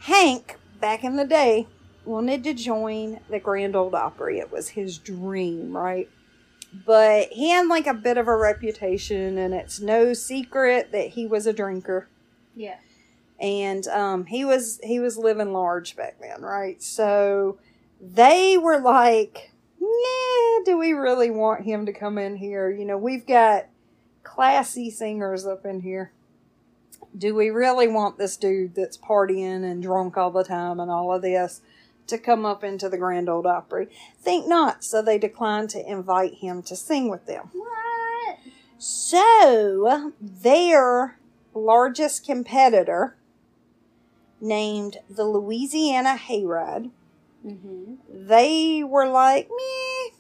Hank, 0.00 0.58
back 0.80 1.02
in 1.02 1.16
the 1.16 1.24
day, 1.24 1.66
wanted 2.06 2.44
to 2.44 2.54
join 2.54 3.20
the 3.30 3.38
Grand 3.38 3.74
Old 3.76 3.94
Opry. 3.94 4.38
It 4.38 4.50
was 4.52 4.70
his 4.70 4.98
dream, 4.98 5.76
right? 5.76 6.08
But 6.86 7.28
he 7.28 7.50
had 7.50 7.66
like 7.68 7.86
a 7.86 7.94
bit 7.94 8.18
of 8.18 8.26
a 8.28 8.36
reputation, 8.36 9.38
and 9.38 9.54
it's 9.54 9.80
no 9.80 10.12
secret 10.12 10.90
that 10.92 11.10
he 11.10 11.26
was 11.26 11.46
a 11.46 11.52
drinker 11.52 12.08
Yeah. 12.56 12.76
and 13.40 13.86
um, 13.88 14.26
he 14.26 14.44
was 14.44 14.80
he 14.82 14.98
was 14.98 15.16
living 15.16 15.52
large 15.52 15.94
back 15.96 16.16
then, 16.20 16.42
right? 16.42 16.82
So 16.82 17.58
they 18.00 18.58
were 18.58 18.80
like, 18.80 19.52
"Yeah, 19.80 20.58
do 20.64 20.76
we 20.76 20.92
really 20.92 21.30
want 21.30 21.64
him 21.64 21.86
to 21.86 21.92
come 21.92 22.18
in 22.18 22.36
here? 22.36 22.68
You 22.70 22.84
know, 22.84 22.98
we've 22.98 23.26
got 23.26 23.66
classy 24.24 24.90
singers 24.90 25.46
up 25.46 25.64
in 25.64 25.80
here. 25.80 26.10
Do 27.16 27.36
we 27.36 27.50
really 27.50 27.86
want 27.86 28.18
this 28.18 28.36
dude 28.36 28.74
that's 28.74 28.96
partying 28.98 29.62
and 29.62 29.80
drunk 29.80 30.16
all 30.16 30.32
the 30.32 30.42
time 30.42 30.80
and 30.80 30.90
all 30.90 31.14
of 31.14 31.22
this 31.22 31.60
to 32.06 32.18
come 32.18 32.44
up 32.44 32.62
into 32.64 32.88
the 32.88 32.98
Grand 32.98 33.28
Old 33.28 33.46
Opry? 33.46 33.88
Think 34.20 34.46
not. 34.48 34.84
So 34.84 35.02
they 35.02 35.18
declined 35.18 35.70
to 35.70 35.90
invite 35.90 36.34
him 36.34 36.62
to 36.64 36.76
sing 36.76 37.08
with 37.08 37.26
them. 37.26 37.50
What? 37.52 38.38
So, 38.78 40.12
their 40.20 41.18
largest 41.54 42.26
competitor, 42.26 43.16
named 44.40 44.98
the 45.08 45.24
Louisiana 45.24 46.18
Hayride, 46.18 46.90
Mm-hmm. 47.46 47.94
they 48.26 48.82
were 48.82 49.06
like, 49.06 49.48
meh, 49.50 50.16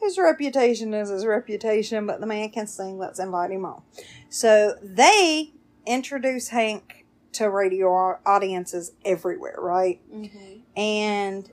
his 0.00 0.16
reputation 0.16 0.94
is 0.94 1.08
his 1.10 1.26
reputation, 1.26 2.06
but 2.06 2.20
the 2.20 2.26
man 2.26 2.50
can 2.50 2.68
sing, 2.68 2.98
let's 2.98 3.18
invite 3.18 3.50
him 3.50 3.64
on. 3.64 3.82
So, 4.28 4.74
they 4.80 5.52
introduce 5.86 6.48
Hank 6.48 7.04
to 7.32 7.50
radio 7.50 8.18
audiences 8.24 8.92
everywhere, 9.04 9.56
right? 9.58 10.00
Mm-hmm. 10.12 10.57
And 10.78 11.50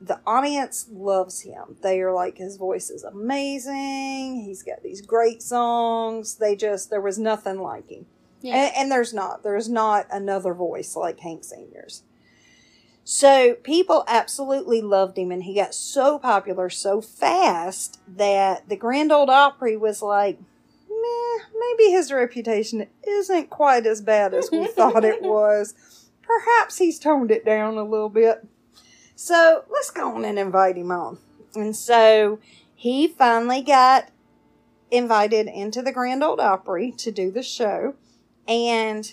the 0.00 0.20
audience 0.26 0.86
loves 0.90 1.40
him. 1.40 1.76
They 1.82 2.00
are 2.00 2.12
like, 2.12 2.38
his 2.38 2.56
voice 2.56 2.88
is 2.88 3.02
amazing. 3.02 4.42
He's 4.46 4.62
got 4.62 4.82
these 4.82 5.02
great 5.02 5.42
songs. 5.42 6.36
They 6.36 6.56
just, 6.56 6.88
there 6.88 7.00
was 7.00 7.18
nothing 7.18 7.60
like 7.60 7.90
him. 7.90 8.06
Yeah. 8.40 8.54
And, 8.54 8.76
and 8.76 8.92
there's 8.92 9.12
not. 9.12 9.42
There's 9.42 9.68
not 9.68 10.06
another 10.10 10.54
voice 10.54 10.96
like 10.96 11.20
Hank 11.20 11.44
Sr.'s. 11.44 12.04
So 13.04 13.54
people 13.54 14.04
absolutely 14.06 14.80
loved 14.80 15.18
him, 15.18 15.32
and 15.32 15.42
he 15.42 15.54
got 15.54 15.74
so 15.74 16.18
popular 16.18 16.70
so 16.70 17.00
fast 17.00 17.98
that 18.06 18.68
the 18.68 18.76
Grand 18.76 19.10
Old 19.10 19.28
Opry 19.28 19.76
was 19.76 20.00
like, 20.00 20.38
meh, 20.88 21.44
maybe 21.58 21.90
his 21.90 22.12
reputation 22.12 22.86
isn't 23.06 23.50
quite 23.50 23.84
as 23.84 24.00
bad 24.00 24.32
as 24.32 24.50
we 24.52 24.66
thought 24.68 25.04
it 25.04 25.22
was. 25.22 25.74
Perhaps 26.22 26.78
he's 26.78 26.98
toned 27.00 27.30
it 27.30 27.44
down 27.44 27.76
a 27.76 27.82
little 27.82 28.10
bit. 28.10 28.46
So 29.22 29.64
let's 29.70 29.90
go 29.90 30.16
on 30.16 30.24
and 30.24 30.38
invite 30.38 30.78
him 30.78 30.90
on. 30.90 31.18
And 31.54 31.76
so 31.76 32.38
he 32.74 33.06
finally 33.06 33.60
got 33.60 34.08
invited 34.90 35.46
into 35.46 35.82
the 35.82 35.92
Grand 35.92 36.24
Old 36.24 36.40
Opry 36.40 36.90
to 36.92 37.12
do 37.12 37.30
the 37.30 37.42
show. 37.42 37.96
And 38.48 39.12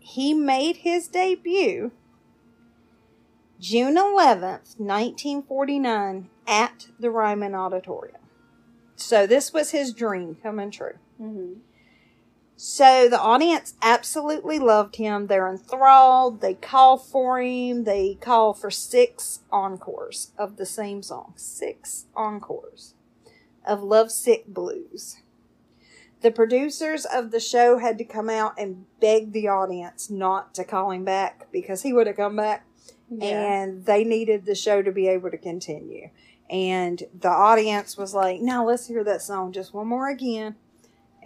he 0.00 0.34
made 0.34 0.78
his 0.78 1.06
debut 1.06 1.92
June 3.60 3.94
11th, 3.94 4.76
1949, 4.76 6.28
at 6.48 6.88
the 6.98 7.08
Ryman 7.08 7.54
Auditorium. 7.54 8.22
So 8.96 9.24
this 9.24 9.52
was 9.52 9.70
his 9.70 9.92
dream 9.92 10.36
coming 10.42 10.72
true. 10.72 10.98
Mm-hmm. 11.22 11.60
So 12.58 13.06
the 13.06 13.20
audience 13.20 13.74
absolutely 13.82 14.58
loved 14.58 14.96
him. 14.96 15.26
They're 15.26 15.48
enthralled. 15.48 16.40
They 16.40 16.54
call 16.54 16.96
for 16.96 17.40
him. 17.40 17.84
They 17.84 18.14
call 18.14 18.54
for 18.54 18.70
six 18.70 19.40
encores 19.52 20.32
of 20.38 20.56
the 20.56 20.64
same 20.64 21.02
song. 21.02 21.34
Six 21.36 22.06
encores 22.16 22.94
of 23.66 23.82
Love 23.82 24.10
Sick 24.10 24.46
Blues. 24.46 25.20
The 26.22 26.30
producers 26.30 27.04
of 27.04 27.30
the 27.30 27.40
show 27.40 27.76
had 27.76 27.98
to 27.98 28.04
come 28.04 28.30
out 28.30 28.54
and 28.58 28.86
beg 29.00 29.32
the 29.32 29.48
audience 29.48 30.08
not 30.08 30.54
to 30.54 30.64
call 30.64 30.92
him 30.92 31.04
back 31.04 31.48
because 31.52 31.82
he 31.82 31.92
would 31.92 32.06
have 32.06 32.16
come 32.16 32.36
back 32.36 32.66
and 33.20 33.84
they 33.84 34.02
needed 34.02 34.46
the 34.46 34.54
show 34.54 34.82
to 34.82 34.90
be 34.90 35.08
able 35.08 35.30
to 35.30 35.36
continue. 35.36 36.08
And 36.48 37.02
the 37.20 37.28
audience 37.28 37.96
was 37.98 38.14
like, 38.14 38.40
"Now 38.40 38.64
let's 38.64 38.86
hear 38.86 39.04
that 39.04 39.20
song 39.20 39.52
just 39.52 39.74
one 39.74 39.88
more 39.88 40.08
again." 40.08 40.56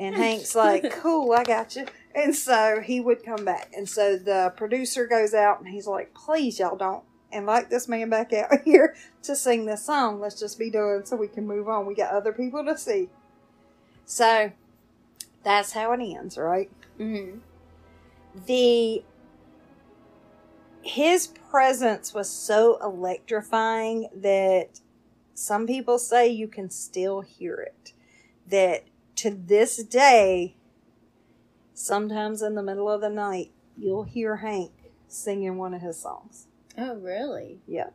And 0.01 0.15
Hank's 0.15 0.55
like, 0.55 0.91
"Cool, 1.03 1.33
I 1.33 1.45
got 1.45 1.77
you." 1.77 1.87
And 2.15 2.35
so 2.35 2.81
he 2.81 3.01
would 3.01 3.23
come 3.23 3.45
back. 3.45 3.71
And 3.77 3.87
so 3.87 4.17
the 4.17 4.53
producer 4.57 5.07
goes 5.07 5.35
out 5.35 5.61
and 5.61 5.69
he's 5.69 5.87
like, 5.87 6.15
"Please, 6.15 6.59
y'all 6.59 6.77
don't 6.77 7.05
invite 7.31 7.69
this 7.69 7.87
man 7.87 8.09
back 8.09 8.33
out 8.33 8.51
here 8.65 8.97
to 9.25 9.37
sing 9.37 9.67
this 9.67 9.85
song. 9.85 10.19
Let's 10.19 10.41
just 10.41 10.59
be 10.59 10.71
done 10.71 11.05
so 11.05 11.17
we 11.17 11.29
can 11.29 11.47
move 11.47 11.69
on. 11.69 11.85
We 11.85 11.95
got 11.95 12.13
other 12.13 12.33
people 12.33 12.65
to 12.65 12.79
see." 12.79 13.11
So 14.07 14.53
that's 15.43 15.73
how 15.73 15.93
it 15.93 16.01
ends, 16.01 16.39
right? 16.39 16.71
Mm-hmm. 16.99 17.39
the 18.47 19.03
his 20.83 21.27
presence 21.29 22.13
was 22.15 22.29
so 22.29 22.79
electrifying 22.83 24.09
that 24.15 24.81
some 25.35 25.67
people 25.67 25.99
say 25.99 26.29
you 26.29 26.49
can 26.49 26.71
still 26.71 27.21
hear 27.21 27.57
it 27.57 27.93
that 28.49 28.85
to 29.21 29.31
this 29.31 29.83
day 29.85 30.57
sometimes 31.75 32.43
in 32.43 32.55
the 32.55 32.63
middle 32.63 32.91
of 32.91 33.01
the 33.01 33.09
night 33.09 33.51
you'll 33.79 34.05
hear 34.05 34.37
hank 34.37 34.73
singing 35.09 35.57
one 35.57 35.75
of 35.75 35.81
his 35.83 36.01
songs 36.01 36.47
Oh, 36.79 36.95
really? 36.95 37.59
yeah. 37.67 37.91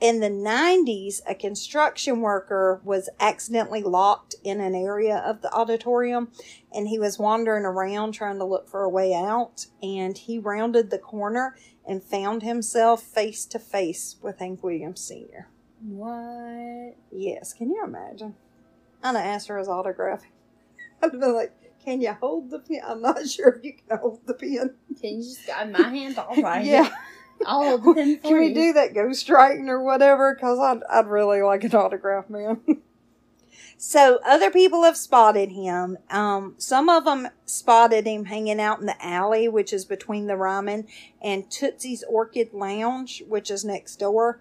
In 0.00 0.18
the 0.20 0.28
90s, 0.28 1.20
a 1.26 1.34
construction 1.34 2.20
worker 2.20 2.80
was 2.84 3.08
accidentally 3.20 3.82
locked 3.82 4.34
in 4.42 4.60
an 4.60 4.74
area 4.74 5.16
of 5.24 5.40
the 5.40 5.50
auditorium 5.54 6.30
and 6.74 6.88
he 6.88 6.98
was 6.98 7.18
wandering 7.18 7.64
around 7.64 8.12
trying 8.12 8.38
to 8.38 8.44
look 8.44 8.68
for 8.68 8.82
a 8.82 8.88
way 8.90 9.14
out. 9.14 9.66
And 9.82 10.18
he 10.18 10.38
rounded 10.38 10.90
the 10.90 10.98
corner 10.98 11.56
and 11.88 12.02
found 12.02 12.42
himself 12.42 13.02
face 13.04 13.46
to 13.46 13.58
face 13.60 14.16
with 14.20 14.40
Hank 14.40 14.62
Williams 14.62 15.00
Sr. 15.00 15.48
What? 15.80 16.96
Yes, 17.12 17.54
can 17.54 17.70
you 17.70 17.82
imagine? 17.84 18.34
I'd 19.02 19.14
have 19.16 19.24
asked 19.24 19.46
for 19.46 19.56
his 19.56 19.68
autograph. 19.68 20.24
I'd 21.02 21.12
have 21.12 21.20
been 21.20 21.34
like, 21.34 21.52
Can 21.84 22.00
you 22.00 22.12
hold 22.12 22.50
the 22.50 22.58
pen? 22.60 22.80
I'm 22.86 23.02
not 23.02 23.28
sure 23.28 23.48
if 23.50 23.64
you 23.64 23.74
can 23.74 23.98
hold 23.98 24.26
the 24.26 24.34
pen. 24.34 24.74
Can 25.00 25.18
you 25.18 25.22
just 25.22 25.46
got 25.46 25.70
my 25.70 25.88
hand 25.88 26.18
all 26.18 26.34
right? 26.42 26.64
yeah. 26.64 26.88
I'll 27.46 27.78
hold 27.78 27.84
the 27.84 27.94
pen 27.94 28.16
for 28.22 28.28
Can 28.28 28.38
we 28.38 28.46
you. 28.48 28.54
do 28.54 28.72
that 28.74 28.94
ghostwriting 28.94 29.68
or 29.68 29.82
whatever? 29.82 30.34
Because 30.34 30.58
I'd, 30.58 30.82
I'd 30.90 31.06
really 31.06 31.42
like 31.42 31.64
an 31.64 31.74
autograph, 31.74 32.30
man. 32.30 32.60
so 33.76 34.18
other 34.24 34.50
people 34.50 34.84
have 34.84 34.96
spotted 34.96 35.50
him. 35.50 35.98
Um, 36.10 36.54
some 36.58 36.88
of 36.88 37.04
them 37.04 37.28
spotted 37.44 38.06
him 38.06 38.26
hanging 38.26 38.60
out 38.60 38.80
in 38.80 38.86
the 38.86 39.04
alley, 39.04 39.48
which 39.48 39.72
is 39.72 39.84
between 39.84 40.26
the 40.26 40.36
Ryman 40.36 40.86
and 41.20 41.50
Tootsie's 41.50 42.04
Orchid 42.08 42.54
Lounge, 42.54 43.22
which 43.28 43.50
is 43.50 43.64
next 43.64 43.96
door. 43.96 44.40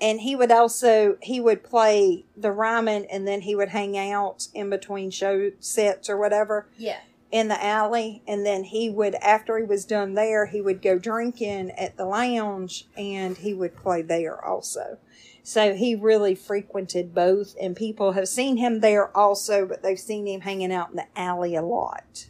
And 0.00 0.20
he 0.20 0.36
would 0.36 0.52
also 0.52 1.16
he 1.22 1.40
would 1.40 1.64
play 1.64 2.24
the 2.36 2.52
Ryman, 2.52 3.04
and 3.06 3.26
then 3.26 3.40
he 3.40 3.54
would 3.54 3.70
hang 3.70 3.98
out 3.98 4.46
in 4.54 4.70
between 4.70 5.10
show 5.10 5.50
sets 5.58 6.08
or 6.08 6.16
whatever 6.16 6.68
Yeah. 6.76 6.98
in 7.32 7.48
the 7.48 7.62
alley. 7.62 8.22
And 8.26 8.46
then 8.46 8.64
he 8.64 8.88
would 8.90 9.16
after 9.16 9.58
he 9.58 9.64
was 9.64 9.84
done 9.84 10.14
there 10.14 10.46
he 10.46 10.60
would 10.60 10.80
go 10.82 10.98
drinking 10.98 11.72
at 11.72 11.96
the 11.96 12.04
lounge 12.06 12.86
and 12.96 13.36
he 13.38 13.52
would 13.54 13.76
play 13.76 14.02
there 14.02 14.42
also. 14.44 14.98
So 15.42 15.74
he 15.74 15.94
really 15.94 16.34
frequented 16.34 17.14
both 17.14 17.56
and 17.60 17.74
people 17.74 18.12
have 18.12 18.28
seen 18.28 18.56
him 18.58 18.80
there 18.80 19.14
also 19.16 19.66
but 19.66 19.82
they've 19.82 19.98
seen 19.98 20.26
him 20.26 20.42
hanging 20.42 20.72
out 20.72 20.90
in 20.90 20.96
the 20.96 21.06
alley 21.16 21.54
a 21.56 21.62
lot. 21.62 22.28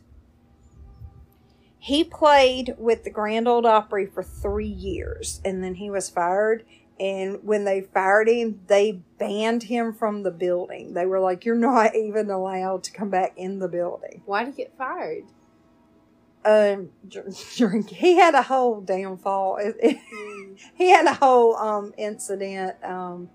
He 1.79 2.03
played 2.03 2.75
with 2.79 3.05
the 3.05 3.11
grand 3.11 3.47
old 3.47 3.65
opry 3.67 4.07
for 4.07 4.23
three 4.23 4.67
years 4.67 5.41
and 5.45 5.63
then 5.63 5.75
he 5.75 5.91
was 5.91 6.09
fired 6.11 6.65
and 7.01 7.39
when 7.45 7.65
they 7.65 7.81
fired 7.81 8.29
him 8.29 8.61
they 8.67 9.01
banned 9.19 9.65
him 9.65 9.93
from 9.93 10.23
the 10.23 10.31
building. 10.31 10.95
They 10.95 11.07
were 11.07 11.21
like 11.21 11.45
you're 11.45 11.55
not 11.55 11.95
even 11.95 12.31
allowed 12.31 12.85
to 12.85 12.93
come 12.93 13.11
back 13.11 13.33
in 13.37 13.59
the 13.59 13.69
building. 13.69 14.23
Why 14.27 14.45
did 14.45 14.55
he 14.55 14.63
get 14.65 14.77
fired? 14.77 15.25
um 16.45 16.91
drink 17.57 17.91
he 17.91 18.17
had 18.17 18.35
a 18.35 18.43
whole 18.43 18.81
downfall. 18.81 19.57
It- 19.57 19.77
it- 19.81 19.99
he 20.75 20.91
had 20.91 21.07
a 21.07 21.15
whole 21.15 21.57
um 21.57 21.93
incident 21.99 22.77
um 22.85 23.31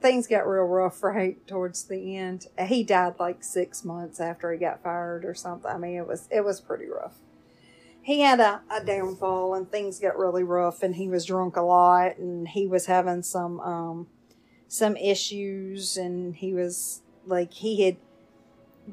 things 0.00 0.26
got 0.26 0.46
real 0.48 0.64
rough 0.64 0.96
for 1.00 1.12
Hank 1.12 1.46
towards 1.46 1.84
the 1.84 2.16
end. 2.16 2.46
He 2.66 2.82
died 2.82 3.14
like 3.18 3.42
six 3.44 3.84
months 3.84 4.20
after 4.20 4.52
he 4.52 4.58
got 4.58 4.82
fired 4.82 5.24
or 5.24 5.34
something. 5.34 5.70
I 5.70 5.78
mean 5.78 5.96
it 5.96 6.06
was 6.06 6.28
it 6.30 6.44
was 6.44 6.60
pretty 6.60 6.86
rough 6.86 7.16
he 8.02 8.20
had 8.20 8.40
a, 8.40 8.60
a 8.70 8.84
downfall 8.84 9.54
and 9.54 9.70
things 9.70 9.98
got 9.98 10.18
really 10.18 10.42
rough 10.42 10.82
and 10.82 10.96
he 10.96 11.08
was 11.08 11.24
drunk 11.24 11.56
a 11.56 11.62
lot 11.62 12.18
and 12.18 12.48
he 12.48 12.66
was 12.66 12.86
having 12.86 13.22
some 13.22 13.60
um 13.60 14.06
some 14.68 14.96
issues 14.96 15.96
and 15.96 16.36
he 16.36 16.52
was 16.52 17.02
like 17.26 17.52
he 17.52 17.82
had 17.84 17.96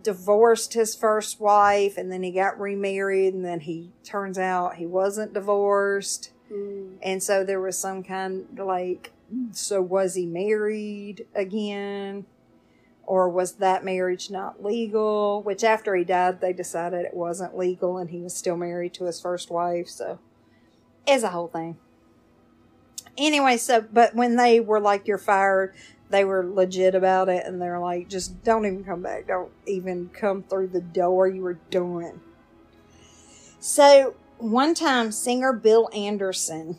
divorced 0.03 0.73
his 0.73 0.95
first 0.95 1.39
wife 1.39 1.97
and 1.97 2.11
then 2.11 2.21
he 2.21 2.31
got 2.31 2.59
remarried 2.59 3.33
and 3.33 3.43
then 3.43 3.61
he 3.61 3.91
turns 4.03 4.37
out 4.37 4.75
he 4.75 4.85
wasn't 4.85 5.33
divorced 5.33 6.31
Mm. 6.51 6.97
and 7.03 7.21
so 7.21 7.43
there 7.43 7.61
was 7.61 7.77
some 7.77 8.01
kind 8.01 8.47
like 8.57 9.11
so 9.51 9.83
was 9.83 10.15
he 10.15 10.25
married 10.25 11.27
again 11.35 12.25
or 13.09 13.27
was 13.27 13.53
that 13.53 13.83
marriage 13.83 14.29
not 14.29 14.63
legal? 14.63 15.41
Which 15.41 15.63
after 15.63 15.95
he 15.95 16.03
died 16.03 16.41
they 16.41 16.53
decided 16.53 17.05
it 17.05 17.15
wasn't 17.15 17.57
legal 17.57 17.97
and 17.97 18.11
he 18.11 18.21
was 18.21 18.35
still 18.35 18.55
married 18.55 18.93
to 18.93 19.05
his 19.05 19.19
first 19.19 19.49
wife 19.49 19.89
so 19.89 20.19
it's 21.07 21.23
a 21.23 21.29
whole 21.29 21.47
thing. 21.47 21.77
Anyway 23.17 23.57
so 23.57 23.81
but 23.81 24.13
when 24.13 24.35
they 24.35 24.59
were 24.59 24.79
like 24.79 25.07
you're 25.07 25.17
fired 25.17 25.73
they 26.11 26.23
were 26.23 26.45
legit 26.45 26.93
about 26.93 27.29
it 27.29 27.45
and 27.47 27.59
they're 27.59 27.79
like 27.79 28.09
just 28.09 28.43
don't 28.43 28.67
even 28.67 28.83
come 28.83 29.01
back. 29.01 29.25
Don't 29.27 29.51
even 29.65 30.09
come 30.09 30.43
through 30.43 30.67
the 30.67 30.81
door. 30.81 31.27
You 31.27 31.41
were 31.41 31.59
doing 31.71 32.21
so 33.59 34.13
one 34.37 34.75
time 34.75 35.11
singer 35.11 35.51
bill 35.51 35.89
anderson 35.93 36.77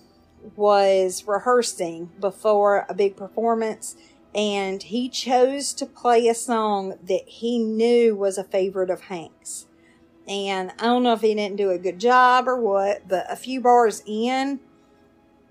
was 0.55 1.25
rehearsing 1.27 2.11
before 2.21 2.87
a 2.89 2.95
big 2.95 3.17
performance 3.17 3.97
and 4.35 4.85
he 4.85 5.09
chose 5.09 5.73
to 5.75 5.85
play 5.87 6.29
a 6.29 6.35
song 6.35 6.95
that 7.03 7.23
he 7.27 7.59
knew 7.59 8.15
was 8.15 8.39
a 8.39 8.45
favorite 8.45 8.91
of 8.91 9.03
hank's 9.03 9.67
and 10.29 10.71
i 10.79 10.85
don't 10.85 11.03
know 11.03 11.13
if 11.13 11.21
he 11.21 11.35
didn't 11.35 11.57
do 11.57 11.71
a 11.71 11.79
good 11.79 11.99
job 11.99 12.47
or 12.47 12.57
what 12.57 13.07
but 13.09 13.25
a 13.29 13.37
few 13.37 13.61
bars 13.61 14.03
in 14.07 14.61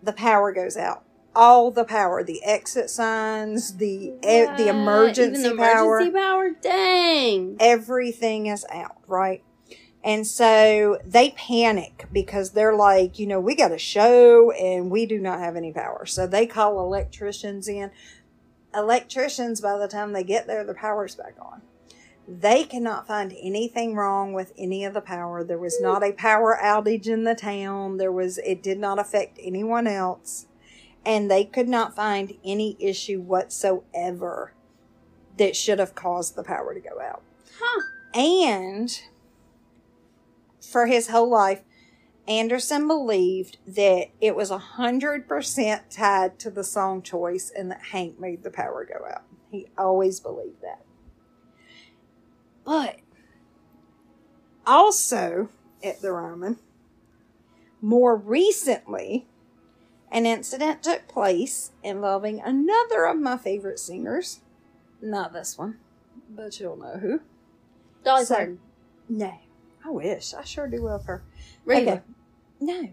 the 0.01 0.13
power 0.13 0.53
goes 0.53 0.77
out 0.77 1.03
all 1.35 1.71
the 1.71 1.83
power 1.83 2.23
the 2.23 2.43
exit 2.43 2.89
signs 2.89 3.75
the 3.77 4.13
e- 4.23 4.47
the 4.57 4.67
emergency 4.69 5.49
the 5.49 5.55
power 5.55 5.99
Emergency 5.99 6.11
power. 6.17 6.49
Dang. 6.61 7.57
everything 7.59 8.47
is 8.47 8.65
out, 8.71 8.97
right? 9.07 9.43
And 10.01 10.25
so 10.25 10.97
they 11.05 11.31
panic 11.31 12.05
because 12.11 12.51
they're 12.51 12.75
like, 12.75 13.19
you 13.19 13.27
know, 13.27 13.39
we 13.41 13.53
got 13.53 13.73
a 13.73 13.77
show 13.77 14.49
and 14.51 14.89
we 14.89 15.05
do 15.05 15.19
not 15.19 15.39
have 15.39 15.57
any 15.57 15.73
power. 15.73 16.05
So 16.05 16.25
they 16.25 16.45
call 16.45 16.79
electricians 16.79 17.67
in. 17.67 17.91
Electricians, 18.73 19.61
by 19.61 19.77
the 19.77 19.87
time 19.87 20.13
they 20.13 20.23
get 20.23 20.47
there, 20.47 20.63
the 20.63 20.73
power's 20.73 21.15
back 21.15 21.35
on. 21.41 21.61
They 22.27 22.63
cannot 22.63 23.07
find 23.07 23.33
anything 23.41 23.95
wrong 23.95 24.33
with 24.33 24.53
any 24.55 24.85
of 24.85 24.93
the 24.93 25.01
power. 25.01 25.43
There 25.43 25.57
was 25.57 25.81
not 25.81 26.03
a 26.03 26.11
power 26.11 26.57
outage 26.61 27.07
in 27.07 27.23
the 27.23 27.33
town. 27.33 27.97
There 27.97 28.11
was, 28.11 28.37
it 28.39 28.61
did 28.61 28.77
not 28.77 28.99
affect 28.99 29.39
anyone 29.41 29.87
else. 29.87 30.45
And 31.03 31.31
they 31.31 31.43
could 31.43 31.67
not 31.67 31.95
find 31.95 32.37
any 32.43 32.77
issue 32.79 33.19
whatsoever 33.19 34.53
that 35.37 35.55
should 35.55 35.79
have 35.79 35.95
caused 35.95 36.35
the 36.35 36.43
power 36.43 36.75
to 36.75 36.79
go 36.79 37.01
out. 37.01 37.23
Huh. 37.59 37.81
And 38.13 39.01
for 40.61 40.85
his 40.85 41.07
whole 41.07 41.29
life, 41.29 41.61
Anderson 42.29 42.87
believed 42.87 43.57
that 43.65 44.09
it 44.21 44.35
was 44.35 44.51
100% 44.51 45.81
tied 45.89 46.37
to 46.39 46.51
the 46.51 46.63
song 46.63 47.01
choice 47.01 47.51
and 47.53 47.71
that 47.71 47.81
Hank 47.91 48.19
made 48.19 48.43
the 48.43 48.51
power 48.51 48.85
go 48.85 49.03
out. 49.11 49.23
He 49.49 49.65
always 49.75 50.19
believed 50.19 50.61
that. 50.61 50.85
But 52.63 52.99
also 54.67 55.49
at 55.83 56.01
the 56.01 56.11
Ryman, 56.11 56.59
more 57.81 58.15
recently, 58.15 59.27
an 60.11 60.27
incident 60.27 60.83
took 60.83 61.07
place 61.07 61.71
involving 61.83 62.41
another 62.41 63.05
of 63.05 63.17
my 63.17 63.37
favorite 63.37 63.79
singers. 63.79 64.41
Not 65.01 65.33
this 65.33 65.57
one, 65.57 65.77
but 66.29 66.59
you'll 66.59 66.77
know 66.77 66.97
who. 66.99 67.21
Dolly 68.03 68.25
So- 68.25 68.35
Parton. 68.35 68.59
No. 69.07 69.33
I 69.83 69.89
wish. 69.89 70.33
I 70.35 70.43
sure 70.43 70.67
do 70.67 70.77
love 70.77 71.05
her. 71.05 71.23
Really? 71.65 71.89
Okay. 71.89 72.01
No. 72.59 72.89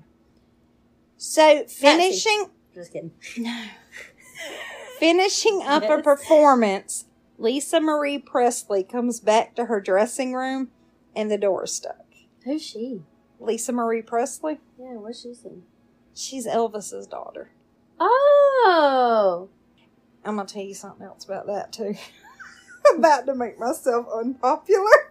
So 1.16 1.64
finishing 1.64 2.50
Just 2.74 2.92
kidding. 2.92 3.12
no. 3.38 3.64
Finishing 4.98 5.62
up 5.64 5.82
a 5.84 6.02
performance 6.02 7.04
Lisa 7.38 7.80
Marie 7.80 8.18
Presley 8.18 8.82
comes 8.82 9.20
back 9.20 9.54
to 9.56 9.66
her 9.66 9.80
dressing 9.80 10.32
room 10.32 10.70
and 11.14 11.30
the 11.30 11.38
door 11.38 11.64
is 11.64 11.72
stuck. 11.72 12.06
Who's 12.44 12.62
she? 12.62 13.02
Lisa 13.38 13.72
Marie 13.72 14.02
Presley? 14.02 14.58
Yeah, 14.78 14.94
what's 14.94 15.22
she 15.22 15.34
saying? 15.34 15.62
She's 16.14 16.46
Elvis's 16.46 17.06
daughter. 17.06 17.50
Oh, 18.00 19.48
I'm 20.24 20.36
gonna 20.36 20.48
tell 20.48 20.62
you 20.62 20.74
something 20.74 21.06
else 21.06 21.24
about 21.24 21.46
that 21.46 21.72
too. 21.72 21.94
about 22.96 23.26
to 23.26 23.34
make 23.34 23.58
myself 23.58 24.06
unpopular 24.14 25.05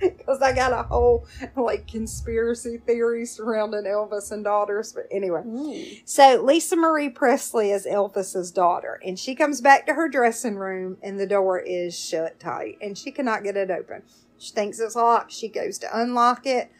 because 0.00 0.40
I 0.42 0.52
got 0.52 0.72
a 0.72 0.82
whole 0.82 1.26
like 1.56 1.86
conspiracy 1.86 2.78
theory 2.78 3.24
surrounding 3.26 3.84
Elvis 3.84 4.32
and 4.32 4.44
daughters. 4.44 4.92
But 4.92 5.06
anyway, 5.10 5.42
Mm. 5.44 6.02
so 6.04 6.42
Lisa 6.42 6.76
Marie 6.76 7.08
Presley 7.10 7.70
is 7.70 7.86
Elvis's 7.86 8.50
daughter, 8.50 9.00
and 9.04 9.18
she 9.18 9.34
comes 9.34 9.60
back 9.60 9.86
to 9.86 9.94
her 9.94 10.08
dressing 10.08 10.56
room, 10.56 10.98
and 11.02 11.18
the 11.18 11.26
door 11.26 11.58
is 11.58 11.98
shut 11.98 12.38
tight, 12.40 12.78
and 12.80 12.96
she 12.98 13.10
cannot 13.10 13.42
get 13.44 13.56
it 13.56 13.70
open. 13.70 14.02
She 14.38 14.52
thinks 14.52 14.78
it's 14.80 14.96
locked. 14.96 15.32
She 15.32 15.48
goes 15.48 15.78
to 15.78 15.98
unlock 15.98 16.46
it. 16.46 16.70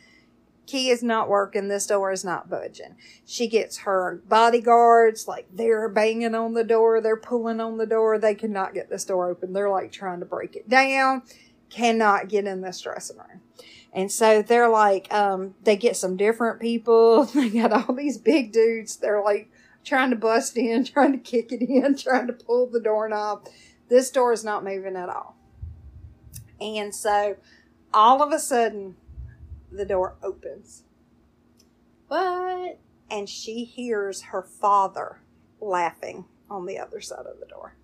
Key 0.66 0.88
is 0.88 1.02
not 1.02 1.28
working. 1.28 1.68
This 1.68 1.86
door 1.86 2.10
is 2.10 2.24
not 2.24 2.48
budging. 2.48 2.96
She 3.26 3.48
gets 3.48 3.78
her 3.78 4.22
bodyguards, 4.28 5.28
like 5.28 5.46
they're 5.52 5.88
banging 5.90 6.34
on 6.34 6.54
the 6.54 6.64
door. 6.64 7.00
They're 7.02 7.16
pulling 7.18 7.60
on 7.60 7.76
the 7.76 7.86
door. 7.86 8.18
They 8.18 8.34
cannot 8.34 8.72
get 8.72 8.88
this 8.88 9.04
door 9.04 9.28
open. 9.30 9.52
They're 9.52 9.70
like 9.70 9.92
trying 9.92 10.20
to 10.20 10.26
break 10.26 10.56
it 10.56 10.68
down. 10.68 11.22
Cannot 11.74 12.28
get 12.28 12.46
in 12.46 12.60
this 12.60 12.80
dressing 12.80 13.16
room. 13.18 13.40
And 13.92 14.10
so 14.10 14.42
they're 14.42 14.68
like, 14.68 15.12
um, 15.12 15.54
they 15.64 15.76
get 15.76 15.96
some 15.96 16.16
different 16.16 16.60
people. 16.60 17.24
They 17.34 17.48
got 17.50 17.72
all 17.72 17.94
these 17.94 18.16
big 18.16 18.52
dudes. 18.52 18.96
They're 18.96 19.22
like 19.22 19.50
trying 19.84 20.10
to 20.10 20.16
bust 20.16 20.56
in, 20.56 20.84
trying 20.94 21.12
to 21.12 21.18
kick 21.18 21.50
it 21.50 21.62
in, 21.62 21.96
trying 21.98 22.28
to 22.28 22.32
pull 22.32 22.66
the 22.68 22.80
doorknob. 22.80 23.48
This 23.88 24.10
door 24.10 24.32
is 24.32 24.44
not 24.44 24.62
moving 24.62 24.94
at 24.96 25.08
all. 25.08 25.36
And 26.60 26.94
so 26.94 27.36
all 27.92 28.22
of 28.22 28.32
a 28.32 28.38
sudden, 28.38 28.96
the 29.72 29.84
door 29.84 30.14
opens 30.22 30.84
What? 32.06 32.78
and 33.10 33.28
she 33.28 33.64
hears 33.64 34.22
her 34.22 34.42
father 34.42 35.20
laughing 35.60 36.26
on 36.48 36.66
the 36.66 36.78
other 36.78 37.00
side 37.00 37.26
of 37.26 37.40
the 37.40 37.46
door. 37.46 37.74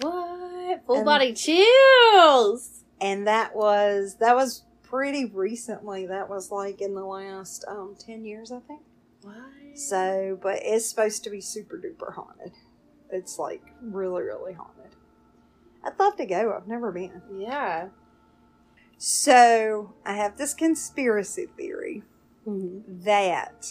What? 0.00 0.84
Full 0.86 0.96
And- 0.96 1.04
body 1.04 1.32
chills. 1.34 2.82
And 3.00 3.26
that 3.26 3.54
was 3.54 4.16
that 4.20 4.34
was 4.34 4.64
pretty 4.82 5.24
recently. 5.26 6.06
That 6.06 6.28
was 6.28 6.50
like 6.50 6.80
in 6.80 6.94
the 6.94 7.04
last 7.04 7.64
um 7.68 7.96
10 7.98 8.24
years, 8.24 8.50
I 8.52 8.60
think. 8.60 8.82
What? 9.22 9.34
So, 9.74 10.38
but 10.42 10.60
it's 10.62 10.88
supposed 10.88 11.24
to 11.24 11.30
be 11.30 11.40
super 11.40 11.76
duper 11.76 12.14
haunted. 12.14 12.52
It's 13.10 13.38
like 13.38 13.62
really, 13.82 14.22
really 14.22 14.54
haunted. 14.54 14.96
I'd 15.84 15.98
love 15.98 16.16
to 16.16 16.26
go. 16.26 16.54
I've 16.56 16.66
never 16.66 16.90
been. 16.90 17.20
Yeah. 17.36 17.88
So, 18.98 19.94
I 20.06 20.14
have 20.14 20.38
this 20.38 20.54
conspiracy 20.54 21.46
theory 21.56 22.02
Mm-hmm. 22.46 23.02
that 23.02 23.66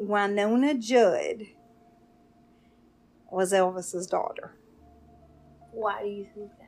Wynonna 0.00 0.78
Judd 0.80 1.46
was 3.30 3.52
Elvis's 3.52 4.08
daughter 4.08 4.56
Why 5.70 6.02
do 6.02 6.08
you 6.08 6.26
think 6.34 6.50
that? 6.58 6.61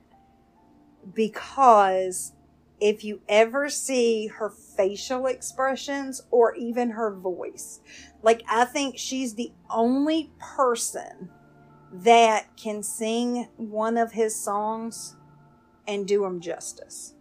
Because 1.12 2.32
if 2.80 3.04
you 3.04 3.20
ever 3.28 3.68
see 3.68 4.26
her 4.26 4.50
facial 4.50 5.26
expressions 5.26 6.22
or 6.30 6.54
even 6.54 6.90
her 6.90 7.14
voice, 7.14 7.80
like 8.22 8.42
I 8.48 8.64
think 8.64 8.98
she's 8.98 9.34
the 9.34 9.52
only 9.70 10.32
person 10.38 11.30
that 11.92 12.56
can 12.56 12.82
sing 12.82 13.48
one 13.56 13.96
of 13.96 14.12
his 14.12 14.34
songs 14.34 15.16
and 15.86 16.06
do 16.06 16.24
him 16.24 16.40
justice. 16.40 17.14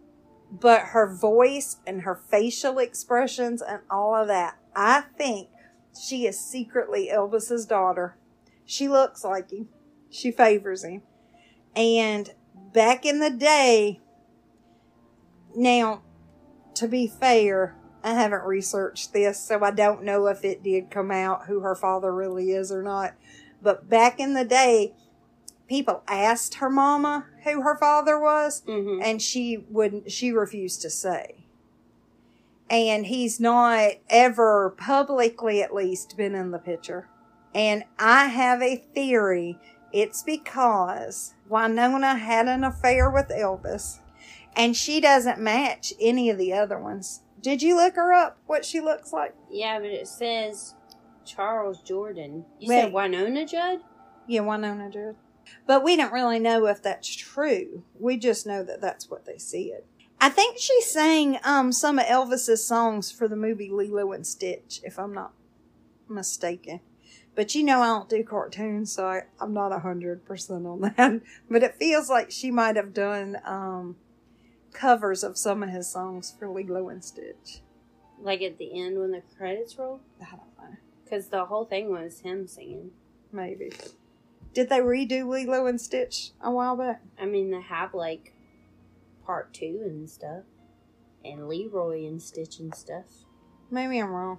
But 0.50 0.80
her 0.80 1.12
voice 1.12 1.78
and 1.86 2.02
her 2.02 2.14
facial 2.14 2.78
expressions 2.78 3.62
and 3.62 3.80
all 3.90 4.14
of 4.14 4.28
that, 4.28 4.58
I 4.74 5.02
think 5.16 5.48
she 5.98 6.26
is 6.26 6.38
secretly 6.38 7.10
Elvis's 7.12 7.66
daughter. 7.66 8.16
She 8.64 8.88
looks 8.88 9.24
like 9.24 9.50
him. 9.50 9.68
She 10.10 10.30
favors 10.30 10.84
him. 10.84 11.02
And 11.76 12.32
back 12.74 13.06
in 13.06 13.20
the 13.20 13.30
day, 13.30 14.00
now, 15.56 16.02
to 16.74 16.86
be 16.88 17.06
fair, 17.06 17.76
I 18.02 18.12
haven't 18.12 18.44
researched 18.44 19.14
this, 19.14 19.40
so 19.40 19.62
I 19.64 19.70
don't 19.70 20.02
know 20.02 20.26
if 20.26 20.44
it 20.44 20.62
did 20.62 20.90
come 20.90 21.10
out 21.10 21.46
who 21.46 21.60
her 21.60 21.74
father 21.74 22.12
really 22.12 22.50
is 22.50 22.70
or 22.70 22.82
not. 22.82 23.14
But 23.62 23.88
back 23.88 24.20
in 24.20 24.34
the 24.34 24.44
day, 24.44 24.92
people 25.68 26.02
asked 26.06 26.56
her 26.56 26.68
mama 26.68 27.26
who 27.44 27.62
her 27.62 27.78
father 27.78 28.20
was, 28.20 28.62
Mm-hmm. 28.66 29.00
and 29.02 29.22
she 29.22 29.64
wouldn't, 29.70 30.12
she 30.12 30.32
refused 30.32 30.82
to 30.82 30.90
say. 30.90 31.46
And 32.68 33.06
he's 33.06 33.38
not 33.38 33.92
ever 34.10 34.74
publicly, 34.76 35.62
at 35.62 35.74
least, 35.74 36.16
been 36.16 36.34
in 36.34 36.50
the 36.50 36.58
picture. 36.58 37.08
And 37.54 37.84
I 37.98 38.26
have 38.26 38.60
a 38.62 38.76
theory 38.76 39.58
it's 39.94 40.24
because 40.24 41.34
Wynonna 41.48 42.18
had 42.18 42.48
an 42.48 42.64
affair 42.64 43.08
with 43.08 43.28
Elvis 43.28 44.00
and 44.56 44.76
she 44.76 45.00
doesn't 45.00 45.38
match 45.38 45.92
any 46.00 46.28
of 46.28 46.36
the 46.36 46.52
other 46.52 46.80
ones. 46.80 47.22
Did 47.40 47.62
you 47.62 47.76
look 47.76 47.94
her 47.94 48.12
up, 48.12 48.38
what 48.46 48.64
she 48.64 48.80
looks 48.80 49.12
like? 49.12 49.36
Yeah, 49.48 49.78
but 49.78 49.90
it 49.90 50.08
says 50.08 50.74
Charles 51.24 51.80
Jordan. 51.80 52.44
You 52.58 52.68
said 52.68 52.92
Wynonna 52.92 53.48
Judd? 53.48 53.82
Yeah, 54.26 54.40
Wynonna 54.40 54.92
Judd. 54.92 55.14
But 55.64 55.84
we 55.84 55.94
don't 55.94 56.12
really 56.12 56.40
know 56.40 56.66
if 56.66 56.82
that's 56.82 57.14
true. 57.14 57.84
We 57.96 58.16
just 58.16 58.48
know 58.48 58.64
that 58.64 58.80
that's 58.80 59.08
what 59.08 59.26
they 59.26 59.38
said. 59.38 59.84
I 60.20 60.28
think 60.28 60.58
she 60.58 60.80
sang 60.80 61.38
um, 61.44 61.70
some 61.70 62.00
of 62.00 62.06
Elvis's 62.06 62.66
songs 62.66 63.12
for 63.12 63.28
the 63.28 63.36
movie 63.36 63.70
Lilo 63.70 64.10
and 64.10 64.26
Stitch, 64.26 64.80
if 64.82 64.98
I'm 64.98 65.14
not 65.14 65.34
mistaken. 66.08 66.80
But 67.34 67.54
you 67.54 67.64
know, 67.64 67.80
I 67.80 67.86
don't 67.86 68.08
do 68.08 68.22
cartoons, 68.22 68.92
so 68.92 69.06
I, 69.06 69.22
I'm 69.40 69.52
not 69.52 69.72
100% 69.72 70.50
on 70.66 70.80
that. 70.96 71.20
But 71.50 71.62
it 71.62 71.76
feels 71.76 72.08
like 72.08 72.30
she 72.30 72.50
might 72.50 72.76
have 72.76 72.94
done 72.94 73.38
um, 73.44 73.96
covers 74.72 75.24
of 75.24 75.36
some 75.36 75.62
of 75.62 75.70
his 75.70 75.90
songs 75.90 76.34
for 76.38 76.48
Lilo 76.48 76.88
and 76.88 77.04
Stitch. 77.04 77.60
Like 78.20 78.42
at 78.42 78.58
the 78.58 78.80
end 78.80 78.98
when 78.98 79.10
the 79.10 79.22
credits 79.36 79.76
roll? 79.78 80.00
I 80.20 80.30
don't 80.30 80.70
know. 80.70 80.76
Because 81.04 81.28
the 81.28 81.46
whole 81.46 81.64
thing 81.64 81.90
was 81.90 82.20
him 82.20 82.46
singing. 82.46 82.92
Maybe. 83.32 83.72
Did 84.52 84.68
they 84.68 84.78
redo 84.78 85.26
Lilo 85.26 85.66
and 85.66 85.80
Stitch 85.80 86.30
a 86.40 86.50
while 86.50 86.76
back? 86.76 87.02
I 87.20 87.26
mean, 87.26 87.50
they 87.50 87.60
have 87.60 87.92
like 87.94 88.34
part 89.26 89.52
two 89.52 89.80
and 89.84 90.08
stuff. 90.08 90.44
And 91.24 91.48
Leroy 91.48 92.06
and 92.06 92.22
Stitch 92.22 92.60
and 92.60 92.74
stuff. 92.74 93.06
Maybe 93.70 93.98
I'm 93.98 94.10
wrong. 94.10 94.38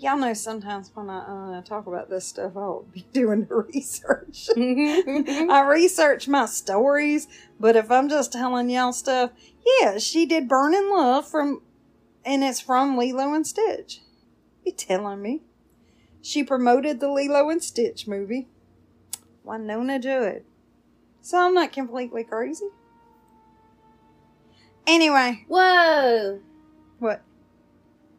Y'all 0.00 0.16
know 0.16 0.32
sometimes 0.32 0.90
when 0.94 1.10
I 1.10 1.58
uh, 1.58 1.60
talk 1.60 1.86
about 1.86 2.08
this 2.08 2.26
stuff, 2.26 2.56
I'll 2.56 2.86
be 2.90 3.04
doing 3.12 3.44
the 3.44 3.56
research. 3.56 4.48
I 4.56 5.60
research 5.68 6.26
my 6.26 6.46
stories, 6.46 7.28
but 7.60 7.76
if 7.76 7.90
I'm 7.90 8.08
just 8.08 8.32
telling 8.32 8.70
y'all 8.70 8.94
stuff, 8.94 9.32
yeah, 9.78 9.98
she 9.98 10.24
did 10.24 10.48
Burning 10.48 10.88
Love 10.90 11.28
from, 11.28 11.60
and 12.24 12.42
it's 12.42 12.60
from 12.60 12.96
Lilo 12.96 13.34
and 13.34 13.46
Stitch. 13.46 14.00
You 14.64 14.72
telling 14.72 15.20
me? 15.20 15.42
She 16.22 16.44
promoted 16.44 17.00
the 17.00 17.10
Lilo 17.10 17.50
and 17.50 17.62
Stitch 17.62 18.06
movie. 18.06 18.48
Wynonna 19.44 20.02
Judd. 20.02 20.44
So 21.20 21.38
I'm 21.38 21.52
not 21.52 21.72
completely 21.72 22.24
crazy. 22.24 22.68
Anyway, 24.86 25.44
Whoa! 25.46 26.40
what? 26.98 27.22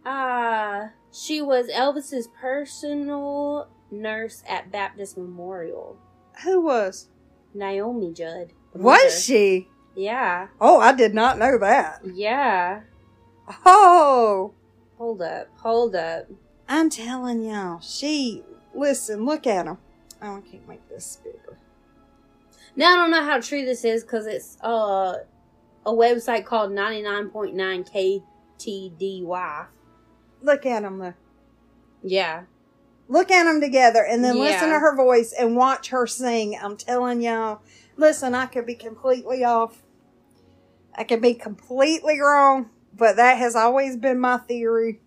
Ah, 0.06 0.92
she 1.12 1.42
was 1.42 1.68
Elvis's 1.68 2.28
personal 2.28 3.68
nurse 3.90 4.44
at 4.48 4.72
Baptist 4.72 5.18
Memorial. 5.18 5.98
Who 6.44 6.62
was? 6.62 7.10
Naomi 7.54 8.14
Judd. 8.14 8.54
Was 8.74 9.24
she? 9.24 9.68
Yeah. 9.96 10.48
Oh, 10.60 10.80
I 10.80 10.94
did 10.94 11.14
not 11.14 11.38
know 11.38 11.58
that. 11.58 12.02
Yeah. 12.06 12.82
Oh, 13.66 14.54
Hold 15.02 15.24
up. 15.24 15.48
Hold 15.58 15.96
up. 15.96 16.28
I'm 16.70 16.88
telling 16.92 17.42
y'all, 17.42 17.80
she, 17.82 18.44
listen, 18.76 19.26
look 19.26 19.48
at 19.48 19.66
him. 19.66 19.80
Oh, 20.22 20.38
I 20.38 20.42
can't 20.42 20.68
make 20.68 20.88
this 20.90 21.18
bigger. 21.24 21.58
Now 22.76 22.94
I 22.94 22.98
don't 22.98 23.10
know 23.10 23.26
how 23.26 23.42
true 23.42 23.66
this 23.66 23.84
is 23.84 24.04
because 24.04 24.28
it's 24.28 24.58
uh, 24.62 25.16
a 25.88 25.92
website 25.92 26.46
called 26.46 26.72
99.9 26.72 28.22
KTDY. 28.60 29.66
Look 30.42 30.66
at 30.66 30.84
them. 30.84 31.00
though. 31.00 31.14
Yeah. 32.04 32.44
Look 33.08 33.30
at 33.30 33.44
them 33.44 33.60
together 33.60 34.06
and 34.08 34.24
then 34.24 34.38
listen 34.40 34.70
to 34.70 34.80
her 34.80 34.96
voice 34.96 35.34
and 35.38 35.56
watch 35.56 35.90
her 35.90 36.08
sing. 36.08 36.58
I'm 36.62 36.78
telling 36.78 37.22
y'all, 37.22 37.62
listen, 37.98 38.34
I 38.34 38.46
could 38.46 38.66
be 38.66 38.76
completely 38.76 39.44
off. 39.44 39.82
I 40.96 41.04
could 41.04 41.22
be 41.22 41.34
completely 41.34 42.20
wrong, 42.20 42.70
but 42.96 43.18
that 43.18 43.38
has 43.38 43.56
always 43.56 43.98
been 43.98 44.20
my 44.20 44.38
theory. 44.38 45.02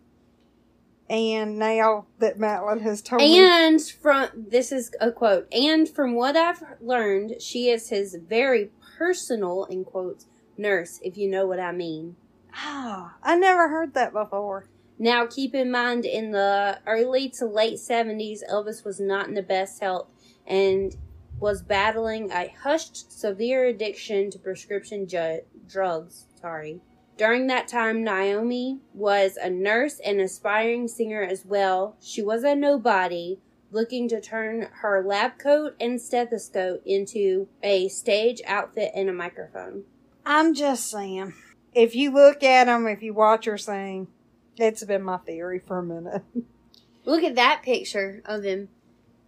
And 1.08 1.58
now 1.58 2.06
that 2.18 2.38
Madeline 2.38 2.80
has 2.80 3.02
told 3.02 3.20
me, 3.20 3.38
And 3.38 3.80
from 3.80 4.28
this 4.34 4.72
is 4.72 4.90
a 5.00 5.10
quote. 5.12 5.46
And 5.52 5.88
from 5.88 6.14
what 6.14 6.36
I've 6.36 6.62
learned, 6.80 7.40
she 7.42 7.68
is 7.68 7.90
his 7.90 8.14
very 8.14 8.70
personal 8.98 9.64
in 9.64 9.84
quotes 9.84 10.26
nurse, 10.56 11.00
if 11.02 11.16
you 11.18 11.28
know 11.28 11.46
what 11.46 11.60
I 11.60 11.72
mean. 11.72 12.16
ah, 12.54 13.14
I 13.22 13.36
never 13.36 13.68
heard 13.68 13.94
that 13.94 14.12
before. 14.12 14.66
Now, 14.98 15.26
keep 15.26 15.54
in 15.54 15.70
mind, 15.70 16.04
in 16.04 16.30
the 16.30 16.78
early 16.86 17.28
to 17.30 17.46
late 17.46 17.78
70s, 17.78 18.40
Elvis 18.50 18.84
was 18.84 19.00
not 19.00 19.26
in 19.28 19.34
the 19.34 19.42
best 19.42 19.80
health 19.80 20.08
and 20.46 20.96
was 21.40 21.62
battling 21.62 22.30
a 22.30 22.54
hushed, 22.62 23.12
severe 23.12 23.66
addiction 23.66 24.30
to 24.30 24.38
prescription 24.38 25.06
ju- 25.08 25.40
drugs. 25.68 26.26
Sorry. 26.40 26.80
During 27.16 27.46
that 27.48 27.68
time, 27.68 28.02
Naomi 28.02 28.80
was 28.92 29.36
a 29.36 29.50
nurse 29.50 30.00
and 30.04 30.20
aspiring 30.20 30.88
singer 30.88 31.22
as 31.22 31.44
well. 31.44 31.96
She 32.00 32.22
was 32.22 32.42
a 32.42 32.54
nobody, 32.56 33.38
looking 33.70 34.08
to 34.08 34.20
turn 34.20 34.68
her 34.80 35.04
lab 35.04 35.38
coat 35.38 35.74
and 35.80 36.00
stethoscope 36.00 36.82
into 36.84 37.48
a 37.62 37.88
stage 37.88 38.40
outfit 38.46 38.92
and 38.94 39.08
a 39.08 39.12
microphone. 39.12 39.84
I'm 40.26 40.54
just 40.54 40.90
saying, 40.90 41.34
if 41.72 41.94
you 41.94 42.12
look 42.12 42.42
at 42.42 42.64
them, 42.64 42.86
if 42.86 43.02
you 43.02 43.14
watch 43.14 43.44
her 43.44 43.58
sing, 43.58 44.08
it's 44.56 44.84
been 44.84 45.02
my 45.02 45.18
theory 45.18 45.58
for 45.58 45.78
a 45.78 45.82
minute. 45.82 46.22
Look 47.04 47.22
at 47.22 47.34
that 47.36 47.62
picture 47.62 48.22
of 48.24 48.44
him 48.44 48.68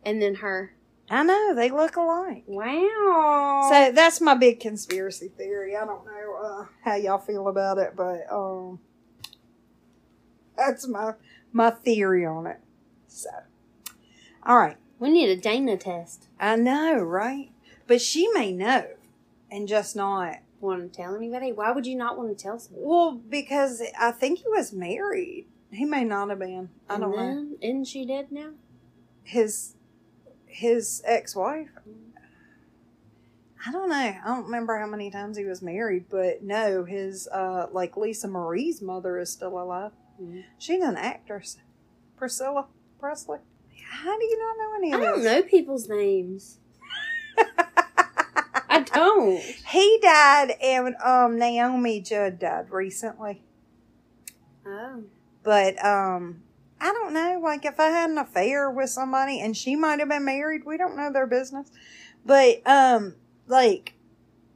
and 0.05 0.23
then 0.23 0.37
her. 0.37 0.73
I 1.11 1.23
know 1.23 1.55
they 1.55 1.71
look 1.71 1.95
alike. 1.97 2.43
Wow. 2.47 3.69
So 3.71 3.93
that's 3.93 4.21
my 4.21 4.35
big 4.35 4.59
conspiracy 4.59 5.29
theory. 5.29 5.77
I 5.77 5.85
don't 5.85 6.05
know 6.05 6.37
uh, 6.43 6.67
how 6.83 6.97
y'all 6.97 7.19
feel 7.19 7.47
about 7.47 7.79
it, 7.79 7.95
but 7.95 8.27
um, 8.29 8.81
that's 10.57 10.89
my 10.89 11.15
my 11.53 11.71
theory 11.71 12.27
on 12.27 12.47
it. 12.47 12.59
So, 13.07 13.31
all 14.45 14.59
right, 14.59 14.77
we 14.99 15.11
need 15.11 15.29
a 15.29 15.41
DNA 15.41 15.79
test. 15.79 16.27
I 16.41 16.57
know, 16.57 16.99
right? 16.99 17.51
But 17.87 18.01
she 18.01 18.29
may 18.33 18.51
know, 18.51 18.87
and 19.49 19.69
just 19.69 19.95
not. 19.95 20.39
Want 20.61 20.91
to 20.93 20.97
tell 20.97 21.15
anybody? 21.15 21.53
Why 21.53 21.71
would 21.71 21.87
you 21.87 21.97
not 21.97 22.17
want 22.17 22.37
to 22.37 22.43
tell 22.43 22.59
somebody? 22.59 22.87
Well, 22.87 23.13
because 23.29 23.83
I 23.99 24.11
think 24.11 24.39
he 24.41 24.49
was 24.49 24.73
married. 24.73 25.47
He 25.71 25.85
may 25.85 26.05
not 26.05 26.31
have 26.31 26.39
been. 26.39 26.71
I 26.89 26.95
And 26.95 27.03
don't 27.03 27.17
know. 27.17 27.57
Isn't 27.61 27.85
she 27.87 28.07
dead 28.07 28.33
now? 28.33 28.51
His 29.23 29.75
his 30.47 31.03
ex 31.05 31.37
wife. 31.37 31.69
I 33.67 33.73
don't 33.73 33.89
know. 33.91 33.97
I 33.97 34.21
don't 34.25 34.45
remember 34.45 34.79
how 34.79 34.87
many 34.87 35.11
times 35.11 35.37
he 35.37 35.45
was 35.45 35.61
married, 35.61 36.07
but 36.09 36.43
no, 36.43 36.85
his 36.85 37.29
uh 37.29 37.67
like 37.73 37.97
Lisa 37.97 38.29
Marie's 38.29 38.81
mother 38.81 39.19
is 39.19 39.31
still 39.31 39.59
alive. 39.61 39.93
Mhm. 40.23 40.45
She's 40.59 40.83
an 40.83 40.97
actress. 40.97 41.59
Priscilla 42.17 42.67
Presley. 42.99 43.39
How 43.91 44.17
do 44.19 44.25
you 44.25 44.39
not 44.39 44.57
know 44.59 44.75
any 44.77 44.93
I 44.93 44.97
of 44.97 45.03
don't 45.03 45.25
know 45.25 45.43
people's 45.43 45.89
names. 45.89 46.59
I 48.77 48.81
don't. 48.81 49.41
he 49.41 49.99
died 50.03 50.51
and 50.63 50.95
um 51.05 51.39
Naomi 51.39 52.01
Judd 52.01 52.39
died 52.39 52.71
recently. 52.71 53.43
Oh. 54.67 55.03
But 55.43 55.83
um 55.85 56.43
I 56.81 56.93
don't 56.93 57.15
know, 57.15 57.41
like 57.43 57.65
if 57.65 57.81
I 57.81 57.89
had 57.89 58.11
an 58.11 58.19
affair 58.19 58.71
with 58.71 58.91
somebody 58.91 59.41
and 59.41 59.57
she 59.57 59.77
might 59.77 59.99
have 60.01 60.09
been 60.09 60.25
married, 60.25 60.65
we 60.67 60.77
don't 60.77 60.97
know 60.97 61.11
their 61.13 61.27
business. 61.27 61.71
But 62.25 62.67
um 62.67 63.15
like 63.47 63.95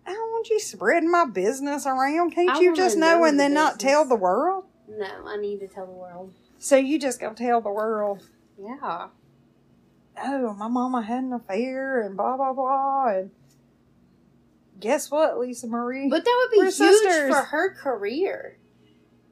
I 0.07 0.13
don't 0.13 0.31
want 0.33 0.49
you 0.49 0.59
spreading 0.59 1.11
my 1.11 1.27
business 1.27 1.87
around. 1.87 2.33
Can't 2.35 2.51
I 2.51 2.61
you 2.61 2.75
just 2.75 2.97
know, 2.97 3.19
know 3.19 3.25
and 3.25 3.39
the 3.39 3.45
then 3.45 3.55
not 3.55 3.79
tell 3.79 4.05
the 4.05 4.17
world? 4.17 4.65
No, 4.89 5.07
I 5.27 5.37
need 5.37 5.61
to 5.61 5.69
tell 5.69 5.87
the 5.87 5.93
world. 5.93 6.33
So 6.59 6.77
you 6.77 6.99
just 6.99 7.21
gonna 7.21 7.35
tell 7.35 7.61
the 7.61 7.71
world, 7.71 8.27
Yeah. 8.61 9.09
oh, 10.23 10.53
my 10.55 10.69
mama 10.69 11.03
had 11.03 11.23
an 11.25 11.33
affair 11.33 12.01
and 12.03 12.17
blah 12.17 12.37
blah 12.37 12.53
blah 12.53 13.07
and 13.09 13.31
guess 14.81 15.11
what, 15.11 15.39
Lisa 15.39 15.67
Marie? 15.67 16.09
But 16.09 16.25
that 16.25 16.39
would 16.43 16.53
be 16.53 16.59
We're 16.59 16.65
huge 16.65 16.75
sisters. 16.75 17.31
for 17.35 17.43
her 17.43 17.75
career. 17.75 18.59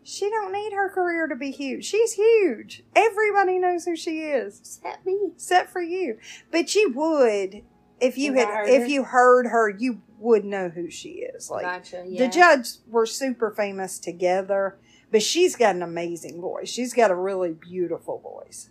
she 0.02 0.28
don't 0.30 0.52
need 0.52 0.72
her 0.72 0.90
career 0.90 1.26
to 1.26 1.36
be 1.36 1.50
huge. 1.50 1.84
She's 1.84 2.12
huge. 2.12 2.84
Everybody 2.94 3.58
knows 3.58 3.84
who 3.84 3.96
she 3.96 4.20
is. 4.20 4.58
Except 4.60 5.06
me. 5.06 5.18
except 5.34 5.70
for 5.70 5.82
you. 5.82 6.18
But 6.50 6.74
you 6.74 6.92
would 6.92 7.62
if 8.00 8.16
you 8.16 8.34
had 8.34 8.68
if 8.68 8.88
you 8.88 9.04
heard 9.04 9.46
her, 9.46 9.68
you 9.68 10.02
would 10.18 10.44
know 10.44 10.68
who 10.68 10.90
she 10.90 11.26
is. 11.34 11.50
Like 11.50 11.64
gotcha. 11.64 12.04
Yeah. 12.06 12.26
the 12.26 12.32
Judds 12.32 12.80
were 12.88 13.06
super 13.06 13.50
famous 13.50 13.98
together, 13.98 14.78
but 15.10 15.22
she's 15.22 15.56
got 15.56 15.74
an 15.74 15.82
amazing 15.82 16.40
voice. 16.40 16.68
She's 16.68 16.94
got 16.94 17.10
a 17.10 17.16
really 17.16 17.52
beautiful 17.52 18.18
voice. 18.20 18.70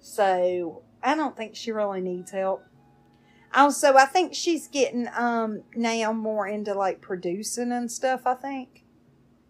So 0.00 0.82
I 1.02 1.14
don't 1.14 1.36
think 1.36 1.56
she 1.56 1.72
really 1.72 2.00
needs 2.00 2.30
help. 2.30 2.64
Also, 3.54 3.94
I 3.94 4.06
think 4.06 4.34
she's 4.34 4.66
getting 4.66 5.08
um 5.16 5.62
now 5.74 6.12
more 6.12 6.46
into 6.46 6.74
like 6.74 7.00
producing 7.00 7.72
and 7.72 7.90
stuff, 7.90 8.26
I 8.26 8.34
think. 8.34 8.84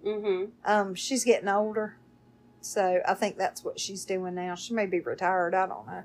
Mm-hmm. 0.05 0.50
Um 0.64 0.94
she's 0.94 1.24
getting 1.24 1.48
older. 1.48 1.96
So 2.61 3.00
I 3.07 3.14
think 3.14 3.36
that's 3.36 3.62
what 3.64 3.78
she's 3.78 4.05
doing 4.05 4.34
now. 4.34 4.55
She 4.55 4.74
may 4.74 4.86
be 4.86 5.00
retired, 5.00 5.55
I 5.55 5.66
don't 5.66 5.86
know. 5.86 6.02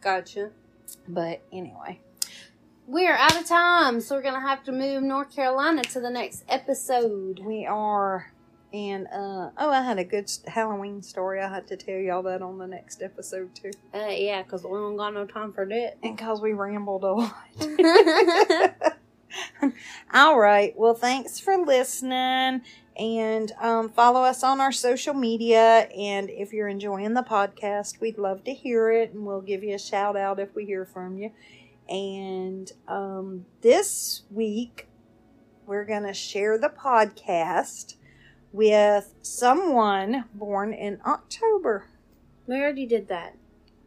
Gotcha. 0.00 0.50
But 1.08 1.42
anyway. 1.52 2.00
We're 2.88 3.14
out 3.14 3.40
of 3.40 3.46
time, 3.46 4.00
so 4.00 4.16
we're 4.16 4.22
gonna 4.22 4.40
have 4.40 4.64
to 4.64 4.72
move 4.72 5.04
North 5.04 5.34
Carolina 5.34 5.82
to 5.82 6.00
the 6.00 6.10
next 6.10 6.44
episode. 6.48 7.38
We 7.38 7.64
are, 7.64 8.31
and 8.72 9.06
uh 9.08 9.50
oh, 9.58 9.70
I 9.70 9.82
had 9.82 9.98
a 9.98 10.04
good 10.04 10.30
Halloween 10.46 11.02
story. 11.02 11.40
I 11.40 11.48
had 11.48 11.66
to 11.68 11.76
tell 11.76 11.96
y'all 11.96 12.22
that 12.24 12.42
on 12.42 12.58
the 12.58 12.66
next 12.66 13.02
episode 13.02 13.54
too, 13.54 13.70
Uh, 13.94 14.06
yeah, 14.08 14.42
because 14.42 14.64
we 14.64 14.70
don't 14.70 14.96
got 14.96 15.14
no 15.14 15.26
time 15.26 15.52
for 15.52 15.66
that. 15.66 15.98
and 16.02 16.16
cause 16.16 16.40
we 16.40 16.52
rambled 16.52 17.04
a 17.04 17.12
lot. 17.12 17.34
All 20.14 20.38
right. 20.38 20.74
Well, 20.76 20.94
thanks 20.94 21.38
for 21.40 21.56
listening, 21.56 22.60
and 22.98 23.52
um, 23.60 23.88
follow 23.88 24.22
us 24.22 24.42
on 24.42 24.60
our 24.60 24.72
social 24.72 25.14
media. 25.14 25.88
And 25.96 26.28
if 26.28 26.52
you're 26.52 26.68
enjoying 26.68 27.14
the 27.14 27.22
podcast, 27.22 27.98
we'd 28.00 28.18
love 28.18 28.44
to 28.44 28.52
hear 28.52 28.90
it, 28.92 29.12
and 29.14 29.24
we'll 29.24 29.40
give 29.40 29.62
you 29.64 29.74
a 29.74 29.78
shout 29.78 30.16
out 30.16 30.38
if 30.38 30.54
we 30.54 30.66
hear 30.66 30.84
from 30.84 31.16
you. 31.16 31.30
And 31.88 32.70
um, 32.88 33.46
this 33.62 34.22
week, 34.30 34.88
we're 35.66 35.84
going 35.86 36.04
to 36.04 36.14
share 36.14 36.58
the 36.58 36.68
podcast 36.68 37.94
with 38.52 39.14
someone 39.22 40.24
born 40.34 40.72
in 40.72 41.00
October. 41.06 41.86
we 42.46 42.56
already 42.56 42.86
did 42.86 43.08
that 43.08 43.36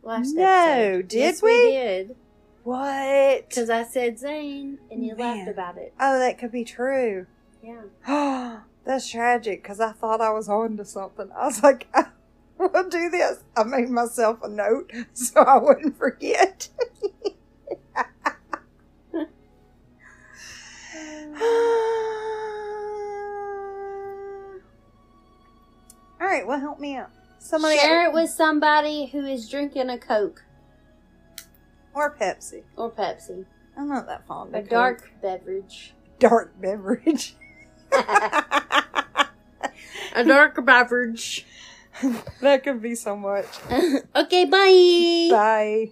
last 0.03 0.33
No, 0.33 0.43
episode. 0.43 1.07
did 1.09 1.17
yes, 1.19 1.41
we? 1.41 1.51
did. 1.51 2.15
What? 2.63 3.47
Because 3.47 3.69
I 3.69 3.83
said 3.83 4.17
Zane, 4.17 4.79
and 4.89 5.05
you 5.05 5.15
Man. 5.15 5.37
laughed 5.37 5.49
about 5.51 5.77
it. 5.77 5.93
Oh, 5.99 6.17
that 6.19 6.39
could 6.39 6.51
be 6.51 6.63
true. 6.63 7.27
Yeah. 7.63 8.59
That's 8.85 9.09
tragic 9.09 9.61
because 9.63 9.79
I 9.79 9.91
thought 9.91 10.21
I 10.21 10.31
was 10.31 10.47
on 10.49 10.77
to 10.77 10.85
something. 10.85 11.29
I 11.35 11.45
was 11.47 11.61
like, 11.63 11.87
I 11.93 12.05
will 12.57 12.89
do 12.89 13.09
this. 13.09 13.43
I 13.57 13.63
made 13.63 13.89
myself 13.89 14.39
a 14.43 14.47
note 14.49 14.91
so 15.13 15.41
I 15.41 15.57
wouldn't 15.57 15.97
forget. 15.97 16.69
All 26.21 26.27
right, 26.27 26.45
well, 26.47 26.59
help 26.59 26.79
me 26.79 26.95
out. 26.95 27.09
Somebody 27.39 27.77
Share 27.77 28.05
it 28.05 28.13
with 28.13 28.29
somebody 28.29 29.07
who 29.07 29.25
is 29.25 29.49
drinking 29.49 29.89
a 29.89 29.97
Coke 29.97 30.43
or 31.93 32.15
Pepsi. 32.15 32.63
or 32.75 32.91
Pepsi, 32.91 33.45
I'm 33.77 33.87
not 33.89 34.07
that 34.07 34.25
fond 34.27 34.53
a 34.55 34.59
of 34.59 34.63
Coke. 34.65 34.69
dark 34.71 35.11
beverage. 35.21 35.93
dark 36.19 36.59
beverage. 36.59 37.35
A 40.17 40.23
dark 40.23 40.65
beverage. 40.65 41.45
that 42.41 42.63
could 42.63 42.81
be 42.81 42.95
so 42.95 43.17
much. 43.17 43.45
okay, 44.15 44.45
bye. 44.45 45.27
Bye. 45.29 45.91